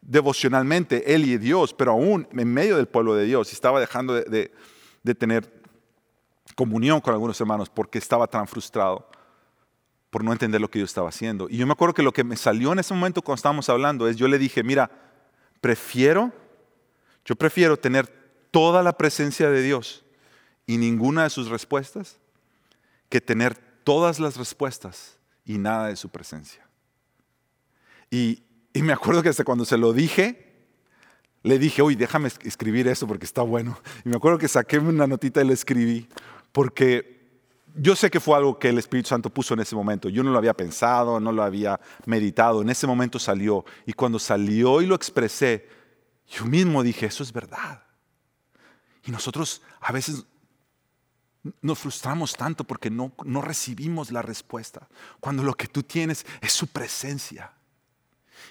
devocionalmente 0.00 1.14
él 1.14 1.26
y 1.26 1.38
Dios, 1.38 1.74
pero 1.74 1.92
aún 1.92 2.26
en 2.32 2.52
medio 2.52 2.76
del 2.76 2.88
pueblo 2.88 3.14
de 3.14 3.24
Dios, 3.24 3.52
estaba 3.52 3.78
dejando 3.78 4.14
de, 4.14 4.52
de 5.04 5.14
tener 5.14 5.62
comunión 6.56 7.00
con 7.00 7.14
algunos 7.14 7.40
hermanos 7.40 7.70
porque 7.70 7.98
estaba 7.98 8.26
tan 8.26 8.48
frustrado 8.48 9.08
por 10.16 10.24
no 10.24 10.32
entender 10.32 10.62
lo 10.62 10.70
que 10.70 10.78
yo 10.78 10.86
estaba 10.86 11.10
haciendo. 11.10 11.46
Y 11.50 11.58
yo 11.58 11.66
me 11.66 11.74
acuerdo 11.74 11.92
que 11.92 12.02
lo 12.02 12.10
que 12.10 12.24
me 12.24 12.38
salió 12.38 12.72
en 12.72 12.78
ese 12.78 12.94
momento 12.94 13.20
cuando 13.20 13.36
estábamos 13.36 13.68
hablando 13.68 14.08
es, 14.08 14.16
yo 14.16 14.28
le 14.28 14.38
dije, 14.38 14.62
mira, 14.62 14.90
prefiero, 15.60 16.32
yo 17.26 17.36
prefiero 17.36 17.76
tener 17.76 18.06
toda 18.50 18.82
la 18.82 18.96
presencia 18.96 19.50
de 19.50 19.60
Dios 19.60 20.06
y 20.66 20.78
ninguna 20.78 21.24
de 21.24 21.28
sus 21.28 21.50
respuestas 21.50 22.18
que 23.10 23.20
tener 23.20 23.56
todas 23.84 24.18
las 24.18 24.38
respuestas 24.38 25.18
y 25.44 25.58
nada 25.58 25.88
de 25.88 25.96
su 25.96 26.08
presencia. 26.08 26.66
Y, 28.10 28.42
y 28.72 28.80
me 28.80 28.94
acuerdo 28.94 29.22
que 29.22 29.28
hasta 29.28 29.44
cuando 29.44 29.66
se 29.66 29.76
lo 29.76 29.92
dije, 29.92 30.64
le 31.42 31.58
dije, 31.58 31.82
uy, 31.82 31.94
déjame 31.94 32.30
escribir 32.42 32.88
eso 32.88 33.06
porque 33.06 33.26
está 33.26 33.42
bueno. 33.42 33.78
Y 34.02 34.08
me 34.08 34.16
acuerdo 34.16 34.38
que 34.38 34.48
saqué 34.48 34.78
una 34.78 35.06
notita 35.06 35.42
y 35.42 35.46
le 35.46 35.52
escribí, 35.52 36.08
porque 36.52 37.15
yo 37.78 37.94
sé 37.94 38.10
que 38.10 38.20
fue 38.20 38.36
algo 38.36 38.58
que 38.58 38.68
el 38.68 38.78
Espíritu 38.78 39.08
Santo 39.08 39.30
puso 39.30 39.54
en 39.54 39.60
ese 39.60 39.76
momento. 39.76 40.08
Yo 40.08 40.22
no 40.22 40.30
lo 40.30 40.38
había 40.38 40.54
pensado, 40.54 41.20
no 41.20 41.32
lo 41.32 41.42
había 41.42 41.78
meditado. 42.06 42.62
En 42.62 42.70
ese 42.70 42.86
momento 42.86 43.18
salió. 43.18 43.64
Y 43.86 43.92
cuando 43.92 44.18
salió 44.18 44.80
y 44.80 44.86
lo 44.86 44.94
expresé, 44.94 45.68
yo 46.28 46.44
mismo 46.46 46.82
dije, 46.82 47.06
eso 47.06 47.22
es 47.22 47.32
verdad. 47.32 47.82
Y 49.04 49.10
nosotros 49.10 49.62
a 49.80 49.92
veces 49.92 50.24
nos 51.60 51.78
frustramos 51.78 52.34
tanto 52.34 52.64
porque 52.64 52.90
no, 52.90 53.12
no 53.24 53.40
recibimos 53.40 54.10
la 54.10 54.22
respuesta, 54.22 54.88
cuando 55.20 55.42
lo 55.42 55.54
que 55.54 55.68
tú 55.68 55.82
tienes 55.82 56.26
es 56.40 56.52
su 56.52 56.66
presencia. 56.66 57.52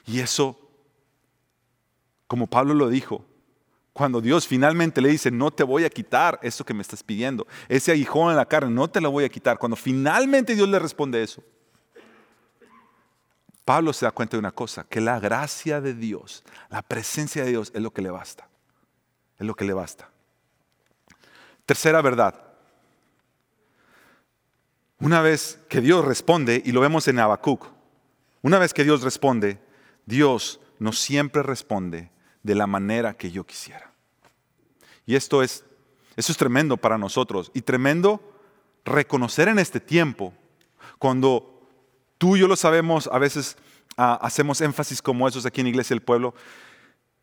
Y 0.05 0.19
eso, 0.19 0.57
como 2.27 2.47
Pablo 2.47 2.73
lo 2.73 2.89
dijo, 2.89 3.25
cuando 3.95 4.19
Dios 4.19 4.45
finalmente 4.45 4.99
le 4.99 5.07
dice, 5.07 5.31
no 5.31 5.51
te 5.51 5.63
voy 5.63 5.85
a 5.85 5.89
quitar 5.89 6.37
eso 6.43 6.65
que 6.65 6.73
me 6.73 6.81
estás 6.81 7.01
pidiendo, 7.01 7.47
ese 7.69 7.93
aguijón 7.93 8.29
en 8.29 8.35
la 8.35 8.45
carne, 8.45 8.69
no 8.69 8.89
te 8.89 8.99
lo 8.99 9.09
voy 9.09 9.23
a 9.23 9.29
quitar, 9.29 9.57
cuando 9.57 9.77
finalmente 9.77 10.53
Dios 10.53 10.67
le 10.67 10.79
responde 10.79 11.23
eso, 11.23 11.41
Pablo 13.63 13.93
se 13.93 14.05
da 14.05 14.11
cuenta 14.11 14.35
de 14.35 14.39
una 14.39 14.51
cosa, 14.51 14.83
que 14.83 14.99
la 14.99 15.17
gracia 15.21 15.79
de 15.79 15.93
Dios, 15.93 16.43
la 16.69 16.81
presencia 16.81 17.45
de 17.45 17.51
Dios 17.51 17.71
es 17.73 17.81
lo 17.81 17.91
que 17.91 18.01
le 18.01 18.11
basta, 18.11 18.49
es 19.39 19.47
lo 19.47 19.55
que 19.55 19.63
le 19.63 19.71
basta. 19.71 20.09
Tercera 21.65 22.01
verdad, 22.01 22.35
una 24.99 25.21
vez 25.21 25.57
que 25.69 25.79
Dios 25.79 26.03
responde, 26.03 26.61
y 26.65 26.73
lo 26.73 26.81
vemos 26.81 27.07
en 27.07 27.17
Habacuc, 27.17 27.67
una 28.41 28.59
vez 28.59 28.73
que 28.73 28.83
Dios 28.83 29.03
responde, 29.03 29.57
Dios 30.05 30.59
no 30.79 30.91
siempre 30.91 31.43
responde 31.43 32.11
de 32.45 32.53
la 32.53 32.67
manera 32.67 33.15
que 33.17 33.31
yo 33.31 33.43
quisiera. 33.43 33.91
Y 35.07 35.15
esto 35.15 35.41
es, 35.41 35.65
eso 36.15 36.31
es 36.31 36.37
tremendo 36.37 36.77
para 36.77 36.95
nosotros 36.95 37.49
y 37.55 37.61
tremendo 37.61 38.21
reconocer 38.85 39.47
en 39.47 39.57
este 39.57 39.79
tiempo, 39.79 40.31
cuando 40.99 41.67
tú 42.19 42.35
y 42.35 42.41
yo 42.41 42.47
lo 42.47 42.55
sabemos, 42.55 43.09
a 43.11 43.17
veces 43.17 43.57
ah, 43.97 44.19
hacemos 44.21 44.61
énfasis 44.61 45.01
como 45.01 45.27
esos 45.27 45.47
aquí 45.47 45.61
en 45.61 45.67
Iglesia 45.67 45.95
del 45.95 46.03
Pueblo, 46.03 46.35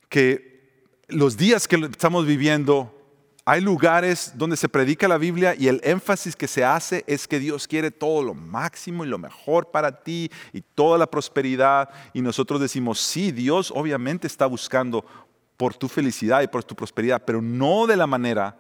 que 0.09 0.91
los 1.07 1.37
días 1.37 1.69
que 1.69 1.77
estamos 1.77 2.27
viviendo 2.27 2.93
hay 3.45 3.61
lugares 3.61 4.33
donde 4.37 4.57
se 4.57 4.69
predica 4.69 5.09
la 5.09 5.19
Biblia 5.19 5.55
y 5.59 5.67
el 5.67 5.81
énfasis 5.83 6.37
que 6.37 6.47
se 6.47 6.65
hace 6.65 7.03
es 7.09 7.27
que 7.27 7.41
Dios 7.41 7.67
quiere 7.67 7.91
todo 7.91 8.23
lo 8.23 8.35
máximo 8.35 9.05
y 9.05 9.09
lo 9.09 9.19
mejor 9.19 9.71
para 9.71 10.03
ti 10.03 10.31
y 10.53 10.61
toda 10.61 10.97
la 10.97 11.09
prosperidad. 11.09 11.91
Y 12.13 12.23
nosotros 12.23 12.61
decimos, 12.61 13.01
sí, 13.01 13.33
Dios 13.33 13.73
obviamente 13.75 14.29
está 14.29 14.47
buscando 14.47 15.05
por 15.57 15.75
tu 15.75 15.89
felicidad 15.89 16.43
y 16.43 16.47
por 16.47 16.63
tu 16.63 16.77
prosperidad, 16.77 17.23
pero 17.25 17.43
no 17.43 17.87
de 17.87 17.97
la 17.97 18.07
manera 18.07 18.57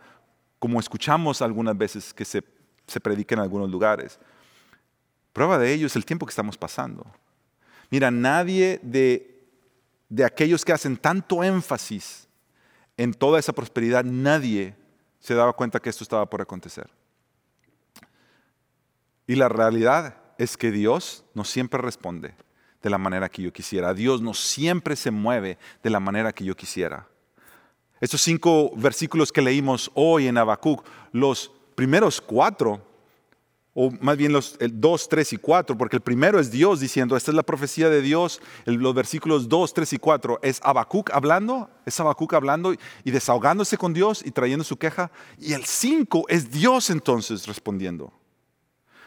como 0.59 0.81
escuchamos 0.81 1.43
algunas 1.43 1.77
veces 1.77 2.13
que 2.13 2.25
se, 2.25 2.43
se 2.87 3.01
predica 3.01 3.37
en 3.37 3.41
algunos 3.41 3.71
lugares. 3.71 4.19
Prueba 5.33 5.59
de 5.59 5.73
ello 5.73 5.87
es 5.87 5.95
el 5.97 6.05
tiempo 6.05 6.27
que 6.27 6.31
estamos 6.31 6.59
pasando. 6.59 7.07
Mira, 7.89 8.11
nadie 8.11 8.81
de, 8.83 9.47
de 10.09 10.25
aquellos 10.25 10.65
que 10.65 10.73
hacen 10.73 10.97
tanto 10.97 11.45
énfasis 11.45 12.27
en 13.03 13.15
toda 13.15 13.41
esa 13.41 13.53
prosperidad 13.53 14.05
nadie 14.05 14.77
se 15.19 15.35
daba 15.35 15.53
cuenta 15.55 15.81
que 15.81 15.91
esto 15.91 16.05
estaba 16.05 16.29
por 16.31 16.41
acontecer. 16.41 16.89
Y 19.27 19.35
la 19.35 19.49
realidad 19.49 20.17
es 20.39 20.57
que 20.57 20.71
Dios 20.71 21.25
no 21.35 21.45
siempre 21.45 21.81
responde 21.81 22.35
de 22.81 22.91
la 22.91 22.99
manera 22.99 23.29
que 23.29 23.43
yo 23.43 23.53
quisiera. 23.53 23.93
Dios 23.93 24.21
no 24.21 24.35
siempre 24.35 24.95
se 24.95 25.11
mueve 25.11 25.59
de 25.83 25.91
la 25.91 25.99
manera 25.99 26.33
que 26.33 26.45
yo 26.45 26.55
quisiera. 26.55 27.09
Estos 28.01 28.23
cinco 28.23 28.73
versículos 28.77 29.33
que 29.33 29.43
leímos 29.43 29.91
hoy 29.95 30.29
en 30.29 30.39
Habacuc, 30.39 30.85
los 31.11 31.51
primeros 31.75 32.21
cuatro 32.21 32.85
o 33.75 33.91
más 34.01 34.17
bien 34.17 34.33
los 34.33 34.59
2, 34.61 35.09
3 35.09 35.33
y 35.33 35.37
4, 35.39 35.79
porque 35.79 35.97
el 35.97 36.03
primero 36.03 36.39
es 36.39 36.51
Dios 36.51 36.81
diciendo, 36.81 37.17
esta 37.17 37.31
es 37.31 37.35
la 37.35 37.43
profecía 37.43 37.89
de 37.89 38.03
Dios, 38.03 38.41
los 38.67 38.95
versículos 38.95 39.49
2, 39.49 39.75
3 39.75 39.93
y 39.95 39.99
4 39.99 40.41
es 40.43 40.61
Habacuc 40.63 41.11
hablando, 41.11 41.71
es 41.87 41.99
Habacuc 41.99 42.35
hablando 42.35 42.75
y 43.05 43.11
desahogándose 43.11 43.79
con 43.79 43.95
Dios 43.95 44.23
y 44.25 44.31
trayendo 44.31 44.65
su 44.65 44.77
queja, 44.77 45.11
y 45.39 45.55
el 45.55 45.65
5 45.65 46.27
es 46.29 46.51
Dios 46.51 46.91
entonces 46.91 47.47
respondiendo. 47.47 48.13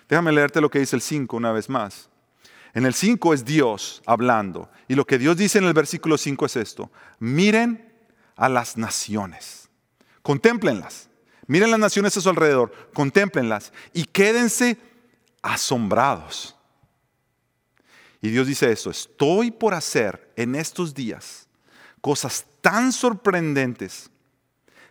Déjame 0.09 0.31
leerte 0.31 0.61
lo 0.61 0.69
que 0.69 0.79
dice 0.79 0.95
el 0.95 1.01
5 1.01 1.37
una 1.37 1.51
vez 1.51 1.69
más. 1.69 2.09
En 2.73 2.85
el 2.85 2.93
5 2.93 3.33
es 3.33 3.45
Dios 3.45 4.01
hablando, 4.05 4.69
y 4.87 4.95
lo 4.95 5.05
que 5.05 5.19
Dios 5.19 5.37
dice 5.37 5.59
en 5.59 5.65
el 5.65 5.73
versículo 5.73 6.17
5 6.17 6.45
es 6.47 6.55
esto, 6.55 6.91
miren 7.19 7.93
a 8.35 8.49
las 8.49 8.77
naciones, 8.77 9.69
contémplenlas 10.23 11.09
Miren 11.47 11.71
las 11.71 11.79
naciones 11.79 12.17
a 12.17 12.21
su 12.21 12.29
alrededor, 12.29 12.71
contémplenlas 12.93 13.71
y 13.93 14.05
quédense 14.05 14.77
asombrados. 15.41 16.55
Y 18.21 18.29
Dios 18.29 18.47
dice 18.47 18.71
eso, 18.71 18.89
estoy 18.89 19.51
por 19.51 19.73
hacer 19.73 20.31
en 20.35 20.55
estos 20.55 20.93
días 20.93 21.47
cosas 22.01 22.45
tan 22.61 22.91
sorprendentes 22.91 24.09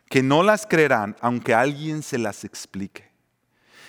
que 0.08 0.22
no 0.22 0.42
las 0.42 0.66
creerán 0.66 1.16
aunque 1.20 1.54
alguien 1.54 2.02
se 2.02 2.18
las 2.18 2.44
explique. 2.44 3.13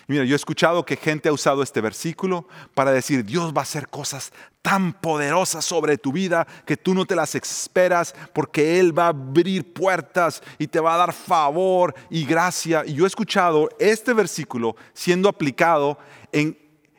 Mira, 0.08 0.24
yo 0.24 0.34
he 0.34 0.36
escuchado 0.36 0.86
que 0.86 0.98
gente 0.98 1.30
ha 1.30 1.34
usado 1.34 1.64
este 1.64 1.82
versículo 1.82 2.48
para 2.76 2.92
decir, 2.92 3.26
Dios 3.26 3.54
va 3.56 3.62
a 3.62 3.64
hacer 3.64 3.88
cosas 3.88 4.32
tan 4.62 4.94
poderosas 4.94 5.66
sobre 5.66 5.98
tu 5.98 6.12
vida 6.12 6.46
que 6.66 6.78
tú 6.78 6.94
no 6.94 7.06
te 7.06 7.16
las 7.16 7.34
esperas 7.34 8.14
porque 8.34 8.80
Él 8.80 8.98
va 8.98 9.06
a 9.06 9.10
abrir 9.10 9.74
puertas 9.74 10.44
y 10.60 10.68
te 10.68 10.80
va 10.80 10.94
a 10.94 10.98
dar 10.98 11.12
favor 11.14 11.96
y 12.12 12.24
gracia. 12.26 12.84
Y 12.86 12.94
yo 12.94 13.06
he 13.06 13.08
escuchado 13.08 13.68
este 13.80 14.14
versículo 14.14 14.76
siendo 14.94 15.28
aplicado 15.28 15.98
en, 16.32 16.56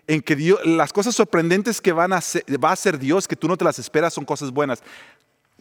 en 0.09 0.21
que 0.21 0.35
Dios- 0.35 0.61
las 0.65 0.93
cosas 0.93 1.15
sorprendentes 1.15 1.81
que 1.81 1.93
van 1.93 2.13
a 2.13 2.17
hacer- 2.17 2.45
va 2.63 2.71
a 2.71 2.73
hacer 2.73 2.99
Dios, 2.99 3.29
que 3.29 3.37
tú 3.37 3.47
no 3.47 3.57
te 3.57 3.65
las 3.65 3.79
esperas, 3.79 4.15
son 4.15 4.25
cosas 4.25 4.51
buenas. 4.51 4.83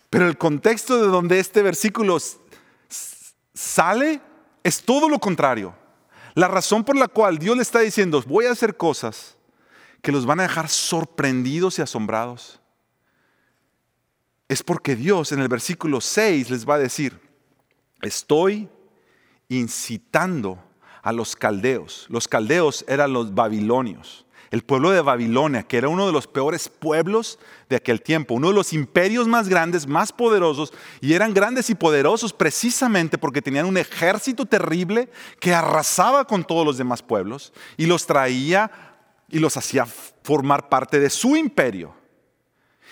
Pero 0.10 0.28
el 0.28 0.38
contexto 0.38 1.00
de 1.00 1.08
donde 1.10 1.39
este 1.39 1.62
versículo 1.62 2.18
sale 3.54 4.20
es 4.64 4.82
todo 4.82 5.10
lo 5.10 5.20
contrario. 5.20 5.76
La 6.36 6.49
razón 6.49 6.83
por 6.83 6.97
la 6.97 7.07
cual 7.07 7.39
Dios 7.39 7.55
le 7.55 7.63
está 7.63 7.79
diciendo, 7.79 8.21
voy 8.27 8.45
a 8.45 8.51
hacer 8.51 8.75
cosas 8.77 9.38
que 10.01 10.11
los 10.11 10.25
van 10.25 10.41
a 10.41 10.43
dejar 10.43 10.69
sorprendidos 10.69 11.79
y 11.79 11.81
asombrados, 11.81 12.59
es 14.47 14.61
porque 14.61 14.95
Dios 14.95 15.31
en 15.31 15.39
el 15.39 15.47
versículo 15.47 16.01
6 16.01 16.49
les 16.51 16.69
va 16.69 16.75
a 16.75 16.79
decir, 16.79 17.19
estoy 18.01 18.69
incitando 19.49 20.61
a 21.01 21.11
los 21.11 21.36
caldeos. 21.36 22.05
Los 22.09 22.27
caldeos 22.27 22.83
eran 22.88 23.13
los 23.13 23.33
babilonios. 23.33 24.24
El 24.56 24.64
pueblo 24.64 24.91
de 24.91 25.01
Babilonia, 25.01 25.64
que 25.64 25.76
era 25.76 25.89
uno 25.89 26.08
de 26.08 26.14
los 26.14 26.28
peores 26.28 26.70
pueblos 26.70 27.39
de 27.68 27.76
aquel 27.76 28.01
tiempo, 28.01 28.36
uno 28.36 28.47
de 28.47 28.53
los 28.53 28.72
imperios 28.72 29.28
más 29.28 29.49
grandes, 29.49 29.86
más 29.86 30.14
poderosos, 30.14 30.72
y 31.01 31.12
eran 31.12 31.34
grandes 31.34 31.70
y 31.70 31.76
poderosos 31.76 32.32
precisamente 32.32 33.18
porque 33.18 33.41
tenían 33.41 33.66
un 33.66 33.76
ejército 33.76 34.45
terrible 34.45 35.10
que 35.41 35.53
arrasaba 35.53 36.24
con 36.24 36.45
todos 36.45 36.66
los 36.66 36.78
demás 36.78 37.03
pueblos 37.03 37.51
y 37.76 37.86
los 37.86 38.08
traía 38.08 38.72
y 39.28 39.39
los 39.39 39.58
hacía 39.58 39.86
formar 40.24 40.70
parte 40.70 41.01
de 41.01 41.10
su 41.10 41.36
imperio. 41.36 41.93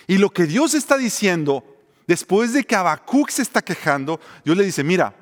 Y 0.06 0.18
lo 0.18 0.28
que 0.28 0.44
Dios 0.44 0.74
está 0.74 0.98
diciendo, 0.98 1.64
después 2.06 2.52
de 2.52 2.64
que 2.64 2.76
Habacuc 2.76 3.30
se 3.30 3.40
está 3.40 3.62
quejando, 3.62 4.20
Dios 4.44 4.54
le 4.54 4.64
dice, 4.64 4.84
mira, 4.84 5.14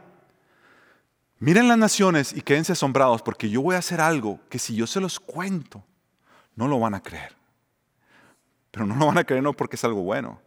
miren 1.39 1.69
las 1.69 1.79
naciones 1.79 2.33
y 2.33 2.43
quédense 2.43 2.73
asombrados 2.73 3.23
porque 3.23 3.49
yo 3.49 3.63
voy 3.63 3.77
a 3.77 3.79
hacer 3.79 4.01
algo 4.01 4.41
que 4.49 4.59
si 4.59 4.75
yo 4.75 4.89
se 4.89 4.99
los 4.99 5.21
cuento, 5.21 5.85
no 6.57 6.69
lo 6.69 6.79
van 6.79 6.95
a 6.95 7.03
creer. 7.03 7.35
Pero 8.71 8.87
no 8.87 8.97
lo 8.97 9.07
van 9.07 9.19
a 9.19 9.25
creer 9.25 9.43
no 9.43 9.53
porque 9.53 9.77
es 9.77 9.85
algo 9.85 10.03
bueno, 10.03 10.41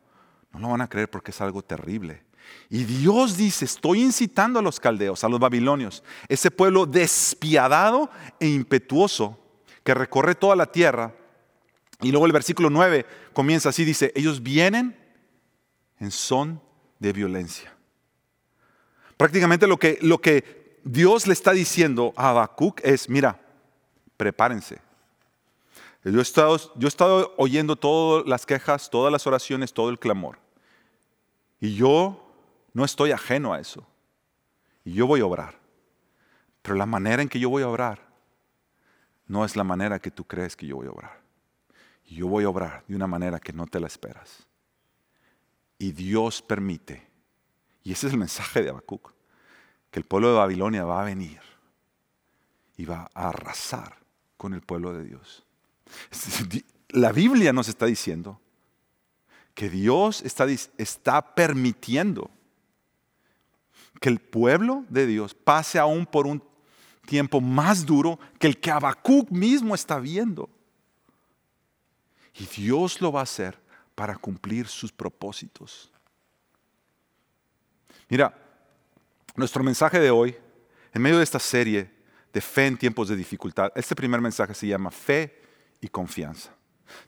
no 0.51 0.59
lo 0.59 0.69
van 0.69 0.81
a 0.81 0.89
creer 0.89 1.09
porque 1.09 1.31
es 1.31 1.41
algo 1.41 1.61
terrible. 1.61 2.23
Y 2.69 2.83
Dios 2.83 3.37
dice, 3.37 3.65
estoy 3.65 4.01
incitando 4.01 4.59
a 4.59 4.61
los 4.61 4.79
caldeos, 4.79 5.23
a 5.23 5.29
los 5.29 5.39
babilonios, 5.39 6.03
ese 6.27 6.51
pueblo 6.51 6.85
despiadado 6.85 8.09
e 8.39 8.47
impetuoso 8.47 9.39
que 9.83 9.93
recorre 9.93 10.35
toda 10.35 10.55
la 10.55 10.65
tierra. 10.65 11.13
Y 12.01 12.11
luego 12.11 12.25
el 12.25 12.31
versículo 12.31 12.69
9 12.69 13.05
comienza 13.33 13.69
así, 13.69 13.85
dice, 13.85 14.11
ellos 14.15 14.41
vienen 14.41 14.97
en 15.99 16.11
son 16.11 16.61
de 16.99 17.13
violencia. 17.13 17.73
Prácticamente 19.17 19.67
lo 19.67 19.77
que, 19.77 19.97
lo 20.01 20.19
que 20.19 20.79
Dios 20.83 21.27
le 21.27 21.33
está 21.33 21.51
diciendo 21.51 22.13
a 22.17 22.29
Habacuc 22.29 22.81
es, 22.83 23.09
mira, 23.09 23.39
prepárense. 24.17 24.84
Yo 26.11 26.19
he, 26.19 26.21
estado, 26.21 26.55
yo 26.75 26.85
he 26.85 26.87
estado 26.87 27.33
oyendo 27.35 27.75
todas 27.75 28.27
las 28.27 28.45
quejas, 28.45 28.91
todas 28.91 29.11
las 29.11 29.25
oraciones, 29.25 29.73
todo 29.73 29.89
el 29.89 29.97
clamor. 29.97 30.37
Y 31.59 31.75
yo 31.75 32.31
no 32.73 32.85
estoy 32.85 33.11
ajeno 33.11 33.53
a 33.53 33.59
eso. 33.59 33.87
Y 34.83 34.93
yo 34.93 35.07
voy 35.07 35.21
a 35.21 35.25
obrar. 35.25 35.59
Pero 36.61 36.75
la 36.75 36.85
manera 36.85 37.23
en 37.23 37.29
que 37.29 37.39
yo 37.39 37.49
voy 37.49 37.63
a 37.63 37.69
obrar 37.69 38.05
no 39.25 39.43
es 39.45 39.55
la 39.55 39.63
manera 39.63 39.97
que 39.97 40.11
tú 40.11 40.25
crees 40.25 40.55
que 40.55 40.67
yo 40.67 40.75
voy 40.75 40.85
a 40.85 40.91
obrar. 40.91 41.21
Yo 42.05 42.27
voy 42.27 42.43
a 42.43 42.49
obrar 42.49 42.83
de 42.87 42.95
una 42.95 43.07
manera 43.07 43.39
que 43.39 43.51
no 43.51 43.65
te 43.65 43.79
la 43.79 43.87
esperas. 43.87 44.45
Y 45.79 45.91
Dios 45.91 46.43
permite, 46.43 47.09
y 47.83 47.91
ese 47.91 48.07
es 48.07 48.13
el 48.13 48.19
mensaje 48.19 48.61
de 48.61 48.69
Habacuc, 48.69 49.11
que 49.89 49.99
el 49.99 50.05
pueblo 50.05 50.29
de 50.29 50.37
Babilonia 50.37 50.85
va 50.85 51.01
a 51.01 51.05
venir 51.05 51.41
y 52.77 52.85
va 52.85 53.09
a 53.15 53.29
arrasar 53.29 53.97
con 54.37 54.53
el 54.53 54.61
pueblo 54.61 54.93
de 54.93 55.03
Dios. 55.03 55.44
La 56.89 57.11
Biblia 57.11 57.51
nos 57.51 57.67
está 57.67 57.85
diciendo 57.85 58.39
que 59.53 59.69
Dios 59.69 60.21
está, 60.21 60.45
está 60.77 61.35
permitiendo 61.35 62.29
que 63.99 64.09
el 64.09 64.19
pueblo 64.19 64.85
de 64.89 65.07
Dios 65.07 65.33
pase 65.33 65.79
aún 65.79 66.05
por 66.05 66.27
un 66.27 66.43
tiempo 67.05 67.41
más 67.41 67.85
duro 67.85 68.19
que 68.39 68.47
el 68.47 68.59
que 68.59 68.71
Habacuc 68.71 69.29
mismo 69.31 69.75
está 69.75 69.99
viendo. 69.99 70.49
Y 72.37 72.45
Dios 72.45 73.01
lo 73.01 73.11
va 73.11 73.21
a 73.21 73.23
hacer 73.23 73.57
para 73.95 74.17
cumplir 74.17 74.67
sus 74.67 74.91
propósitos. 74.91 75.91
Mira, 78.09 78.37
nuestro 79.35 79.63
mensaje 79.63 79.99
de 79.99 80.11
hoy, 80.11 80.35
en 80.93 81.01
medio 81.01 81.17
de 81.17 81.23
esta 81.23 81.39
serie 81.39 81.89
de 82.33 82.41
fe 82.41 82.67
en 82.67 82.77
tiempos 82.77 83.07
de 83.07 83.15
dificultad, 83.15 83.71
este 83.75 83.95
primer 83.95 84.19
mensaje 84.19 84.53
se 84.53 84.67
llama 84.67 84.91
fe 84.91 85.44
y 85.85 85.87
confianza. 85.87 86.49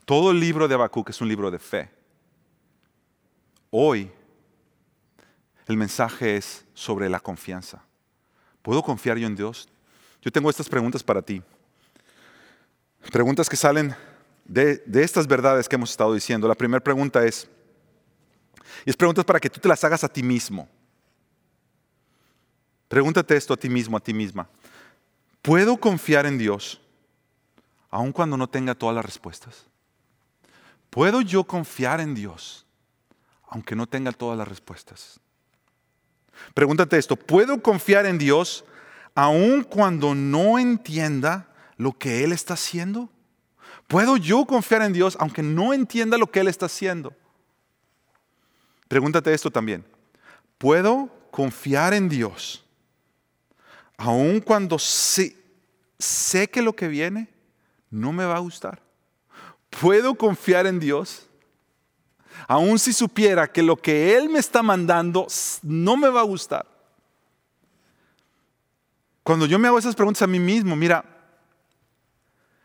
Todo 0.05 0.29
el 0.29 0.39
libro 0.39 0.67
de 0.67 0.75
Habacuc 0.75 1.09
es 1.09 1.19
un 1.19 1.27
libro 1.27 1.49
de 1.49 1.57
fe. 1.57 1.89
Hoy, 3.71 4.11
el 5.65 5.75
mensaje 5.75 6.37
es 6.37 6.63
sobre 6.75 7.09
la 7.09 7.19
confianza. 7.19 7.83
¿Puedo 8.61 8.83
confiar 8.83 9.17
yo 9.17 9.25
en 9.25 9.35
Dios? 9.35 9.67
Yo 10.21 10.31
tengo 10.31 10.49
estas 10.49 10.69
preguntas 10.69 11.03
para 11.03 11.23
ti. 11.23 11.41
Preguntas 13.11 13.49
que 13.49 13.55
salen 13.55 13.95
de, 14.45 14.77
de, 14.85 15.03
estas 15.03 15.25
verdades 15.25 15.67
que 15.67 15.75
hemos 15.75 15.89
estado 15.89 16.13
diciendo. 16.13 16.47
La 16.47 16.55
primera 16.55 16.83
pregunta 16.83 17.25
es, 17.25 17.49
y 18.85 18.91
es 18.91 18.95
preguntas 18.95 19.25
para 19.25 19.39
que 19.39 19.49
tú 19.49 19.59
te 19.59 19.67
las 19.67 19.83
hagas 19.83 20.03
a 20.03 20.09
ti 20.09 20.21
mismo. 20.21 20.69
Pregúntate 22.87 23.35
esto 23.35 23.55
a 23.55 23.57
ti 23.57 23.69
mismo, 23.69 23.97
a 23.97 24.01
ti 24.01 24.13
misma. 24.13 24.47
¿Puedo 25.41 25.77
confiar 25.77 26.27
en 26.27 26.37
Dios 26.37 26.79
aun 27.89 28.11
cuando 28.11 28.37
no 28.37 28.47
tenga 28.47 28.75
todas 28.75 28.95
las 28.95 29.05
respuestas? 29.05 29.65
¿Puedo 30.89 31.21
yo 31.21 31.43
confiar 31.43 31.99
en 31.99 32.15
Dios 32.15 32.65
aunque 33.49 33.75
no 33.75 33.87
tenga 33.87 34.11
todas 34.11 34.37
las 34.37 34.47
respuestas? 34.47 35.19
Pregúntate 36.53 36.97
esto, 36.97 37.15
¿puedo 37.15 37.61
confiar 37.61 38.05
en 38.05 38.17
Dios 38.17 38.65
aun 39.15 39.63
cuando 39.63 40.13
no 40.13 40.59
entienda 40.59 41.47
lo 41.77 41.97
que 41.97 42.23
Él 42.23 42.31
está 42.31 42.53
haciendo? 42.53 43.09
¿Puedo 43.87 44.17
yo 44.17 44.45
confiar 44.45 44.81
en 44.81 44.93
Dios 44.93 45.17
aunque 45.19 45.41
no 45.41 45.73
entienda 45.73 46.17
lo 46.17 46.29
que 46.29 46.41
Él 46.41 46.47
está 46.47 46.67
haciendo? 46.67 47.13
Pregúntate 48.87 49.33
esto 49.33 49.51
también. 49.51 49.85
¿Puedo 50.57 51.09
confiar 51.31 51.93
en 51.93 52.09
Dios 52.09 52.63
aun 53.97 54.39
cuando 54.39 54.77
sé, 54.77 55.35
sé, 55.97 56.47
que 56.47 56.61
lo 56.61 56.75
que 56.75 56.87
viene 56.87 57.27
no 57.89 58.11
me 58.11 58.25
va 58.25 58.35
a 58.35 58.39
gustar? 58.39 58.81
¿Puedo 59.69 60.15
confiar 60.15 60.65
en 60.65 60.79
Dios 60.79 61.27
aun 62.47 62.77
si 62.77 62.93
supiera 62.93 63.51
que 63.51 63.63
lo 63.63 63.75
que 63.75 64.15
Él 64.15 64.29
me 64.29 64.39
está 64.39 64.61
mandando 64.61 65.27
no 65.63 65.97
me 65.97 66.09
va 66.09 66.21
a 66.21 66.25
gustar? 66.25 66.65
Cuando 69.23 69.45
yo 69.45 69.59
me 69.59 69.67
hago 69.67 69.77
esas 69.77 69.95
preguntas 69.95 70.21
a 70.21 70.27
mí 70.27 70.39
mismo, 70.39 70.75
mira, 70.75 71.03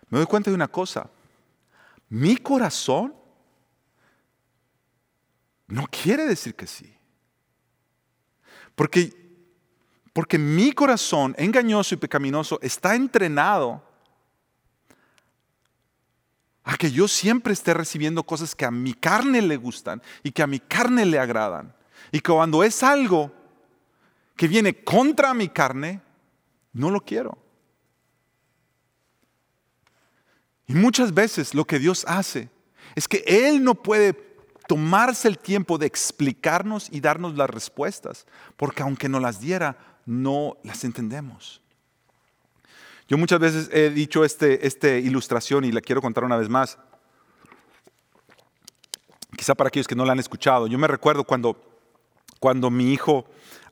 me 0.09 0.19
doy 0.19 0.27
cuenta 0.27 0.51
de 0.51 0.55
una 0.55 0.69
cosa. 0.69 1.11
Mi 2.09 2.37
corazón 2.37 3.15
no 5.67 5.87
quiere 5.91 6.27
decir 6.27 6.55
que 6.55 6.67
sí. 6.67 6.95
Porque, 8.75 9.13
porque 10.13 10.39
mi 10.39 10.73
corazón 10.73 11.35
engañoso 11.39 11.95
y 11.95 11.99
pecaminoso 11.99 12.59
está 12.63 12.95
entrenado 12.95 13.83
a 16.65 16.77
que 16.77 16.91
yo 16.91 17.09
siempre 17.09 17.53
esté 17.53 17.75
recibiendo 17.75 18.23
cosas 18.23 18.55
que 18.55 18.65
a 18.65 18.71
mi 18.71 18.95
carne 18.95 19.43
le 19.43 19.57
gustan 19.57 20.03
y 20.23 20.31
que 20.31 20.43
a 20.43 20.47
mi 20.47 20.61
carne 20.61 21.05
le 21.05 21.19
agradan. 21.19 21.75
Y 22.13 22.21
que 22.21 22.33
cuando 22.33 22.63
es 22.63 22.83
algo 22.83 23.33
que 24.37 24.49
viene 24.49 24.83
contra 24.83 25.35
mi 25.35 25.49
carne, 25.49 26.01
no 26.73 26.91
lo 26.91 27.01
quiero. 27.01 27.39
Y 30.67 30.75
muchas 30.75 31.13
veces 31.13 31.55
lo 31.55 31.65
que 31.65 31.79
Dios 31.79 32.05
hace 32.07 32.49
es 32.95 33.09
que 33.09 33.25
Él 33.27 33.63
no 33.63 33.75
puede 33.75 34.15
tomarse 34.69 35.29
el 35.29 35.39
tiempo 35.39 35.79
de 35.79 35.87
explicarnos 35.87 36.89
y 36.91 37.01
darnos 37.01 37.37
las 37.37 37.51
respuestas, 37.51 38.27
porque 38.57 38.83
aunque 38.83 39.09
nos 39.09 39.21
las 39.21 39.41
diera, 39.41 39.77
no 40.07 40.57
las 40.63 40.85
entendemos. 40.85 41.62
Yo 43.09 43.19
muchas 43.19 43.41
veces 43.41 43.71
he 43.73 43.91
dicho 43.91 44.25
esta 44.25 44.47
este 44.47 44.99
ilustración 45.01 45.65
y 45.65 45.73
la 45.73 45.81
quiero 45.81 46.01
contar 46.01 46.25
una 46.25 46.37
vez 46.37 46.49
más. 46.49 46.79
Quizá 49.37 49.55
para 49.55 49.69
aquellos 49.69 49.89
que 49.89 49.95
no 49.95 50.05
la 50.05 50.13
han 50.13 50.19
escuchado. 50.19 50.67
Yo 50.67 50.79
me 50.79 50.87
recuerdo 50.87 51.25
cuando, 51.25 51.57
cuando 52.39 52.71
mi 52.71 52.93
hijo, 52.93 53.25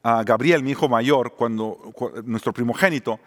uh, 0.04 0.24
Gabriel, 0.24 0.62
mi 0.62 0.72
hijo 0.72 0.88
mayor, 0.88 1.34
cuando, 1.34 1.92
cuando 1.94 2.22
nuestro 2.22 2.52
primogénito, 2.52 3.20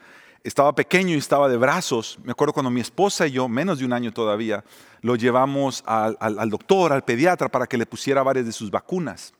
estaba 0.44 0.74
pequeño 0.76 1.16
y 1.16 1.20
estaba 1.20 1.48
de 1.48 1.58
brazos. 1.58 2.20
Me 2.24 2.32
acuerdo 2.32 2.54
cuando 2.54 2.70
mi 2.70 2.82
esposa 2.82 3.28
y 3.28 3.32
yo, 3.32 3.48
menos 3.48 3.80
de 3.80 3.86
un 3.86 3.94
año 3.94 4.12
todavía, 4.12 4.64
lo 5.02 5.16
llevamos 5.16 5.84
al, 5.86 6.18
al, 6.20 6.38
al, 6.38 6.50
doctor, 6.50 6.92
al 6.92 7.06
pediatra, 7.06 7.50
para 7.50 7.66
que 7.66 7.78
le 7.78 7.86
pusiera 7.86 8.24
varias 8.24 8.46
de 8.46 8.52
sus 8.52 8.70
vacunas. 8.70 9.34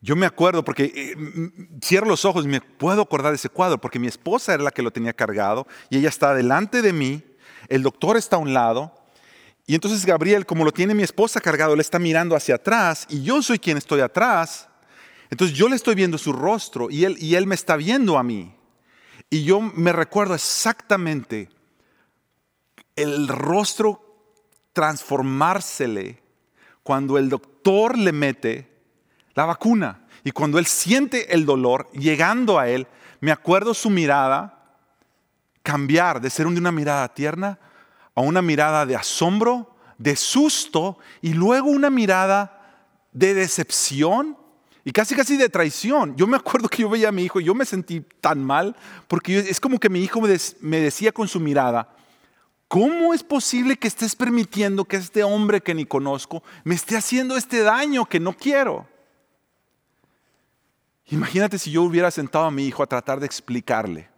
Yo 0.00 0.14
me 0.14 0.26
acuerdo, 0.26 0.64
porque 0.64 0.92
eh, 0.94 1.16
cierro 1.82 2.06
los 2.06 2.24
ojos 2.24 2.44
y 2.44 2.48
me 2.48 2.60
puedo 2.60 3.02
acordar 3.02 3.32
de 3.32 3.36
ese 3.36 3.48
cuadro, 3.48 3.80
porque 3.80 3.98
mi 3.98 4.06
esposa 4.06 4.54
era 4.54 4.62
la 4.62 4.70
que 4.70 4.82
lo 4.82 4.92
tenía 4.92 5.12
cargado 5.12 5.66
y 5.90 5.98
ella 5.98 6.08
está 6.08 6.34
delante 6.34 6.82
de 6.82 6.92
mí, 6.92 7.22
el 7.68 7.82
doctor 7.82 8.16
está 8.16 8.36
a 8.36 8.38
un 8.38 8.54
lado, 8.54 8.94
y 9.68 9.74
entonces 9.74 10.06
Gabriel, 10.06 10.46
como 10.46 10.64
lo 10.64 10.72
tiene 10.72 10.94
mi 10.94 11.02
esposa 11.02 11.42
cargado, 11.42 11.76
le 11.76 11.82
está 11.82 11.98
mirando 11.98 12.34
hacia 12.34 12.54
atrás, 12.54 13.06
y 13.10 13.22
yo 13.22 13.42
soy 13.42 13.58
quien 13.58 13.76
estoy 13.76 14.00
atrás. 14.00 14.66
Entonces 15.28 15.54
yo 15.54 15.68
le 15.68 15.76
estoy 15.76 15.94
viendo 15.94 16.16
su 16.16 16.32
rostro 16.32 16.88
y 16.88 17.04
él, 17.04 17.16
y 17.20 17.34
él 17.34 17.46
me 17.46 17.54
está 17.54 17.76
viendo 17.76 18.16
a 18.16 18.22
mí. 18.22 18.54
Y 19.28 19.44
yo 19.44 19.60
me 19.60 19.92
recuerdo 19.92 20.34
exactamente 20.34 21.50
el 22.96 23.28
rostro 23.28 24.00
transformársele 24.72 26.22
cuando 26.82 27.18
el 27.18 27.28
doctor 27.28 27.98
le 27.98 28.12
mete 28.12 28.67
la 29.38 29.44
vacuna. 29.44 30.00
Y 30.24 30.32
cuando 30.32 30.58
él 30.58 30.66
siente 30.66 31.32
el 31.32 31.46
dolor 31.46 31.88
llegando 31.92 32.58
a 32.58 32.68
él, 32.68 32.88
me 33.20 33.30
acuerdo 33.30 33.72
su 33.72 33.88
mirada 33.88 34.76
cambiar 35.62 36.20
de 36.20 36.28
ser 36.28 36.48
una 36.48 36.72
mirada 36.72 37.06
tierna 37.14 37.58
a 38.16 38.20
una 38.20 38.42
mirada 38.42 38.84
de 38.84 38.96
asombro, 38.96 39.76
de 39.96 40.16
susto 40.16 40.98
y 41.22 41.34
luego 41.34 41.68
una 41.68 41.88
mirada 41.88 42.82
de 43.12 43.32
decepción 43.34 44.36
y 44.84 44.90
casi 44.90 45.14
casi 45.14 45.36
de 45.36 45.48
traición. 45.48 46.16
Yo 46.16 46.26
me 46.26 46.36
acuerdo 46.36 46.68
que 46.68 46.82
yo 46.82 46.88
veía 46.88 47.10
a 47.10 47.12
mi 47.12 47.22
hijo 47.22 47.40
y 47.40 47.44
yo 47.44 47.54
me 47.54 47.64
sentí 47.64 48.00
tan 48.20 48.42
mal 48.42 48.74
porque 49.06 49.38
es 49.38 49.60
como 49.60 49.78
que 49.78 49.88
mi 49.88 50.02
hijo 50.02 50.20
me, 50.20 50.80
decía 50.80 51.12
con 51.12 51.28
su 51.28 51.38
mirada, 51.38 51.94
¿cómo 52.66 53.14
es 53.14 53.22
posible 53.22 53.76
que 53.76 53.86
estés 53.86 54.16
permitiendo 54.16 54.84
que 54.84 54.96
este 54.96 55.22
hombre 55.22 55.60
que 55.60 55.74
ni 55.74 55.86
conozco 55.86 56.42
me 56.64 56.74
esté 56.74 56.96
haciendo 56.96 57.36
este 57.36 57.60
daño 57.60 58.04
que 58.04 58.18
no 58.18 58.32
quiero? 58.32 58.97
Imagínate 61.10 61.58
si 61.58 61.70
yo 61.70 61.82
hubiera 61.82 62.10
sentado 62.10 62.44
a 62.44 62.50
mi 62.50 62.66
hijo 62.66 62.82
a 62.82 62.86
tratar 62.86 63.20
de 63.20 63.26
explicarle, 63.26 64.08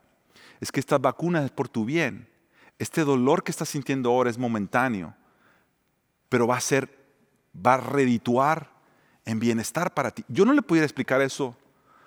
es 0.60 0.72
que 0.72 0.80
esta 0.80 0.98
vacuna 0.98 1.44
es 1.44 1.50
por 1.50 1.68
tu 1.68 1.84
bien, 1.84 2.28
este 2.78 3.04
dolor 3.04 3.44
que 3.44 3.50
estás 3.50 3.68
sintiendo 3.68 4.10
ahora 4.10 4.30
es 4.30 4.38
momentáneo, 4.38 5.14
pero 6.28 6.46
va 6.46 6.56
a 6.56 6.60
ser, 6.60 6.88
va 7.54 7.74
a 7.74 7.76
redituar 7.78 8.70
en 9.24 9.38
bienestar 9.38 9.92
para 9.94 10.10
ti. 10.10 10.24
Yo 10.28 10.44
no 10.44 10.52
le 10.52 10.62
pudiera 10.62 10.86
explicar 10.86 11.20
eso 11.20 11.56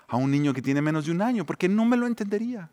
a 0.07 0.17
un 0.17 0.31
niño 0.31 0.53
que 0.53 0.61
tiene 0.61 0.81
menos 0.81 1.05
de 1.05 1.11
un 1.11 1.21
año, 1.21 1.45
porque 1.45 1.69
no 1.69 1.86
me 1.86 1.97
lo 1.97 2.07
entendería. 2.07 2.69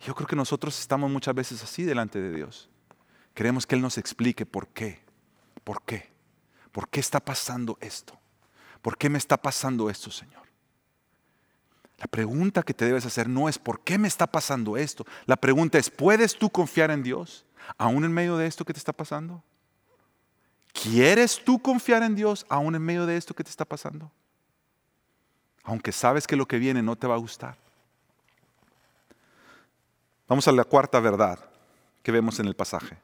Yo 0.00 0.14
creo 0.14 0.26
que 0.26 0.36
nosotros 0.36 0.78
estamos 0.80 1.10
muchas 1.10 1.34
veces 1.34 1.62
así 1.62 1.84
delante 1.84 2.20
de 2.20 2.34
Dios. 2.34 2.68
Queremos 3.34 3.66
que 3.66 3.76
Él 3.76 3.82
nos 3.82 3.98
explique 3.98 4.44
por 4.44 4.68
qué, 4.68 5.00
por 5.64 5.82
qué, 5.82 6.10
por 6.72 6.88
qué 6.88 7.00
está 7.00 7.20
pasando 7.20 7.78
esto, 7.80 8.18
por 8.82 8.98
qué 8.98 9.08
me 9.08 9.18
está 9.18 9.36
pasando 9.36 9.88
esto, 9.88 10.10
Señor. 10.10 10.42
La 11.98 12.08
pregunta 12.08 12.64
que 12.64 12.74
te 12.74 12.84
debes 12.84 13.06
hacer 13.06 13.28
no 13.28 13.48
es 13.48 13.58
por 13.58 13.84
qué 13.84 13.96
me 13.96 14.08
está 14.08 14.26
pasando 14.26 14.76
esto. 14.76 15.06
La 15.24 15.36
pregunta 15.36 15.78
es, 15.78 15.88
¿puedes 15.88 16.36
tú 16.36 16.50
confiar 16.50 16.90
en 16.90 17.04
Dios 17.04 17.46
aún 17.78 18.04
en 18.04 18.12
medio 18.12 18.36
de 18.36 18.48
esto 18.48 18.64
que 18.64 18.72
te 18.72 18.80
está 18.80 18.92
pasando? 18.92 19.42
¿Quieres 20.72 21.44
tú 21.44 21.60
confiar 21.60 22.02
en 22.02 22.16
Dios 22.16 22.44
aún 22.48 22.74
en 22.74 22.82
medio 22.82 23.06
de 23.06 23.16
esto 23.16 23.34
que 23.34 23.44
te 23.44 23.50
está 23.50 23.64
pasando? 23.64 24.10
Aunque 25.62 25.92
sabes 25.92 26.26
que 26.26 26.34
lo 26.34 26.46
que 26.46 26.58
viene 26.58 26.82
no 26.82 26.96
te 26.96 27.06
va 27.06 27.14
a 27.14 27.18
gustar. 27.18 27.56
Vamos 30.26 30.48
a 30.48 30.52
la 30.52 30.64
cuarta 30.64 30.98
verdad 30.98 31.38
que 32.02 32.10
vemos 32.10 32.40
en 32.40 32.46
el 32.46 32.56
pasaje. 32.56 32.98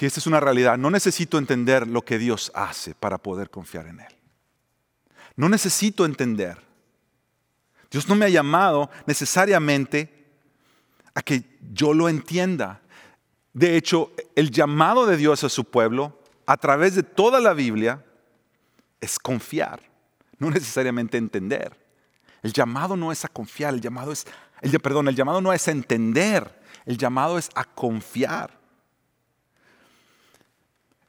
Y 0.00 0.06
esta 0.06 0.20
es 0.20 0.26
una 0.26 0.40
realidad. 0.40 0.78
No 0.78 0.90
necesito 0.90 1.38
entender 1.38 1.86
lo 1.86 2.02
que 2.02 2.18
Dios 2.18 2.50
hace 2.54 2.94
para 2.94 3.18
poder 3.18 3.50
confiar 3.50 3.86
en 3.86 4.00
Él. 4.00 4.14
No 5.36 5.48
necesito 5.48 6.04
entender. 6.04 6.58
Dios 7.90 8.08
no 8.08 8.14
me 8.14 8.26
ha 8.26 8.30
llamado 8.30 8.90
necesariamente 9.06 10.22
a 11.14 11.22
que 11.22 11.58
yo 11.72 11.92
lo 11.94 12.08
entienda. 12.08 12.80
De 13.52 13.76
hecho, 13.76 14.12
el 14.34 14.50
llamado 14.50 15.06
de 15.06 15.16
Dios 15.16 15.44
a 15.44 15.48
su 15.48 15.64
pueblo 15.64 16.18
a 16.46 16.56
través 16.56 16.94
de 16.94 17.02
toda 17.02 17.40
la 17.40 17.52
Biblia 17.52 18.04
es 19.00 19.18
confiar, 19.18 19.80
no 20.38 20.50
necesariamente 20.50 21.18
entender. 21.18 21.76
El 22.42 22.52
llamado 22.52 22.96
no 22.96 23.12
es 23.12 23.24
a 23.24 23.28
confiar, 23.28 23.74
el 23.74 23.80
llamado 23.80 24.12
es, 24.12 24.26
el, 24.62 24.78
perdón, 24.80 25.08
el 25.08 25.16
llamado 25.16 25.40
no 25.40 25.52
es 25.52 25.68
a 25.68 25.70
entender, 25.70 26.60
el 26.86 26.96
llamado 26.98 27.38
es 27.38 27.50
a 27.54 27.64
confiar. 27.64 28.61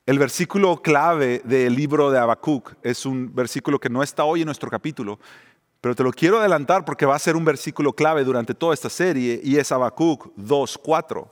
El 0.06 0.20
versículo 0.20 0.82
clave 0.82 1.42
del 1.46 1.76
libro 1.76 2.12
de 2.12 2.20
Habacuc 2.20 2.76
es 2.84 3.06
un 3.06 3.34
versículo 3.34 3.80
que 3.80 3.90
no 3.90 4.04
está 4.04 4.26
hoy 4.26 4.42
en 4.42 4.48
nuestro 4.48 4.70
capítulo, 4.70 5.18
pero 5.80 5.96
te 5.96 6.04
lo 6.04 6.12
quiero 6.12 6.40
adelantar 6.40 6.84
porque 6.84 7.06
va 7.06 7.16
a 7.16 7.20
ser 7.20 7.38
un 7.38 7.46
versículo 7.46 7.94
clave 7.94 8.26
durante 8.26 8.54
toda 8.54 8.74
esta 8.74 8.90
serie 8.90 9.40
y 9.42 9.56
es 9.56 9.72
Habacuc 9.72 10.36
2.4. 10.36 11.26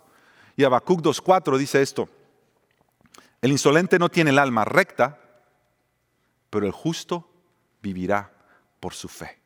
Y 0.55 0.63
Habacuc 0.63 1.01
2.4 1.01 1.57
dice 1.57 1.81
esto, 1.81 2.07
el 3.41 3.51
insolente 3.51 3.99
no 3.99 4.07
tiene 4.07 4.29
el 4.29 4.39
alma 4.39 4.63
recta, 4.63 5.19
pero 6.49 6.65
el 6.65 6.71
justo 6.71 7.29
vivirá 7.81 8.31
por 8.79 8.93
su 8.93 9.09
fe. 9.09 9.37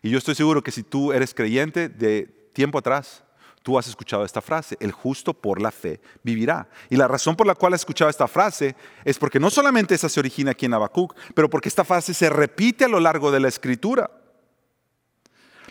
Y 0.00 0.08
yo 0.08 0.16
estoy 0.16 0.34
seguro 0.34 0.62
que 0.62 0.70
si 0.70 0.82
tú 0.82 1.12
eres 1.12 1.34
creyente 1.34 1.90
de 1.90 2.22
tiempo 2.54 2.78
atrás, 2.78 3.22
tú 3.66 3.76
has 3.76 3.88
escuchado 3.88 4.24
esta 4.24 4.40
frase, 4.40 4.76
el 4.78 4.92
justo 4.92 5.34
por 5.34 5.60
la 5.60 5.72
fe 5.72 6.00
vivirá. 6.22 6.68
Y 6.88 6.94
la 6.94 7.08
razón 7.08 7.34
por 7.34 7.48
la 7.48 7.56
cual 7.56 7.74
has 7.74 7.80
escuchado 7.80 8.08
esta 8.08 8.28
frase 8.28 8.76
es 9.04 9.18
porque 9.18 9.40
no 9.40 9.50
solamente 9.50 9.92
esa 9.92 10.08
se 10.08 10.20
origina 10.20 10.52
aquí 10.52 10.66
en 10.66 10.74
Habacuc, 10.74 11.16
pero 11.34 11.50
porque 11.50 11.68
esta 11.68 11.84
frase 11.84 12.14
se 12.14 12.30
repite 12.30 12.84
a 12.84 12.88
lo 12.88 13.00
largo 13.00 13.32
de 13.32 13.40
la 13.40 13.48
escritura. 13.48 14.08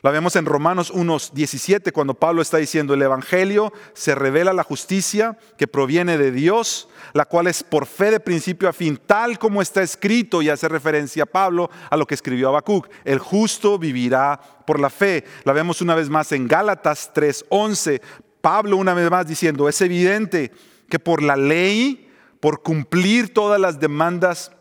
La 0.05 0.11
vemos 0.11 0.35
en 0.35 0.45
Romanos 0.45 0.93
1.17 0.93 1.91
cuando 1.91 2.13
Pablo 2.13 2.43
está 2.43 2.57
diciendo, 2.57 2.93
el 2.93 3.01
Evangelio 3.01 3.73
se 3.95 4.13
revela 4.13 4.53
la 4.53 4.61
justicia 4.61 5.35
que 5.57 5.67
proviene 5.67 6.19
de 6.19 6.31
Dios, 6.31 6.87
la 7.13 7.25
cual 7.25 7.47
es 7.47 7.63
por 7.63 7.87
fe 7.87 8.11
de 8.11 8.19
principio 8.19 8.69
a 8.69 8.73
fin, 8.73 8.99
tal 9.03 9.39
como 9.39 9.63
está 9.63 9.81
escrito 9.81 10.43
y 10.43 10.49
hace 10.49 10.69
referencia 10.69 11.23
a 11.23 11.25
Pablo 11.25 11.71
a 11.89 11.97
lo 11.97 12.05
que 12.05 12.13
escribió 12.13 12.49
Habacuc. 12.49 12.87
El 13.03 13.17
justo 13.17 13.79
vivirá 13.79 14.39
por 14.67 14.79
la 14.79 14.91
fe. 14.91 15.23
La 15.43 15.53
vemos 15.53 15.81
una 15.81 15.95
vez 15.95 16.07
más 16.07 16.31
en 16.33 16.47
Gálatas 16.47 17.11
3.11. 17.11 17.99
Pablo 18.41 18.77
una 18.77 18.93
vez 18.93 19.09
más 19.09 19.25
diciendo, 19.25 19.67
es 19.67 19.81
evidente 19.81 20.51
que 20.87 20.99
por 20.99 21.23
la 21.23 21.35
ley, 21.35 22.11
por 22.39 22.61
cumplir 22.61 23.33
todas 23.33 23.59
las 23.59 23.79
demandas 23.79 24.51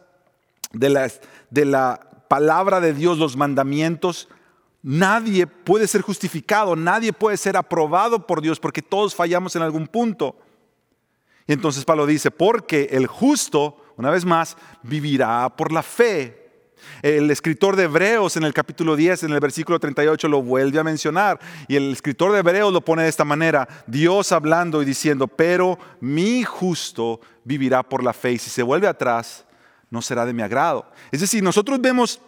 de, 0.73 1.13
de 1.51 1.65
la 1.67 2.01
palabra 2.29 2.81
de 2.81 2.95
Dios, 2.95 3.19
los 3.19 3.37
mandamientos, 3.37 4.31
Nadie 4.87 5.47
puede 5.47 5.87
ser 5.87 6.03
justificado, 6.03 6.77
nadie 6.77 7.11
puede 7.11 7.39
ser 7.39 7.57
aprobado 7.57 8.27
por 8.27 8.43
Dios 8.43 8.61
porque 8.61 8.83
todos 8.83 9.15
fallamos 9.15 9.57
en 9.57 9.63
algún 9.63 9.87
punto. 9.87 10.37
Y 11.47 11.55
entonces 11.55 11.87
Pablo 11.87 12.05
dice, 12.05 12.31
porque 12.31 12.89
el 12.91 13.07
justo, 13.07 13.83
una 13.97 14.11
vez 14.11 14.27
más, 14.27 14.59
vivirá 14.83 15.49
por 15.57 15.73
la 15.73 15.83
fe. 15.83 16.69
El 17.01 17.31
escritor 17.31 17.77
de 17.77 17.85
Hebreos 17.85 18.37
en 18.37 18.45
el 18.45 18.53
capítulo 18.53 18.95
10, 18.95 19.23
en 19.23 19.33
el 19.33 19.41
versículo 19.41 19.81
38, 19.81 20.29
lo 20.29 20.43
vuelve 20.43 20.79
a 20.79 20.85
mencionar. 20.85 21.41
Y 21.67 21.77
el 21.77 21.91
escritor 21.91 22.33
de 22.33 22.41
Hebreos 22.41 22.71
lo 22.71 22.83
pone 22.83 23.05
de 23.05 23.09
esta 23.09 23.25
manera, 23.25 23.67
Dios 23.87 24.33
hablando 24.33 24.83
y 24.83 24.85
diciendo, 24.85 25.29
pero 25.29 25.79
mi 26.03 26.45
justo 26.45 27.23
vivirá 27.43 27.83
por 27.83 28.05
la 28.05 28.13
fe. 28.13 28.33
Y 28.33 28.39
si 28.39 28.51
se 28.51 28.63
vuelve 28.63 28.87
atrás, 28.87 29.47
no 29.89 30.03
será 30.03 30.27
de 30.27 30.35
mi 30.35 30.43
agrado. 30.43 30.85
Es 31.11 31.23
decir, 31.23 31.43
nosotros 31.43 31.81
vemos 31.81 32.21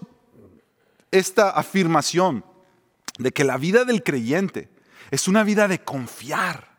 esta 1.10 1.50
afirmación 1.50 2.44
de 3.18 3.32
que 3.32 3.44
la 3.44 3.56
vida 3.56 3.84
del 3.84 4.02
creyente 4.02 4.68
es 5.10 5.28
una 5.28 5.44
vida 5.44 5.68
de 5.68 5.80
confiar. 5.80 6.76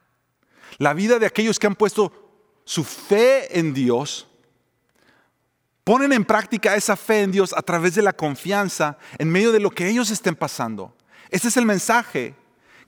La 0.78 0.94
vida 0.94 1.20
de 1.20 1.26
aquellos 1.26 1.60
que 1.60 1.68
han 1.68 1.76
puesto 1.76 2.28
su 2.66 2.84
fe 2.84 3.58
en 3.58 3.74
Dios, 3.74 4.28
ponen 5.86 6.12
en 6.12 6.26
práctica 6.26 6.76
esa 6.76 6.98
fe 6.98 7.22
en 7.22 7.32
Dios 7.32 7.54
a 7.56 7.62
través 7.62 7.96
de 7.96 8.02
la 8.02 8.12
confianza 8.12 8.98
en 9.18 9.32
medio 9.32 9.54
de 9.54 9.62
lo 9.62 9.72
que 9.72 9.88
ellos 9.88 10.12
estén 10.12 10.36
pasando. 10.36 10.94
Ese 11.30 11.48
es 11.48 11.56
el 11.56 11.66
mensaje 11.66 12.36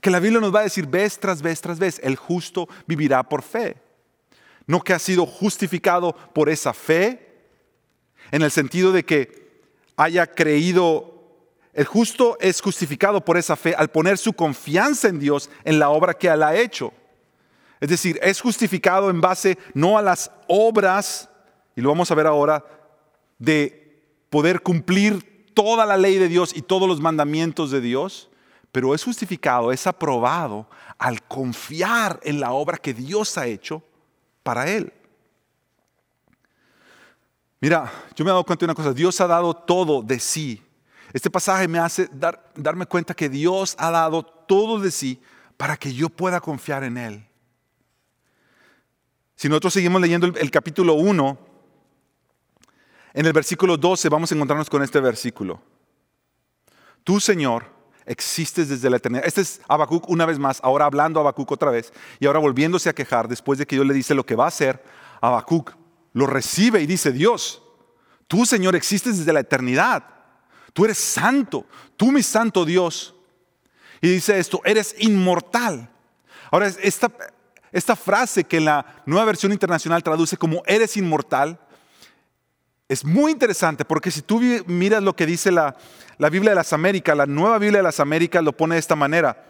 que 0.02 0.10
la 0.10 0.20
Biblia 0.20 0.38
nos 0.38 0.54
va 0.54 0.60
a 0.60 0.64
decir 0.64 0.86
vez 0.86 1.18
tras 1.18 1.40
vez 1.40 1.62
tras 1.62 1.78
vez. 1.78 1.98
El 2.02 2.16
justo 2.16 2.68
vivirá 2.86 3.22
por 3.22 3.40
fe. 3.40 3.78
No 4.66 4.82
que 4.82 4.92
ha 4.92 4.98
sido 4.98 5.24
justificado 5.24 6.14
por 6.34 6.50
esa 6.50 6.74
fe, 6.74 7.26
en 8.30 8.42
el 8.42 8.50
sentido 8.50 8.92
de 8.92 9.02
que 9.02 9.62
haya 9.96 10.26
creído 10.26 11.09
el 11.72 11.84
justo 11.84 12.36
es 12.40 12.60
justificado 12.60 13.24
por 13.24 13.36
esa 13.36 13.56
fe 13.56 13.74
al 13.76 13.90
poner 13.90 14.18
su 14.18 14.32
confianza 14.32 15.08
en 15.08 15.18
Dios 15.18 15.50
en 15.64 15.78
la 15.78 15.90
obra 15.90 16.14
que 16.14 16.28
Él 16.28 16.42
ha 16.42 16.56
hecho. 16.56 16.92
Es 17.80 17.88
decir, 17.88 18.18
es 18.22 18.40
justificado 18.40 19.08
en 19.08 19.20
base 19.20 19.56
no 19.72 19.96
a 19.96 20.02
las 20.02 20.30
obras, 20.48 21.28
y 21.76 21.80
lo 21.80 21.88
vamos 21.88 22.10
a 22.10 22.14
ver 22.14 22.26
ahora, 22.26 22.64
de 23.38 24.04
poder 24.28 24.62
cumplir 24.62 25.52
toda 25.54 25.86
la 25.86 25.96
ley 25.96 26.18
de 26.18 26.28
Dios 26.28 26.54
y 26.54 26.62
todos 26.62 26.88
los 26.88 27.00
mandamientos 27.00 27.70
de 27.70 27.80
Dios, 27.80 28.28
pero 28.72 28.94
es 28.94 29.02
justificado, 29.02 29.72
es 29.72 29.86
aprobado 29.86 30.68
al 30.98 31.22
confiar 31.22 32.20
en 32.22 32.40
la 32.40 32.52
obra 32.52 32.76
que 32.76 32.92
Dios 32.92 33.38
ha 33.38 33.46
hecho 33.46 33.82
para 34.42 34.70
Él. 34.70 34.92
Mira, 37.60 37.90
yo 38.16 38.24
me 38.24 38.30
he 38.30 38.32
dado 38.32 38.44
cuenta 38.44 38.60
de 38.60 38.66
una 38.66 38.74
cosa, 38.74 38.92
Dios 38.92 39.20
ha 39.20 39.26
dado 39.26 39.54
todo 39.54 40.02
de 40.02 40.18
sí 40.18 40.62
este 41.12 41.30
pasaje 41.30 41.66
me 41.66 41.78
hace 41.78 42.08
dar, 42.12 42.52
darme 42.54 42.86
cuenta 42.86 43.14
que 43.14 43.28
Dios 43.28 43.74
ha 43.78 43.90
dado 43.90 44.22
todo 44.22 44.78
de 44.78 44.90
sí 44.90 45.20
para 45.56 45.76
que 45.76 45.92
yo 45.92 46.08
pueda 46.08 46.40
confiar 46.40 46.84
en 46.84 46.96
Él. 46.96 47.26
Si 49.40 49.48
nosotros 49.48 49.72
seguimos 49.72 50.00
leyendo 50.00 50.26
el, 50.26 50.50
capítulo 50.50 50.94
1, 50.94 51.38
en 53.14 53.26
el 53.26 53.32
versículo 53.32 53.76
12 53.76 54.08
vamos 54.10 54.30
a 54.30 54.34
encontrarnos 54.34 54.68
con 54.68 54.82
este 54.82 55.00
versículo. 55.00 55.62
Tú, 57.04 57.20
Señor, 57.20 57.64
existes 58.04 58.68
desde 58.68 58.90
la 58.90 58.98
eternidad. 58.98 59.26
Este 59.26 59.40
es 59.40 59.62
Habacuc 59.66 60.08
una 60.10 60.26
vez 60.26 60.38
más, 60.38 60.60
ahora 60.62 60.84
hablando 60.84 61.20
a 61.20 61.22
Habacuc 61.22 61.50
otra 61.52 61.70
vez, 61.70 61.92
y 62.18 62.26
ahora 62.26 62.38
volviéndose 62.38 62.90
a 62.90 62.92
quejar 62.92 63.28
después 63.28 63.58
de 63.58 63.66
que 63.66 63.76
Dios 63.76 63.86
le 63.86 63.94
dice 63.94 64.14
lo 64.14 64.26
que 64.26 64.36
va 64.36 64.44
a 64.44 64.48
hacer. 64.48 64.84
Habacuc 65.22 65.74
lo 66.12 66.26
recibe 66.26 66.82
y 66.82 66.86
dice, 66.86 67.10
Dios, 67.10 67.62
tú, 68.28 68.44
Señor, 68.44 68.76
existes 68.76 69.18
desde 69.18 69.32
la 69.32 69.40
eternidad. 69.40 70.04
Tú 70.72 70.84
eres 70.84 70.98
santo, 70.98 71.66
tú 71.96 72.12
mi 72.12 72.22
santo 72.22 72.64
Dios. 72.64 73.14
Y 74.00 74.08
dice 74.08 74.38
esto, 74.38 74.60
eres 74.64 74.94
inmortal. 74.98 75.90
Ahora, 76.50 76.68
esta, 76.82 77.10
esta 77.72 77.96
frase 77.96 78.44
que 78.44 78.60
la 78.60 79.02
nueva 79.06 79.26
versión 79.26 79.52
internacional 79.52 80.02
traduce 80.02 80.36
como 80.36 80.62
eres 80.66 80.96
inmortal, 80.96 81.58
es 82.88 83.04
muy 83.04 83.30
interesante 83.30 83.84
porque 83.84 84.10
si 84.10 84.22
tú 84.22 84.40
miras 84.66 85.02
lo 85.02 85.14
que 85.14 85.24
dice 85.24 85.52
la, 85.52 85.76
la, 86.18 86.28
Biblia 86.28 86.50
de 86.50 86.56
las 86.56 86.72
Américas, 86.72 87.16
la 87.16 87.26
nueva 87.26 87.58
Biblia 87.58 87.78
de 87.78 87.84
las 87.84 88.00
Américas 88.00 88.42
lo 88.42 88.56
pone 88.56 88.74
de 88.74 88.80
esta 88.80 88.96
manera. 88.96 89.46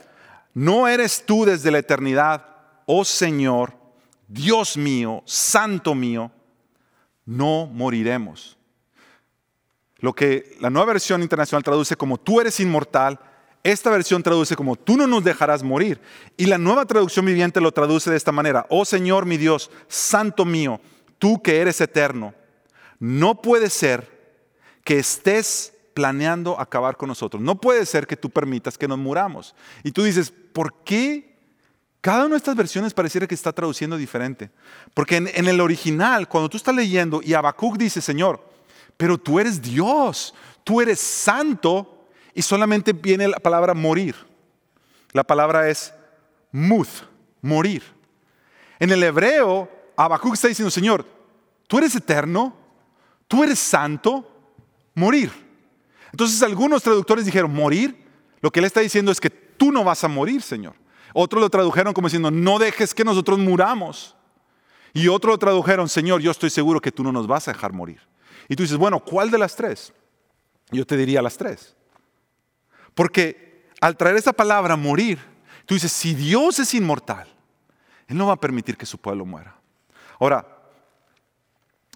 No 0.53 0.87
eres 0.87 1.25
tú 1.25 1.47
desde 1.47 1.71
la 1.71 1.79
eternidad, 1.79 2.45
oh 2.85 3.03
Señor, 3.05 3.73
Dios 4.29 4.77
mío, 4.77 5.23
Santo 5.25 5.95
mío, 5.95 6.31
no 7.25 7.67
moriremos. 7.67 8.59
Lo 10.01 10.15
que 10.15 10.57
la 10.61 10.71
nueva 10.71 10.93
versión 10.93 11.23
internacional 11.23 11.63
traduce 11.63 11.97
como 11.97 12.19
tú 12.19 12.41
eres 12.41 12.59
inmortal, 12.61 13.21
esta 13.63 13.91
versión 13.91 14.23
traduce 14.23 14.57
como 14.57 14.77
tú 14.77 14.97
no 14.97 15.07
nos 15.07 15.23
dejarás 15.23 15.63
morir. 15.63 16.01
Y 16.37 16.47
la 16.47 16.59
nueva 16.59 16.87
traducción 16.87 17.27
viviente 17.27 17.61
lo 17.61 17.73
traduce 17.73 18.11
de 18.11 18.17
esta 18.17 18.33
manera, 18.33 18.67
oh 18.71 18.85
Señor 18.85 19.27
mi 19.27 19.37
Dios, 19.37 19.71
Santo 19.89 20.45
mío, 20.45 20.81
tú 21.19 21.43
que 21.43 21.61
eres 21.61 21.81
eterno 21.81 22.35
no 23.01 23.41
puede 23.41 23.71
ser 23.71 24.21
que 24.85 24.99
estés 24.99 25.73
planeando 25.95 26.61
acabar 26.61 26.97
con 26.97 27.09
nosotros. 27.09 27.43
No 27.43 27.61
puede 27.61 27.85
ser 27.87 28.07
que 28.07 28.17
tú 28.17 28.31
permitas 28.31 28.79
que 28.79 28.87
nos 28.87 28.99
muramos. 28.99 29.55
Y 29.83 29.91
tú 29.91 30.05
dices, 30.05 30.33
¿por 30.53 30.75
qué 30.85 31.39
cada 32.01 32.27
una 32.27 32.35
de 32.35 32.39
estas 32.39 32.57
versiones 32.57 32.95
pareciera 32.95 33.27
que 33.27 33.35
está 33.35 33.53
traduciendo 33.53 33.97
diferente? 33.97 34.51
Porque 34.95 35.17
en, 35.17 35.49
el 35.49 35.61
original, 35.61 36.29
cuando 36.29 36.51
tú 36.51 36.59
estás 36.59 36.75
leyendo 36.75 37.21
y 37.25 37.33
Habacuc 37.33 37.77
dice, 37.79 38.01
Señor, 38.03 38.50
pero 39.01 39.17
tú 39.17 39.41
eres 39.41 39.63
Dios, 39.63 40.35
tú 40.63 40.79
eres 40.79 41.01
santo, 41.01 42.05
y 42.35 42.43
solamente 42.43 42.93
viene 42.93 43.29
la 43.29 43.39
palabra 43.39 43.73
morir. 43.73 44.15
La 45.13 45.25
palabra 45.25 45.71
es 45.71 45.95
muth, 46.53 47.07
morir. 47.41 47.83
En 48.79 48.91
el 48.91 49.03
hebreo, 49.03 49.71
Habacuc 49.97 50.35
está 50.35 50.49
diciendo, 50.49 50.71
Señor, 50.71 51.07
tú 51.67 51.79
eres 51.79 51.95
eterno, 51.95 52.55
tú 53.27 53.43
eres 53.43 53.59
santo, 53.59 54.31
morir. 54.95 55.33
Entonces 56.13 56.43
algunos 56.43 56.83
traductores 56.83 57.25
dijeron, 57.25 57.55
morir. 57.55 58.07
Lo 58.43 58.51
que 58.51 58.61
él 58.61 58.67
está 58.67 58.81
diciendo 58.81 59.11
es 59.11 59.19
que 59.19 59.31
tú 59.31 59.73
no 59.73 59.83
vas 59.83 60.05
a 60.05 60.09
morir, 60.09 60.43
Señor. 60.43 60.75
Otros 61.15 61.41
lo 61.41 61.49
tradujeron 61.49 61.95
como 61.95 62.09
diciendo, 62.09 62.31
no 62.31 62.59
dejes 62.59 62.93
que 62.93 63.03
nosotros 63.03 63.39
muramos. 63.39 64.15
Y 64.93 65.09
otros 65.09 65.33
lo 65.33 65.39
tradujeron, 65.39 65.89
Señor, 65.89 66.21
yo 66.21 66.31
estoy 66.31 66.51
seguro 66.51 66.83
que 66.83 66.93
tú 66.93 67.03
no 67.03 67.13
nos 67.13 67.27
vas 67.27 67.49
a 67.49 67.55
dejar 67.55 67.73
morir. 67.73 68.11
Y 68.51 68.57
tú 68.57 68.65
dices, 68.65 68.79
bueno, 68.79 68.99
¿cuál 68.99 69.31
de 69.31 69.39
las 69.39 69.55
tres? 69.55 69.93
Yo 70.73 70.85
te 70.85 70.97
diría 70.97 71.23
las 71.23 71.37
tres. 71.37 71.77
Porque 72.97 73.69
al 73.81 73.97
traer 73.97 74.17
esa 74.17 74.33
palabra 74.33 74.75
morir, 74.75 75.21
tú 75.67 75.75
dices, 75.75 75.93
si 75.93 76.15
Dios 76.15 76.59
es 76.59 76.75
inmortal, 76.75 77.29
Él 78.09 78.17
no 78.17 78.27
va 78.27 78.33
a 78.33 78.41
permitir 78.41 78.77
que 78.77 78.87
su 78.87 78.99
pueblo 78.99 79.25
muera. 79.25 79.55
Ahora, 80.19 80.45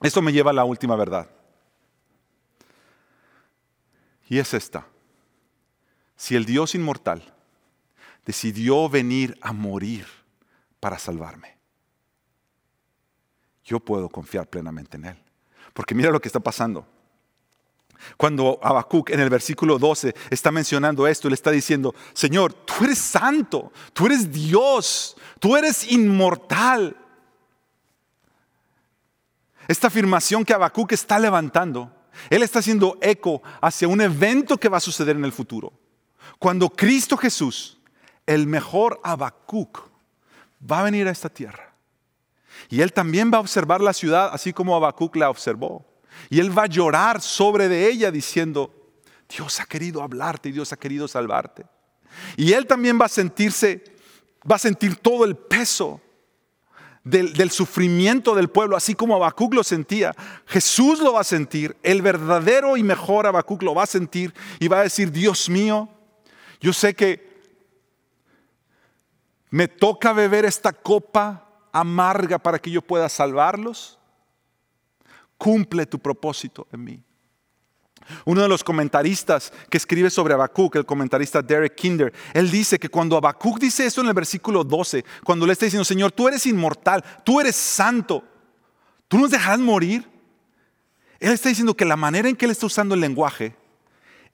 esto 0.00 0.22
me 0.22 0.32
lleva 0.32 0.52
a 0.52 0.54
la 0.54 0.64
última 0.64 0.94
verdad. 0.94 1.28
Y 4.28 4.38
es 4.38 4.54
esta. 4.54 4.86
Si 6.14 6.36
el 6.36 6.44
Dios 6.44 6.76
inmortal 6.76 7.34
decidió 8.24 8.88
venir 8.88 9.36
a 9.40 9.52
morir 9.52 10.06
para 10.78 11.00
salvarme, 11.00 11.58
yo 13.64 13.80
puedo 13.80 14.08
confiar 14.08 14.46
plenamente 14.46 14.96
en 14.96 15.06
Él. 15.06 15.23
Porque 15.74 15.94
mira 15.94 16.10
lo 16.10 16.20
que 16.20 16.28
está 16.28 16.40
pasando. 16.40 16.86
Cuando 18.16 18.58
Habacuc 18.62 19.10
en 19.10 19.20
el 19.20 19.30
versículo 19.30 19.78
12 19.78 20.14
está 20.30 20.50
mencionando 20.50 21.06
esto, 21.06 21.28
le 21.28 21.34
está 21.34 21.50
diciendo, 21.50 21.94
Señor, 22.12 22.52
tú 22.52 22.84
eres 22.84 22.98
santo, 22.98 23.72
tú 23.92 24.06
eres 24.06 24.30
Dios, 24.30 25.16
tú 25.38 25.56
eres 25.56 25.90
inmortal. 25.90 26.96
Esta 29.66 29.88
afirmación 29.88 30.44
que 30.44 30.52
Habacuc 30.52 30.92
está 30.92 31.18
levantando, 31.18 31.90
él 32.30 32.42
está 32.42 32.58
haciendo 32.60 32.98
eco 33.00 33.42
hacia 33.60 33.88
un 33.88 34.00
evento 34.00 34.58
que 34.58 34.68
va 34.68 34.76
a 34.76 34.80
suceder 34.80 35.16
en 35.16 35.24
el 35.24 35.32
futuro. 35.32 35.72
Cuando 36.38 36.68
Cristo 36.68 37.16
Jesús, 37.16 37.78
el 38.26 38.46
mejor 38.46 39.00
Habacuc, 39.02 39.80
va 40.70 40.80
a 40.80 40.84
venir 40.84 41.08
a 41.08 41.10
esta 41.10 41.28
tierra. 41.28 41.73
Y 42.68 42.80
él 42.80 42.92
también 42.92 43.30
va 43.32 43.38
a 43.38 43.40
observar 43.40 43.80
la 43.80 43.92
ciudad 43.92 44.30
así 44.32 44.52
como 44.52 44.74
Habacuc 44.74 45.16
la 45.16 45.30
observó. 45.30 45.84
Y 46.30 46.40
él 46.40 46.56
va 46.56 46.64
a 46.64 46.66
llorar 46.66 47.20
sobre 47.20 47.68
de 47.68 47.88
ella 47.88 48.10
diciendo, 48.10 48.72
Dios 49.28 49.60
ha 49.60 49.66
querido 49.66 50.02
hablarte 50.02 50.48
y 50.48 50.52
Dios 50.52 50.72
ha 50.72 50.76
querido 50.76 51.08
salvarte. 51.08 51.66
Y 52.36 52.52
él 52.52 52.66
también 52.66 52.98
va 53.00 53.06
a 53.06 53.08
sentirse, 53.08 53.84
va 54.50 54.56
a 54.56 54.60
sentir 54.60 54.96
todo 54.96 55.24
el 55.24 55.36
peso 55.36 56.00
del, 57.04 57.50
sufrimiento 57.50 58.34
del 58.34 58.48
pueblo, 58.48 58.76
así 58.76 58.94
como 58.94 59.14
Habacuc 59.14 59.54
lo 59.54 59.62
sentía. 59.62 60.14
Jesús 60.46 61.00
lo 61.00 61.12
va 61.12 61.20
a 61.20 61.24
sentir, 61.24 61.76
el 61.82 62.02
verdadero 62.02 62.76
y 62.76 62.82
mejor 62.82 63.26
Habacuc 63.26 63.62
lo 63.62 63.74
va 63.74 63.82
a 63.82 63.86
sentir 63.86 64.32
y 64.58 64.68
va 64.68 64.80
a 64.80 64.84
decir, 64.84 65.12
Dios 65.12 65.50
mío, 65.50 65.88
yo 66.60 66.72
sé 66.72 66.94
que 66.94 67.34
me 69.50 69.68
toca 69.68 70.12
beber 70.12 70.44
esta 70.44 70.72
copa 70.72 71.43
amarga 71.74 72.38
para 72.38 72.58
que 72.58 72.70
yo 72.70 72.80
pueda 72.80 73.08
salvarlos. 73.08 73.98
Cumple 75.36 75.84
tu 75.84 75.98
propósito 75.98 76.66
en 76.72 76.84
mí. 76.84 77.02
Uno 78.24 78.42
de 78.42 78.48
los 78.48 78.62
comentaristas 78.62 79.52
que 79.68 79.78
escribe 79.78 80.08
sobre 80.08 80.34
Habacuc, 80.34 80.76
el 80.76 80.86
comentarista 80.86 81.42
Derek 81.42 81.74
Kinder, 81.74 82.12
él 82.32 82.50
dice 82.50 82.78
que 82.78 82.88
cuando 82.88 83.16
Habacuc 83.16 83.58
dice 83.58 83.86
esto 83.86 84.02
en 84.02 84.08
el 84.08 84.14
versículo 84.14 84.62
12, 84.62 85.04
cuando 85.24 85.46
le 85.46 85.52
está 85.52 85.66
diciendo, 85.66 85.84
Señor, 85.84 86.12
tú 86.12 86.28
eres 86.28 86.46
inmortal, 86.46 87.02
tú 87.24 87.40
eres 87.40 87.56
santo, 87.56 88.22
tú 89.08 89.18
nos 89.18 89.30
dejarás 89.30 89.58
morir, 89.58 90.08
él 91.18 91.32
está 91.32 91.48
diciendo 91.48 91.74
que 91.74 91.84
la 91.84 91.96
manera 91.96 92.28
en 92.28 92.36
que 92.36 92.44
él 92.44 92.50
está 92.50 92.66
usando 92.66 92.94
el 92.94 93.00
lenguaje 93.00 93.56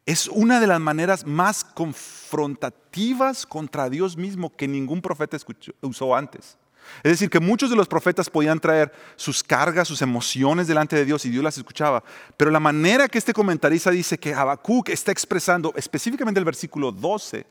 es 0.05 0.27
una 0.29 0.61
de 0.61 0.67
las 0.67 0.81
maneras 0.81 1.25
más 1.25 1.63
confrontativas 1.63 3.47
contra 3.47 3.89
Dios 3.89 4.17
mismo 4.17 4.55
que 4.55 4.67
ningún 4.67 5.01
profeta 5.01 5.37
usó 5.83 6.17
antes. 6.17 6.59
Es 7.03 7.13
decir, 7.13 7.31
que 7.31 7.41
muchos 7.41 7.71
de 7.71 7.77
los 7.77 7.89
profetas 7.89 8.29
podían 8.29 8.61
traer 8.61 8.93
sus 9.17 9.43
cargas, 9.43 9.89
sus 9.89 10.03
emociones 10.03 10.67
delante 10.67 10.97
de 10.97 11.05
Dios 11.05 11.25
y 11.25 11.31
Dios 11.31 11.43
las 11.43 11.57
escuchaba. 11.57 12.03
Pero 12.37 12.51
la 12.51 12.61
manera 12.61 13.09
que 13.09 13.19
este 13.19 13.33
comentarista 13.33 13.91
dice 13.91 14.19
que 14.19 14.35
Habacuc 14.35 14.91
está 14.91 15.13
expresando, 15.13 15.73
específicamente 15.77 16.39
el 16.39 16.45
versículo 16.45 16.93
12, 16.93 17.47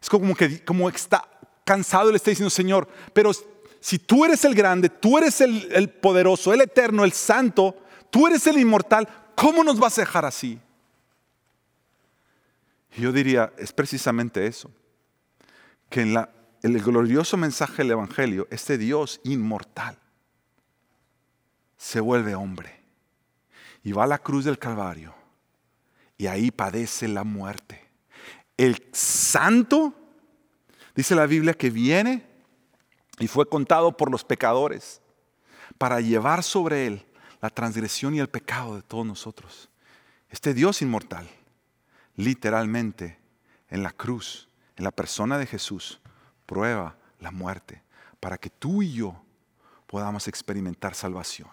es 0.00 0.08
como 0.08 0.34
que 0.34 0.64
como 0.64 0.88
está 0.88 1.28
cansado 1.64 2.10
le 2.10 2.16
está 2.16 2.30
diciendo, 2.30 2.50
Señor, 2.50 2.88
pero 3.12 3.32
si 3.80 3.98
tú 3.98 4.24
eres 4.24 4.44
el 4.44 4.54
grande, 4.54 4.88
tú 4.88 5.18
eres 5.18 5.40
el, 5.40 5.68
el 5.72 5.90
poderoso, 5.90 6.52
el 6.52 6.60
eterno, 6.60 7.04
el 7.04 7.12
santo, 7.12 7.76
tú 8.10 8.26
eres 8.26 8.46
el 8.46 8.58
inmortal, 8.58 9.08
¿cómo 9.34 9.64
nos 9.64 9.78
vas 9.78 9.98
a 9.98 10.02
dejar 10.02 10.24
así? 10.24 10.60
Y 12.96 13.02
yo 13.02 13.12
diría, 13.12 13.52
es 13.56 13.72
precisamente 13.72 14.46
eso, 14.46 14.70
que 15.88 16.02
en 16.02 16.14
la 16.14 16.28
el 16.62 16.80
glorioso 16.80 17.36
mensaje 17.36 17.78
del 17.78 17.92
Evangelio, 17.92 18.46
este 18.50 18.78
Dios 18.78 19.20
inmortal, 19.24 19.98
se 21.76 22.00
vuelve 22.00 22.34
hombre 22.34 22.80
y 23.82 23.92
va 23.92 24.04
a 24.04 24.06
la 24.06 24.18
cruz 24.18 24.44
del 24.44 24.58
Calvario 24.58 25.14
y 26.16 26.28
ahí 26.28 26.52
padece 26.52 27.08
la 27.08 27.24
muerte. 27.24 27.84
El 28.56 28.86
santo, 28.92 29.92
dice 30.94 31.16
la 31.16 31.26
Biblia, 31.26 31.54
que 31.54 31.70
viene 31.70 32.24
y 33.18 33.26
fue 33.26 33.48
contado 33.48 33.96
por 33.96 34.10
los 34.10 34.22
pecadores 34.22 35.00
para 35.78 36.00
llevar 36.00 36.44
sobre 36.44 36.86
él 36.86 37.04
la 37.40 37.50
transgresión 37.50 38.14
y 38.14 38.20
el 38.20 38.28
pecado 38.28 38.76
de 38.76 38.82
todos 38.82 39.04
nosotros. 39.04 39.68
Este 40.30 40.54
Dios 40.54 40.80
inmortal, 40.80 41.28
literalmente 42.14 43.18
en 43.68 43.82
la 43.82 43.90
cruz, 43.90 44.48
en 44.76 44.84
la 44.84 44.92
persona 44.92 45.38
de 45.38 45.46
Jesús, 45.46 46.00
prueba 46.46 46.96
la 47.20 47.30
muerte 47.30 47.82
para 48.20 48.38
que 48.38 48.50
tú 48.50 48.82
y 48.82 48.92
yo 48.92 49.20
podamos 49.86 50.28
experimentar 50.28 50.94
salvación 50.94 51.48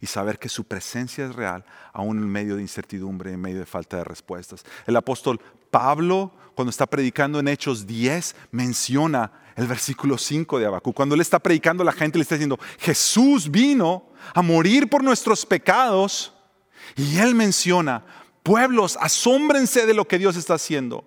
y 0.00 0.06
saber 0.06 0.38
que 0.38 0.48
su 0.48 0.64
presencia 0.64 1.26
es 1.26 1.34
real 1.34 1.64
aún 1.92 2.18
en 2.18 2.28
medio 2.28 2.56
de 2.56 2.62
incertidumbre, 2.62 3.32
en 3.32 3.40
medio 3.40 3.58
de 3.58 3.66
falta 3.66 3.96
de 3.96 4.04
respuestas. 4.04 4.64
El 4.86 4.96
apóstol 4.96 5.40
Pablo, 5.70 6.32
cuando 6.54 6.70
está 6.70 6.86
predicando 6.86 7.40
en 7.40 7.48
Hechos 7.48 7.86
10, 7.86 8.36
menciona 8.50 9.32
el 9.56 9.66
versículo 9.66 10.18
5 10.18 10.58
de 10.58 10.66
Habacuc. 10.66 10.94
Cuando 10.94 11.14
él 11.14 11.20
está 11.20 11.38
predicando 11.38 11.84
la 11.84 11.92
gente, 11.92 12.18
le 12.18 12.22
está 12.22 12.36
diciendo, 12.36 12.58
Jesús 12.78 13.50
vino 13.50 14.06
a 14.34 14.42
morir 14.42 14.88
por 14.88 15.02
nuestros 15.02 15.44
pecados. 15.44 16.32
Y 16.96 17.18
él 17.18 17.34
menciona, 17.34 18.04
pueblos, 18.42 18.98
asómbrense 19.00 19.86
de 19.86 19.94
lo 19.94 20.06
que 20.06 20.18
Dios 20.18 20.36
está 20.36 20.54
haciendo. 20.54 21.04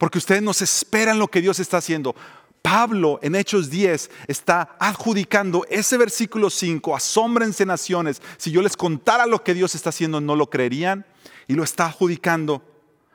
Porque 0.00 0.16
ustedes 0.16 0.40
nos 0.40 0.62
esperan 0.62 1.18
lo 1.18 1.28
que 1.28 1.42
Dios 1.42 1.60
está 1.60 1.76
haciendo. 1.76 2.16
Pablo 2.62 3.18
en 3.22 3.34
Hechos 3.34 3.68
10 3.68 4.10
está 4.28 4.74
adjudicando 4.80 5.66
ese 5.68 5.98
versículo 5.98 6.48
5, 6.48 6.96
asómbrense 6.96 7.66
naciones. 7.66 8.22
Si 8.38 8.50
yo 8.50 8.62
les 8.62 8.78
contara 8.78 9.26
lo 9.26 9.44
que 9.44 9.52
Dios 9.52 9.74
está 9.74 9.90
haciendo, 9.90 10.18
no 10.22 10.36
lo 10.36 10.48
creerían. 10.48 11.04
Y 11.48 11.54
lo 11.54 11.64
está 11.64 11.84
adjudicando 11.84 12.62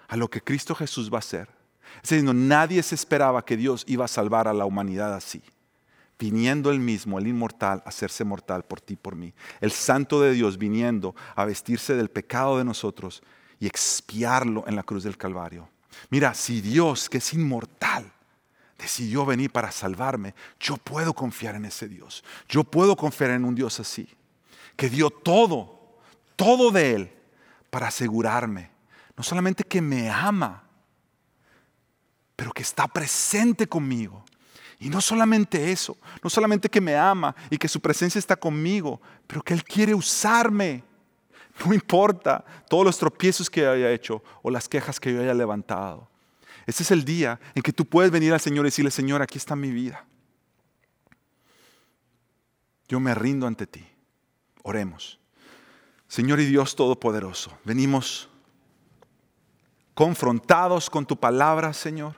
a 0.07 0.16
lo 0.16 0.30
que 0.30 0.41
Cristo 0.41 0.76
Jesús 0.76 1.12
va 1.12 1.18
a 1.18 1.20
hacer. 1.20 1.49
Es 2.03 2.10
decir, 2.12 2.36
nadie 2.36 2.84
se 2.84 2.94
esperaba 2.94 3.44
que 3.44 3.57
Dios 3.57 3.84
iba 3.88 4.06
a 4.06 4.07
salvar 4.07 4.48
a 4.48 4.53
la 4.53 4.66
humanidad 4.66 5.16
así. 5.16 5.41
Viniendo 6.20 6.70
él 6.70 6.80
mismo, 6.80 7.18
el 7.18 7.26
inmortal, 7.26 7.82
a 7.84 7.90
hacerse 7.90 8.24
mortal 8.24 8.64
por 8.64 8.80
ti, 8.80 8.95
por 8.95 9.16
mí. 9.16 9.34
El 9.60 9.72
santo 9.72 10.22
de 10.22 10.34
Dios 10.34 10.60
viniendo 10.60 11.16
a 11.36 11.45
vestirse 11.45 11.95
del 11.95 12.12
pecado 12.12 12.60
de 12.60 12.64
nosotros 12.64 13.24
y 13.60 13.66
expiarlo 13.66 14.66
en 14.68 14.76
la 14.76 14.84
cruz 14.84 15.03
del 15.03 15.18
Calvario. 15.18 15.68
Mira, 16.10 16.34
si 16.34 16.62
Dios, 16.62 17.10
que 17.10 17.20
es 17.20 17.34
inmortal, 17.34 18.12
decidió 18.78 19.26
venir 19.26 19.52
para 19.52 19.72
salvarme, 19.72 20.36
yo 20.60 20.78
puedo 20.78 21.14
confiar 21.14 21.56
en 21.56 21.66
ese 21.66 21.88
Dios. 21.88 22.24
Yo 22.48 22.64
puedo 22.64 22.96
confiar 22.96 23.32
en 23.32 23.46
un 23.46 23.56
Dios 23.56 23.80
así, 23.80 24.08
que 24.76 24.90
dio 24.90 25.10
todo, 25.10 26.00
todo 26.36 26.72
de 26.72 26.94
Él 26.94 27.14
para 27.70 27.88
asegurarme, 27.88 28.72
no 29.18 29.24
solamente 29.24 29.64
que 29.64 29.82
me 29.82 30.10
ama, 30.10 30.64
pero 32.36 32.52
que 32.52 32.64
está 32.64 32.88
presente 32.88 33.68
conmigo. 33.68 34.24
Y 34.80 34.90
no 34.90 35.00
solamente 35.00 35.72
eso, 35.72 35.98
no 36.22 36.30
solamente 36.30 36.70
que 36.70 36.82
me 36.82 36.96
ama 36.98 37.34
y 37.50 37.58
que 37.58 37.70
su 37.70 37.80
presencia 37.80 38.20
está 38.20 38.36
conmigo, 38.36 39.02
pero 39.26 39.42
que 39.42 39.54
Él 39.54 39.64
quiere 39.64 39.96
usarme. 39.96 40.84
No 41.64 41.73
importa 41.73 42.44
todos 42.68 42.84
los 42.84 42.98
tropiezos 42.98 43.49
que 43.49 43.65
haya 43.65 43.91
hecho 43.91 44.22
o 44.41 44.49
las 44.49 44.68
quejas 44.68 44.99
que 44.99 45.14
yo 45.14 45.22
haya 45.22 45.34
levantado. 45.34 46.10
Este 46.65 46.84
es 46.84 46.91
el 46.91 47.06
día 47.06 47.40
en 47.53 47.61
que 47.61 47.72
tú 47.72 47.86
puedes 47.86 48.11
venir 48.11 48.34
al 48.34 48.40
Señor 48.40 48.65
y 48.65 48.69
decirle, 48.69 48.91
Señor, 48.91 49.22
aquí 49.22 49.38
está 49.38 49.56
mi 49.56 49.72
vida. 49.72 50.06
Yo 52.88 52.99
me 52.99 53.15
rindo 53.15 53.48
ante 53.48 53.68
ti. 53.68 53.86
Oremos. 54.64 55.19
Señor 56.07 56.40
y 56.40 56.45
Dios 56.45 56.76
Todopoderoso, 56.76 57.52
venimos 57.64 58.30
confrontados 59.94 60.90
con 60.90 61.06
tu 61.06 61.18
palabra, 61.18 61.73
Señor. 61.73 62.15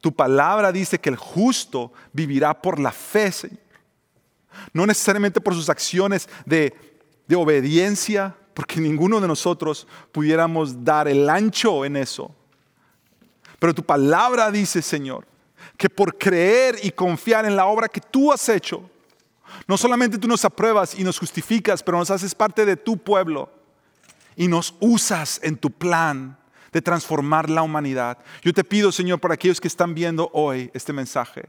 Tu 0.00 0.14
palabra 0.14 0.72
dice 0.72 0.98
que 0.98 1.10
el 1.10 1.16
justo 1.16 1.92
vivirá 2.12 2.60
por 2.60 2.78
la 2.78 2.92
fe, 2.92 3.30
Señor. 3.32 3.58
No 4.72 4.86
necesariamente 4.86 5.40
por 5.40 5.54
sus 5.54 5.68
acciones 5.68 6.28
de, 6.44 6.74
de 7.26 7.36
obediencia, 7.36 8.36
porque 8.54 8.80
ninguno 8.80 9.20
de 9.20 9.28
nosotros 9.28 9.86
pudiéramos 10.10 10.84
dar 10.84 11.08
el 11.08 11.28
ancho 11.28 11.84
en 11.84 11.96
eso. 11.96 12.34
Pero 13.58 13.74
tu 13.74 13.82
palabra 13.82 14.50
dice, 14.50 14.82
Señor, 14.82 15.26
que 15.76 15.88
por 15.88 16.18
creer 16.18 16.78
y 16.82 16.90
confiar 16.90 17.44
en 17.44 17.56
la 17.56 17.66
obra 17.66 17.88
que 17.88 18.00
tú 18.00 18.32
has 18.32 18.48
hecho, 18.48 18.88
no 19.66 19.76
solamente 19.76 20.18
tú 20.18 20.28
nos 20.28 20.44
apruebas 20.44 20.98
y 20.98 21.04
nos 21.04 21.18
justificas, 21.18 21.82
pero 21.82 21.98
nos 21.98 22.10
haces 22.10 22.34
parte 22.34 22.64
de 22.64 22.76
tu 22.76 22.96
pueblo 22.96 23.50
y 24.36 24.48
nos 24.48 24.74
usas 24.80 25.40
en 25.42 25.56
tu 25.56 25.70
plan 25.70 26.38
de 26.72 26.82
transformar 26.82 27.50
la 27.50 27.62
humanidad. 27.62 28.18
Yo 28.42 28.52
te 28.52 28.64
pido, 28.64 28.90
Señor, 28.90 29.20
por 29.20 29.30
aquellos 29.30 29.60
que 29.60 29.68
están 29.68 29.94
viendo 29.94 30.30
hoy 30.32 30.70
este 30.74 30.92
mensaje. 30.92 31.48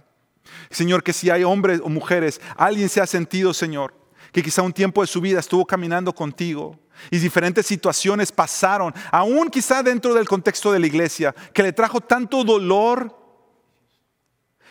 Señor, 0.70 1.04
que 1.04 1.14
si 1.14 1.30
hay 1.30 1.44
hombres 1.44 1.80
o 1.84 1.90
mujeres, 1.90 2.42
alguien 2.58 2.90
se 2.90 3.02
ha 3.02 3.08
sentido, 3.08 3.54
Señor, 3.54 3.94
que 4.34 4.42
quizá 4.42 4.64
un 4.64 4.74
tiempo 4.74 5.02
de 5.02 5.08
su 5.08 5.22
vida 5.22 5.40
estuvo 5.40 5.64
caminando 5.66 6.14
contigo 6.14 6.78
y 7.12 7.20
diferentes 7.20 7.68
situaciones 7.68 8.32
pasaron, 8.32 8.94
aún 9.12 9.50
quizá 9.50 9.84
dentro 9.84 10.14
del 10.16 10.28
contexto 10.28 10.72
de 10.72 10.80
la 10.80 10.88
iglesia, 10.88 11.34
que 11.54 11.62
le 11.62 11.72
trajo 11.72 12.02
tanto 12.02 12.44
dolor 12.44 13.16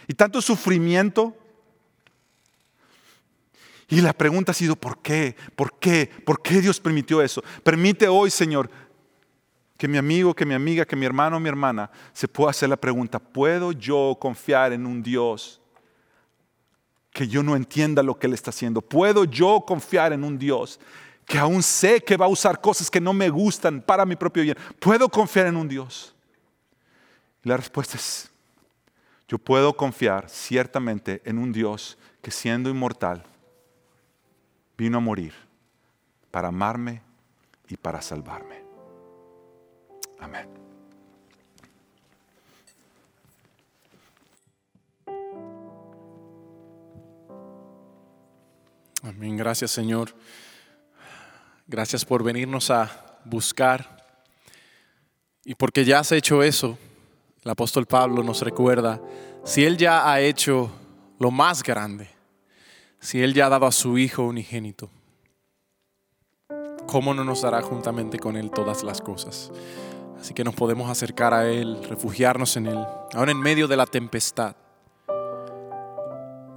y 0.08 0.14
tanto 0.14 0.42
sufrimiento. 0.42 1.36
Y 3.88 4.00
la 4.00 4.12
pregunta 4.12 4.50
ha 4.50 4.54
sido, 4.54 4.74
¿por 4.74 5.00
qué? 5.00 5.36
¿Por 5.54 5.78
qué? 5.78 6.10
¿Por 6.26 6.42
qué 6.42 6.60
Dios 6.60 6.80
permitió 6.80 7.22
eso? 7.22 7.42
Permite 7.62 8.08
hoy, 8.08 8.30
Señor, 8.30 8.68
que 9.78 9.86
mi 9.86 9.96
amigo, 9.98 10.34
que 10.34 10.44
mi 10.44 10.54
amiga, 10.54 10.84
que 10.84 10.96
mi 10.96 11.06
hermano 11.06 11.38
mi 11.38 11.48
hermana 11.48 11.88
se 12.12 12.26
pueda 12.26 12.50
hacer 12.50 12.68
la 12.68 12.76
pregunta, 12.76 13.20
¿puedo 13.20 13.70
yo 13.70 14.16
confiar 14.20 14.72
en 14.72 14.86
un 14.86 15.04
Dios 15.04 15.61
que 17.12 17.28
yo 17.28 17.42
no 17.42 17.54
entienda 17.56 18.02
lo 18.02 18.18
que 18.18 18.26
Él 18.26 18.34
está 18.34 18.50
haciendo? 18.50 18.80
¿Puedo 18.80 19.24
yo 19.24 19.64
confiar 19.66 20.12
en 20.12 20.24
un 20.24 20.38
Dios 20.38 20.80
que 21.26 21.38
aún 21.38 21.62
sé 21.62 22.02
que 22.02 22.16
va 22.16 22.26
a 22.26 22.28
usar 22.28 22.60
cosas 22.60 22.90
que 22.90 23.00
no 23.00 23.12
me 23.12 23.30
gustan 23.30 23.80
para 23.80 24.04
mi 24.04 24.16
propio 24.16 24.42
bien. 24.42 24.56
¿Puedo 24.78 25.08
confiar 25.08 25.46
en 25.46 25.56
un 25.56 25.68
Dios? 25.68 26.14
Y 27.44 27.48
la 27.48 27.56
respuesta 27.56 27.96
es, 27.96 28.30
yo 29.28 29.38
puedo 29.38 29.74
confiar 29.74 30.28
ciertamente 30.28 31.22
en 31.24 31.38
un 31.38 31.52
Dios 31.52 31.98
que 32.20 32.30
siendo 32.30 32.70
inmortal 32.70 33.24
vino 34.76 34.98
a 34.98 35.00
morir 35.00 35.32
para 36.30 36.48
amarme 36.48 37.02
y 37.68 37.76
para 37.76 38.02
salvarme. 38.02 38.62
Amén. 40.18 40.61
Amén. 49.02 49.36
Gracias 49.36 49.72
Señor. 49.72 50.14
Gracias 51.66 52.04
por 52.04 52.22
venirnos 52.22 52.70
a 52.70 53.18
buscar. 53.24 54.04
Y 55.44 55.56
porque 55.56 55.84
ya 55.84 55.98
has 55.98 56.12
hecho 56.12 56.42
eso, 56.42 56.78
el 57.42 57.50
apóstol 57.50 57.86
Pablo 57.86 58.22
nos 58.22 58.42
recuerda, 58.42 59.00
si 59.44 59.64
Él 59.64 59.76
ya 59.76 60.08
ha 60.08 60.20
hecho 60.20 60.70
lo 61.18 61.32
más 61.32 61.64
grande, 61.64 62.08
si 63.00 63.20
Él 63.20 63.34
ya 63.34 63.46
ha 63.46 63.48
dado 63.48 63.66
a 63.66 63.72
su 63.72 63.98
Hijo 63.98 64.22
unigénito, 64.22 64.88
¿cómo 66.86 67.12
no 67.12 67.24
nos 67.24 67.42
dará 67.42 67.60
juntamente 67.60 68.20
con 68.20 68.36
Él 68.36 68.52
todas 68.52 68.84
las 68.84 69.00
cosas? 69.00 69.50
Así 70.20 70.32
que 70.32 70.44
nos 70.44 70.54
podemos 70.54 70.88
acercar 70.88 71.34
a 71.34 71.50
Él, 71.50 71.82
refugiarnos 71.88 72.56
en 72.56 72.68
Él, 72.68 72.78
aún 73.14 73.28
en 73.28 73.40
medio 73.40 73.66
de 73.66 73.76
la 73.76 73.86
tempestad, 73.86 74.54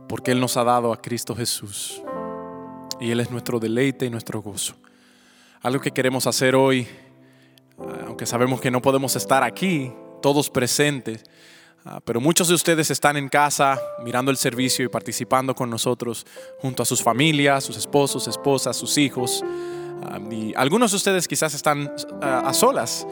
porque 0.08 0.30
Él 0.30 0.40
nos 0.40 0.58
ha 0.58 0.64
dado 0.64 0.94
a 0.94 1.02
Cristo 1.02 1.36
Jesús 1.36 2.05
y 3.00 3.12
Él 3.12 3.20
es 3.20 3.32
nuestro 3.32 3.60
deleite 3.60 4.06
y 4.06 4.10
nuestro 4.10 4.42
gozo. 4.42 4.76
Algo 5.62 5.82
que 5.82 5.92
queremos 5.92 6.28
hacer 6.28 6.56
hoy, 6.56 6.88
ah, 7.80 8.06
aunque 8.08 8.26
sabemos 8.26 8.62
que 8.62 8.72
no 8.72 8.82
podemos 8.82 9.16
estar 9.16 9.44
aquí, 9.44 9.92
todos 10.22 10.50
presentes, 10.50 11.24
ah, 11.86 12.00
pero 12.04 12.22
muchos 12.22 12.48
de 12.48 12.54
ustedes 12.54 12.92
están 12.92 13.18
en 13.18 13.30
casa 13.30 13.80
mirando 14.04 14.32
el 14.32 14.38
servicio 14.38 14.86
y 14.86 14.90
participando 14.90 15.56
con 15.56 15.70
nosotros 15.70 16.26
junto 16.60 16.84
a 16.84 16.86
sus 16.86 17.02
familias, 17.02 17.64
sus 17.64 17.78
esposos, 17.78 18.28
esposas, 18.28 18.78
sus 18.78 18.98
hijos. 18.98 19.44
Ah, 20.04 20.20
y 20.32 20.54
algunos 20.56 20.92
de 20.92 20.98
ustedes 20.98 21.28
quizás 21.28 21.54
están 21.54 21.92
a 22.22 22.54
solas 22.54 23.08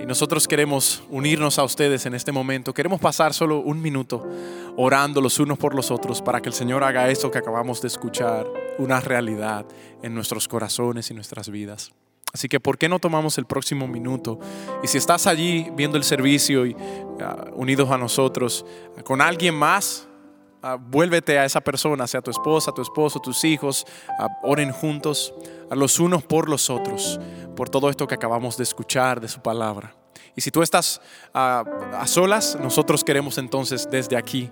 y 0.00 0.06
nosotros 0.06 0.48
queremos 0.48 1.02
unirnos 1.10 1.58
a 1.58 1.64
ustedes 1.64 2.06
en 2.06 2.14
este 2.14 2.32
momento. 2.32 2.74
Queremos 2.74 3.00
pasar 3.00 3.32
solo 3.32 3.58
un 3.58 3.80
minuto 3.80 4.26
orando 4.76 5.20
los 5.20 5.38
unos 5.38 5.58
por 5.58 5.74
los 5.74 5.90
otros 5.90 6.20
para 6.20 6.40
que 6.40 6.48
el 6.48 6.54
Señor 6.54 6.84
haga 6.84 7.08
eso 7.08 7.30
que 7.30 7.38
acabamos 7.38 7.80
de 7.80 7.88
escuchar 7.88 8.46
una 8.78 9.00
realidad 9.00 9.66
en 10.02 10.14
nuestros 10.14 10.48
corazones 10.48 11.10
y 11.10 11.14
nuestras 11.14 11.48
vidas. 11.48 11.92
Así 12.32 12.48
que, 12.48 12.58
¿por 12.58 12.78
qué 12.78 12.88
no 12.88 12.98
tomamos 12.98 13.38
el 13.38 13.46
próximo 13.46 13.86
minuto? 13.86 14.40
Y 14.82 14.88
si 14.88 14.98
estás 14.98 15.28
allí 15.28 15.70
viendo 15.76 15.96
el 15.96 16.02
servicio 16.02 16.66
y 16.66 16.76
ah, 17.20 17.46
unidos 17.54 17.90
a 17.92 17.96
nosotros, 17.96 18.66
con 19.04 19.20
alguien 19.20 19.54
más, 19.54 20.08
ah, 20.64 20.76
vuélvete 20.80 21.38
a 21.38 21.44
esa 21.44 21.60
persona, 21.60 22.06
sea 22.06 22.22
tu 22.22 22.30
esposa, 22.30 22.72
tu 22.72 22.82
esposo, 22.82 23.20
tus 23.20 23.44
hijos, 23.44 23.86
ah, 24.18 24.28
oren 24.42 24.72
juntos, 24.72 25.34
a 25.70 25.74
los 25.74 25.98
unos 26.00 26.22
por 26.22 26.48
los 26.48 26.70
otros, 26.70 27.20
por 27.54 27.68
todo 27.68 27.90
esto 27.90 28.06
que 28.06 28.14
acabamos 28.14 28.56
de 28.56 28.64
escuchar 28.64 29.20
de 29.20 29.28
su 29.28 29.40
palabra. 29.40 29.94
Y 30.36 30.40
si 30.40 30.50
tú 30.50 30.62
estás 30.62 31.00
a 31.32 31.64
solas, 32.06 32.58
nosotros 32.60 33.04
queremos 33.04 33.38
entonces 33.38 33.88
desde 33.88 34.16
aquí 34.16 34.50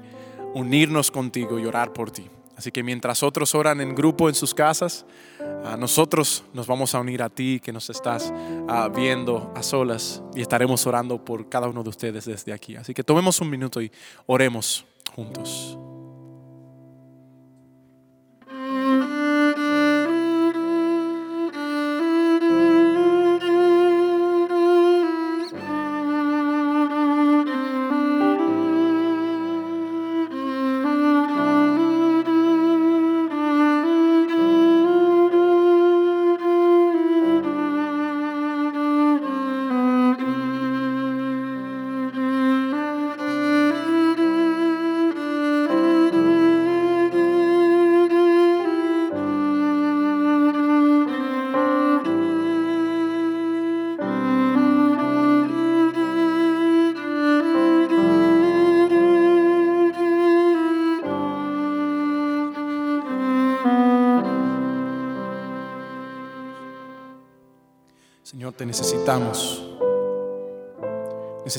unirnos 0.54 1.10
contigo 1.10 1.58
y 1.58 1.66
orar 1.66 1.92
por 1.92 2.10
ti. 2.12 2.30
Así 2.56 2.70
que 2.70 2.82
mientras 2.82 3.22
otros 3.22 3.54
oran 3.56 3.80
en 3.80 3.94
grupo 3.94 4.28
en 4.28 4.36
sus 4.36 4.54
casas, 4.54 5.04
nosotros 5.78 6.44
nos 6.52 6.66
vamos 6.66 6.94
a 6.94 7.00
unir 7.00 7.22
a 7.22 7.28
ti 7.28 7.60
que 7.60 7.72
nos 7.72 7.90
estás 7.90 8.32
viendo 8.94 9.52
a 9.56 9.62
solas 9.62 10.22
y 10.34 10.42
estaremos 10.42 10.86
orando 10.86 11.24
por 11.24 11.48
cada 11.48 11.66
uno 11.68 11.82
de 11.82 11.90
ustedes 11.90 12.24
desde 12.24 12.52
aquí. 12.52 12.76
Así 12.76 12.94
que 12.94 13.02
tomemos 13.02 13.40
un 13.40 13.50
minuto 13.50 13.80
y 13.80 13.90
oremos 14.26 14.84
juntos. 15.14 15.76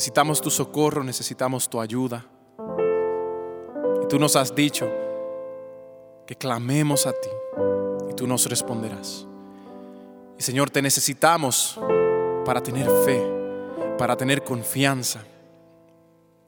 Necesitamos 0.04 0.42
tu 0.42 0.50
socorro, 0.50 1.02
necesitamos 1.02 1.70
tu 1.70 1.80
ayuda. 1.80 2.26
Y 4.04 4.08
tú 4.10 4.20
nos 4.20 4.36
has 4.36 4.54
dicho 4.54 4.86
que 6.28 6.36
clamemos 6.36 7.08
a 7.08 7.14
ti 7.14 7.30
y 8.10 8.14
tú 8.14 8.28
nos 8.28 8.46
responderás. 8.48 9.26
Y 10.38 10.44
Señor, 10.44 10.70
te 10.72 10.82
necesitamos 10.82 11.80
para 12.44 12.62
tener 12.62 12.86
fe, 13.06 13.26
para 13.98 14.18
tener 14.18 14.44
confianza 14.44 15.24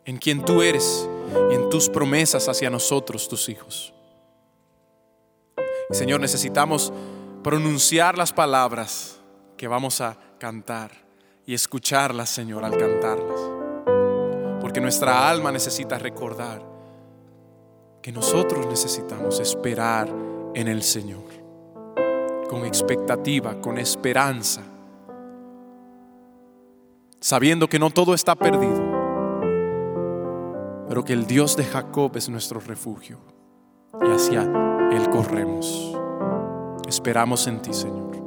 en 0.03 0.17
quien 0.17 0.43
tú 0.43 0.61
eres 0.61 1.07
y 1.49 1.55
en 1.55 1.69
tus 1.69 1.87
promesas 1.87 2.49
hacia 2.49 2.69
nosotros, 2.69 3.29
tus 3.29 3.47
hijos. 3.47 3.93
Y 5.89 5.95
Señor, 5.95 6.19
necesitamos 6.19 6.91
pronunciar 7.41 8.17
las 8.17 8.33
palabras 8.33 9.17
que 9.55 9.69
vamos 9.69 10.01
a 10.01 10.17
cantar 10.39 11.05
y 11.45 11.53
escucharlas, 11.53 12.29
Señor, 12.29 12.65
al 12.65 12.77
cantarlas. 12.77 13.34
Porque 14.75 14.83
nuestra 14.83 15.29
alma 15.29 15.53
necesita 15.53 15.97
recordar 15.97 16.61
que 18.01 18.11
nosotros 18.11 18.67
necesitamos 18.67 19.39
esperar 19.39 20.13
en 20.53 20.67
el 20.67 20.83
Señor, 20.83 21.23
con 22.49 22.65
expectativa, 22.65 23.61
con 23.61 23.77
esperanza, 23.77 24.63
sabiendo 27.21 27.69
que 27.69 27.79
no 27.79 27.89
todo 27.89 28.13
está 28.13 28.35
perdido, 28.35 28.83
pero 30.89 31.05
que 31.05 31.13
el 31.13 31.25
Dios 31.25 31.55
de 31.55 31.63
Jacob 31.63 32.11
es 32.15 32.27
nuestro 32.27 32.59
refugio 32.59 33.19
y 34.05 34.11
hacia 34.11 34.41
Él 34.91 35.09
corremos. 35.09 35.97
Esperamos 36.85 37.47
en 37.47 37.61
ti, 37.61 37.73
Señor. 37.73 38.24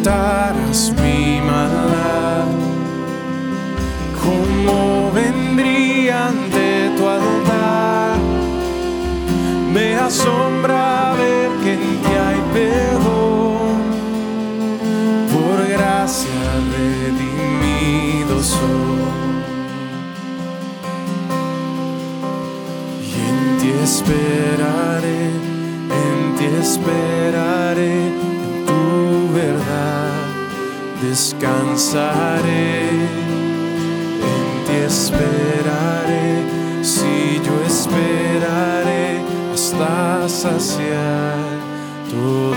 Tú 0.00 0.04
contaras 0.04 0.39
descansaré. 31.40 32.90
En 34.30 34.64
ti 34.66 34.76
esperaré, 34.86 36.44
si 36.82 37.40
yo 37.44 37.54
esperaré 37.66 39.20
hasta 39.52 40.28
saciar 40.28 41.38
todo 42.10 42.54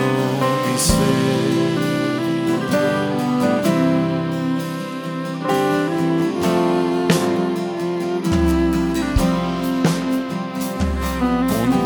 mi 0.66 0.78
ser. 0.78 1.24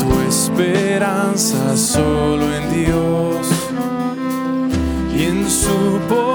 Tu 0.00 0.20
esperanza 0.28 1.76
solo 1.76 2.44
en 2.54 2.84
Dios 2.84 3.48
y 5.14 5.24
en 5.24 5.50
su 5.50 5.98
poder 6.08 6.27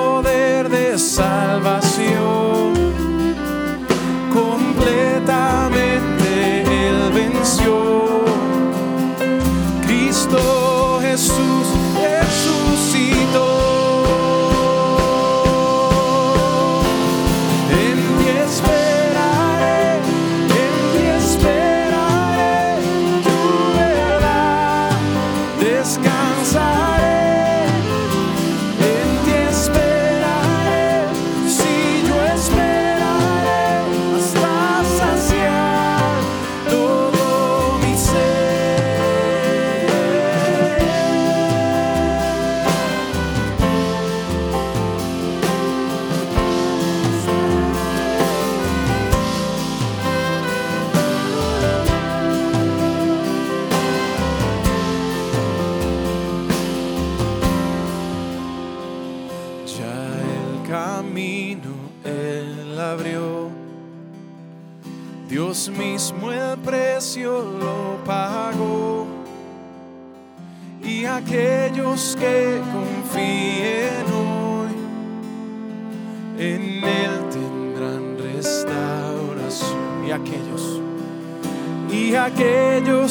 y 82.35 83.02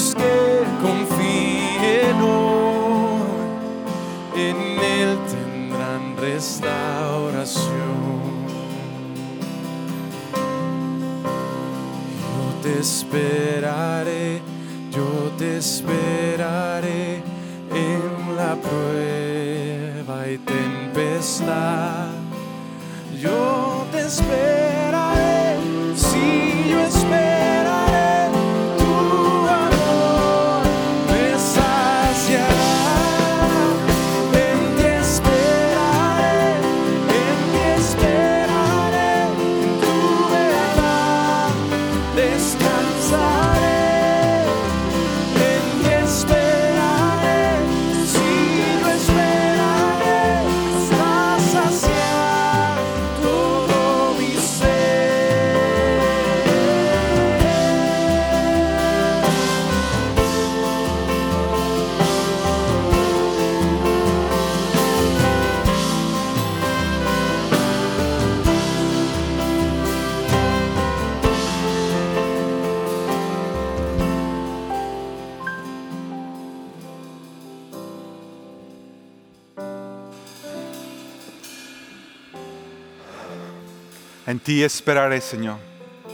ti 84.42 84.62
esperaré, 84.62 85.20
Señor. 85.20 85.58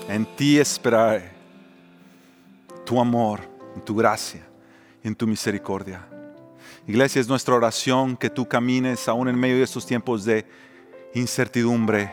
En 0.08 0.24
ti 0.36 0.58
esperaré. 0.58 1.30
Tu 2.84 3.00
amor, 3.00 3.40
en 3.74 3.82
tu 3.82 3.94
gracia, 3.94 4.46
en 5.02 5.14
tu 5.14 5.26
misericordia. 5.26 6.06
Iglesia, 6.86 7.20
es 7.20 7.28
nuestra 7.28 7.54
oración 7.54 8.16
que 8.16 8.30
tú 8.30 8.48
camines 8.48 9.08
aún 9.08 9.28
en 9.28 9.38
medio 9.38 9.56
de 9.56 9.64
estos 9.64 9.86
tiempos 9.86 10.24
de 10.24 10.46
incertidumbre, 11.14 12.10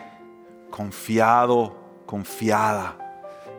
confiado, 0.69 2.03
confiada 2.05 2.97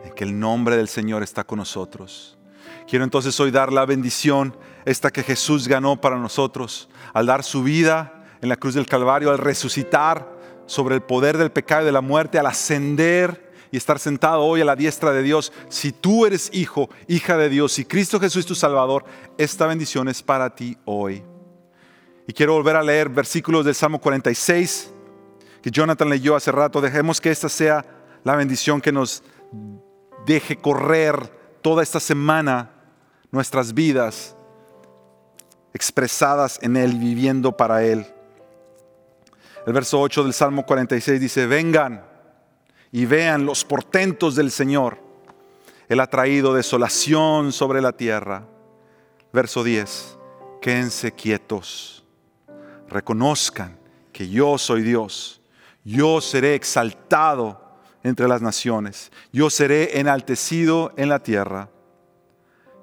en 0.05 0.13
que 0.13 0.23
el 0.23 0.39
nombre 0.39 0.77
del 0.77 0.87
Señor 0.87 1.23
está 1.23 1.43
con 1.43 1.57
nosotros. 1.57 2.37
Quiero 2.87 3.03
entonces 3.03 3.39
hoy 3.39 3.49
dar 3.49 3.73
la 3.73 3.85
bendición, 3.85 4.55
esta 4.85 5.11
que 5.11 5.23
Jesús 5.23 5.67
ganó 5.67 5.99
para 5.99 6.17
nosotros, 6.17 6.87
al 7.13 7.25
dar 7.25 7.43
su 7.43 7.63
vida 7.63 8.23
en 8.41 8.49
la 8.49 8.55
cruz 8.55 8.75
del 8.75 8.85
Calvario, 8.85 9.31
al 9.31 9.39
resucitar 9.39 10.36
sobre 10.67 10.95
el 10.95 11.01
poder 11.01 11.37
del 11.37 11.51
pecado 11.51 11.81
y 11.81 11.85
de 11.85 11.91
la 11.91 12.01
muerte, 12.01 12.37
al 12.37 12.45
ascender 12.45 13.51
y 13.71 13.77
estar 13.77 13.99
sentado 13.99 14.43
hoy 14.43 14.61
a 14.61 14.65
la 14.65 14.75
diestra 14.75 15.11
de 15.11 15.23
Dios. 15.23 15.51
Si 15.69 15.91
tú 15.91 16.25
eres 16.25 16.49
hijo, 16.53 16.89
hija 17.07 17.37
de 17.37 17.49
Dios, 17.49 17.73
si 17.73 17.85
Cristo 17.85 18.19
Jesús 18.19 18.41
es 18.41 18.45
tu 18.45 18.55
Salvador, 18.55 19.03
esta 19.37 19.65
bendición 19.65 20.07
es 20.07 20.21
para 20.21 20.53
ti 20.53 20.77
hoy. 20.85 21.23
Y 22.27 22.33
quiero 22.33 22.53
volver 22.53 22.75
a 22.75 22.83
leer 22.83 23.09
versículos 23.09 23.65
del 23.65 23.75
Salmo 23.75 23.99
46 23.99 24.91
que 25.61 25.71
Jonathan 25.71 26.09
leyó 26.09 26.35
hace 26.35 26.51
rato. 26.51 26.81
Dejemos 26.81 27.19
que 27.21 27.31
esta 27.31 27.49
sea 27.49 27.85
la 28.23 28.35
bendición 28.35 28.81
que 28.81 28.91
nos 28.91 29.23
deje 30.25 30.57
correr 30.57 31.31
toda 31.61 31.83
esta 31.83 31.99
semana 31.99 32.71
nuestras 33.31 33.73
vidas 33.73 34.35
expresadas 35.73 36.59
en 36.61 36.75
Él 36.75 36.95
y 36.95 36.99
viviendo 36.99 37.55
para 37.55 37.83
Él. 37.83 38.05
El 39.67 39.73
verso 39.73 39.99
8 39.99 40.23
del 40.23 40.31
Salmo 40.31 40.65
46 40.65 41.19
dice, 41.19 41.45
vengan 41.45 42.01
y 42.89 43.05
vean 43.05 43.45
los 43.45 43.65
portentos 43.65 44.33
del 44.33 44.49
Señor. 44.49 44.97
Él 45.89 45.99
ha 45.99 46.07
traído 46.07 46.53
desolación 46.53 47.51
sobre 47.51 47.81
la 47.81 47.91
tierra. 47.91 48.47
Verso 49.33 49.65
10, 49.65 50.17
quédense 50.61 51.11
quietos, 51.11 52.05
reconozcan 52.87 53.77
que 54.13 54.29
yo 54.29 54.57
soy 54.57 54.83
Dios, 54.83 55.41
yo 55.83 56.21
seré 56.21 56.55
exaltado 56.55 57.61
entre 58.03 58.29
las 58.29 58.41
naciones, 58.41 59.11
yo 59.33 59.49
seré 59.49 59.99
enaltecido 59.99 60.93
en 60.95 61.09
la 61.09 61.19
tierra. 61.19 61.69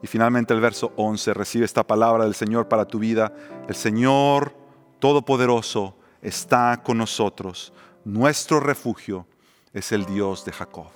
Y 0.02 0.06
finalmente 0.06 0.52
el 0.52 0.60
verso 0.60 0.92
11 0.96 1.32
recibe 1.32 1.64
esta 1.64 1.82
palabra 1.82 2.24
del 2.24 2.34
Señor 2.34 2.68
para 2.68 2.84
tu 2.84 2.98
vida. 2.98 3.32
El 3.68 3.74
Señor 3.74 4.54
Todopoderoso 4.98 5.96
está 6.24 6.82
con 6.82 6.98
nosotros. 6.98 7.72
Nuestro 8.04 8.58
refugio 8.58 9.26
es 9.72 9.92
el 9.92 10.06
Dios 10.06 10.44
de 10.44 10.52
Jacob. 10.52 10.88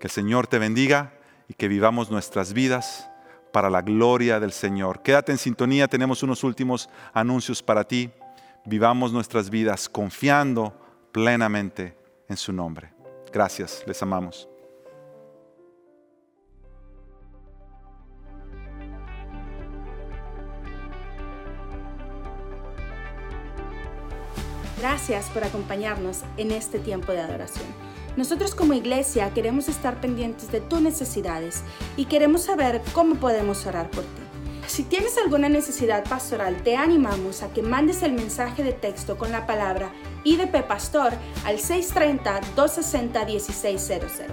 Que 0.00 0.08
el 0.08 0.10
Señor 0.10 0.46
te 0.46 0.58
bendiga 0.58 1.12
y 1.48 1.54
que 1.54 1.68
vivamos 1.68 2.10
nuestras 2.10 2.52
vidas 2.52 3.08
para 3.52 3.70
la 3.70 3.82
gloria 3.82 4.40
del 4.40 4.52
Señor. 4.52 5.02
Quédate 5.02 5.32
en 5.32 5.38
sintonía, 5.38 5.88
tenemos 5.88 6.22
unos 6.22 6.42
últimos 6.44 6.88
anuncios 7.12 7.62
para 7.62 7.84
ti. 7.84 8.10
Vivamos 8.64 9.12
nuestras 9.12 9.50
vidas 9.50 9.88
confiando 9.88 10.72
plenamente 11.12 11.96
en 12.28 12.36
su 12.36 12.52
nombre. 12.52 12.92
Gracias, 13.32 13.82
les 13.86 14.02
amamos. 14.02 14.47
Gracias 24.78 25.28
por 25.30 25.44
acompañarnos 25.44 26.20
en 26.36 26.52
este 26.52 26.78
tiempo 26.78 27.12
de 27.12 27.20
adoración. 27.20 27.66
Nosotros 28.16 28.54
como 28.54 28.74
iglesia 28.74 29.32
queremos 29.34 29.68
estar 29.68 30.00
pendientes 30.00 30.52
de 30.52 30.60
tus 30.60 30.80
necesidades 30.80 31.62
y 31.96 32.04
queremos 32.04 32.42
saber 32.42 32.80
cómo 32.92 33.16
podemos 33.16 33.66
orar 33.66 33.90
por 33.90 34.04
ti. 34.04 34.28
Si 34.68 34.84
tienes 34.84 35.16
alguna 35.16 35.48
necesidad 35.48 36.04
pastoral, 36.08 36.62
te 36.62 36.76
animamos 36.76 37.42
a 37.42 37.52
que 37.52 37.62
mandes 37.62 38.02
el 38.02 38.12
mensaje 38.12 38.62
de 38.62 38.72
texto 38.72 39.16
con 39.16 39.32
la 39.32 39.46
palabra 39.46 39.90
IDP 40.24 40.62
Pastor 40.66 41.14
al 41.44 41.56
630-260-1600. 41.56 44.26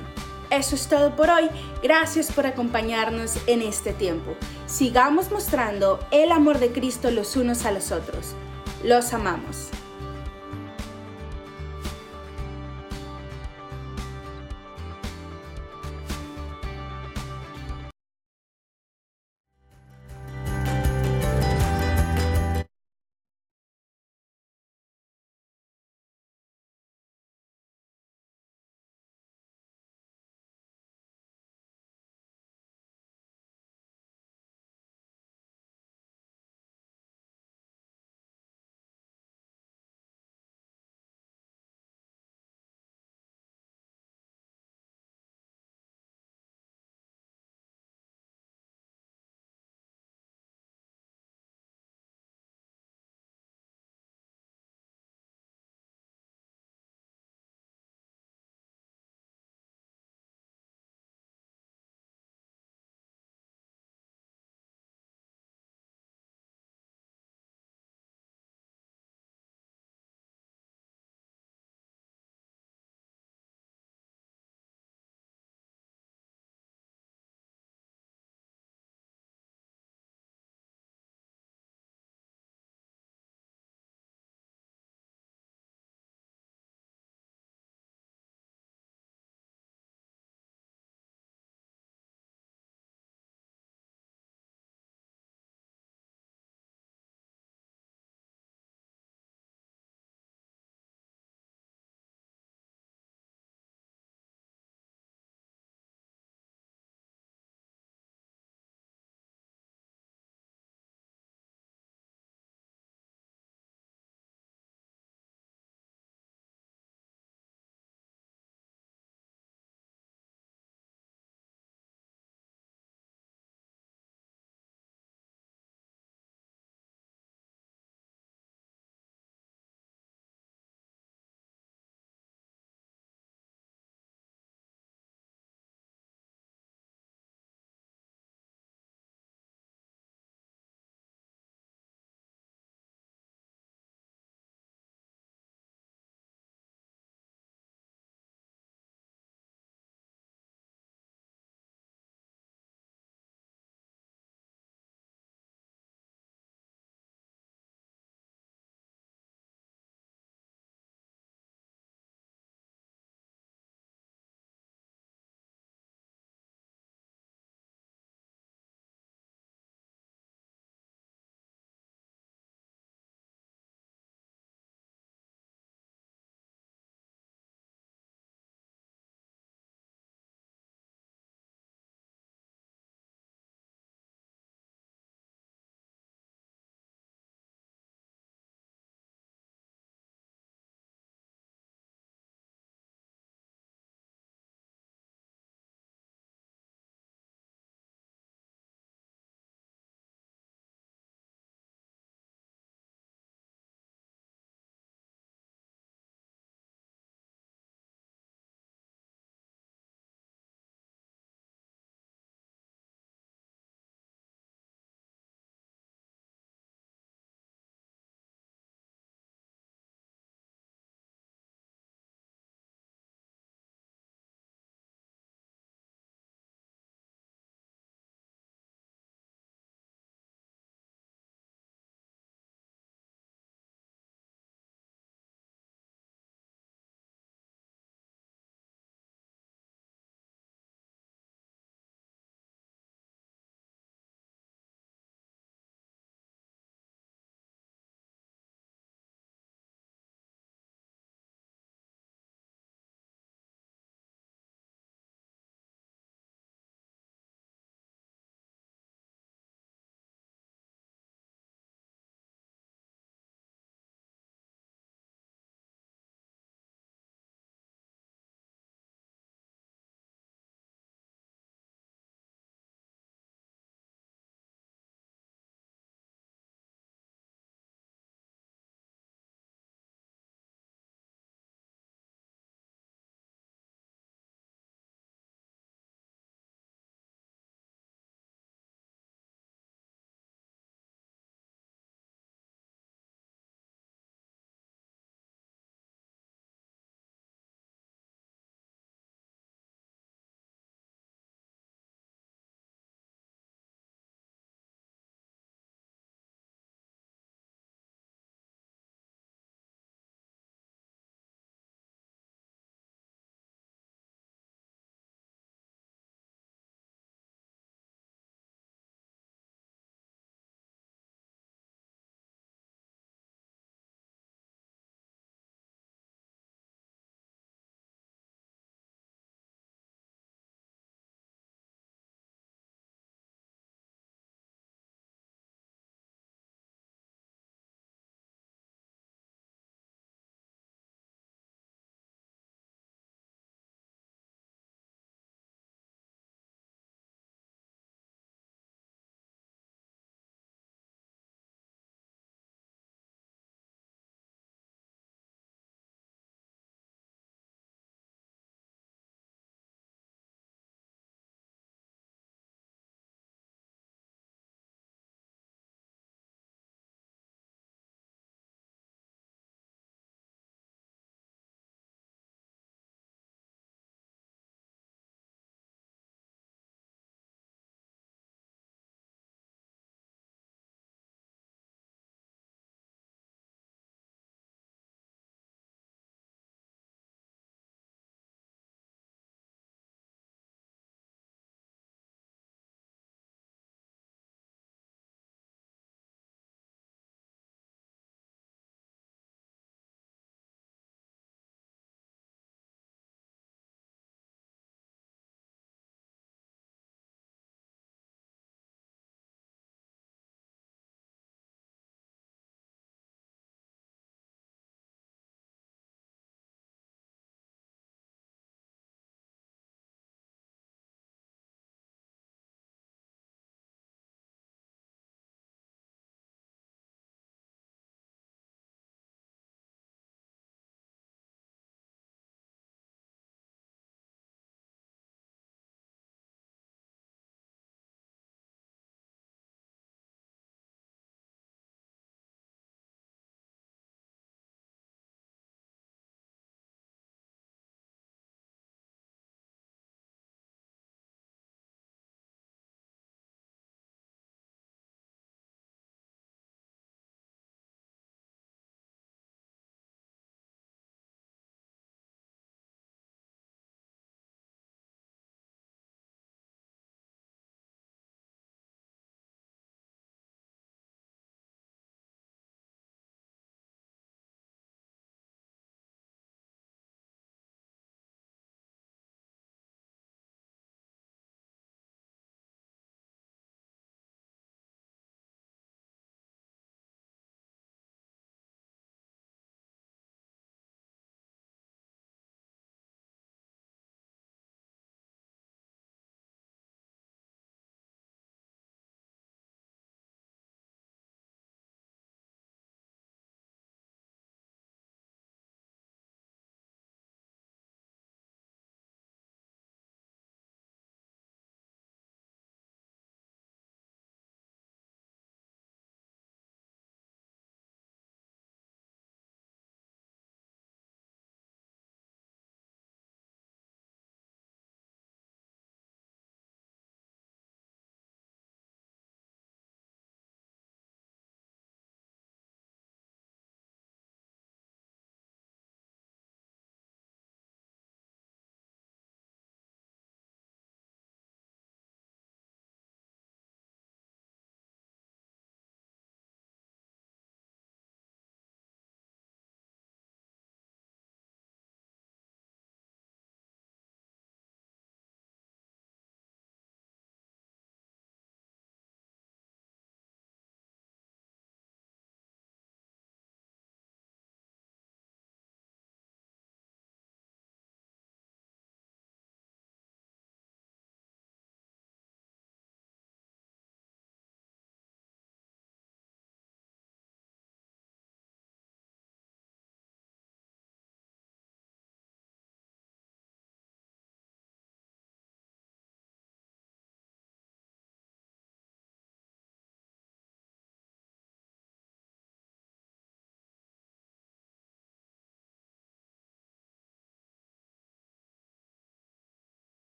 Eso 0.51 0.75
es 0.75 0.87
todo 0.87 1.15
por 1.15 1.31
hoy. 1.31 1.49
Gracias 1.81 2.31
por 2.31 2.45
acompañarnos 2.45 3.35
en 3.47 3.63
este 3.63 3.93
tiempo. 3.93 4.35
Sigamos 4.67 5.31
mostrando 5.31 5.99
el 6.11 6.31
amor 6.31 6.59
de 6.59 6.71
Cristo 6.71 7.09
los 7.09 7.35
unos 7.35 7.65
a 7.65 7.71
los 7.71 7.91
otros. 7.91 8.35
Los 8.83 9.11
amamos. 9.11 9.71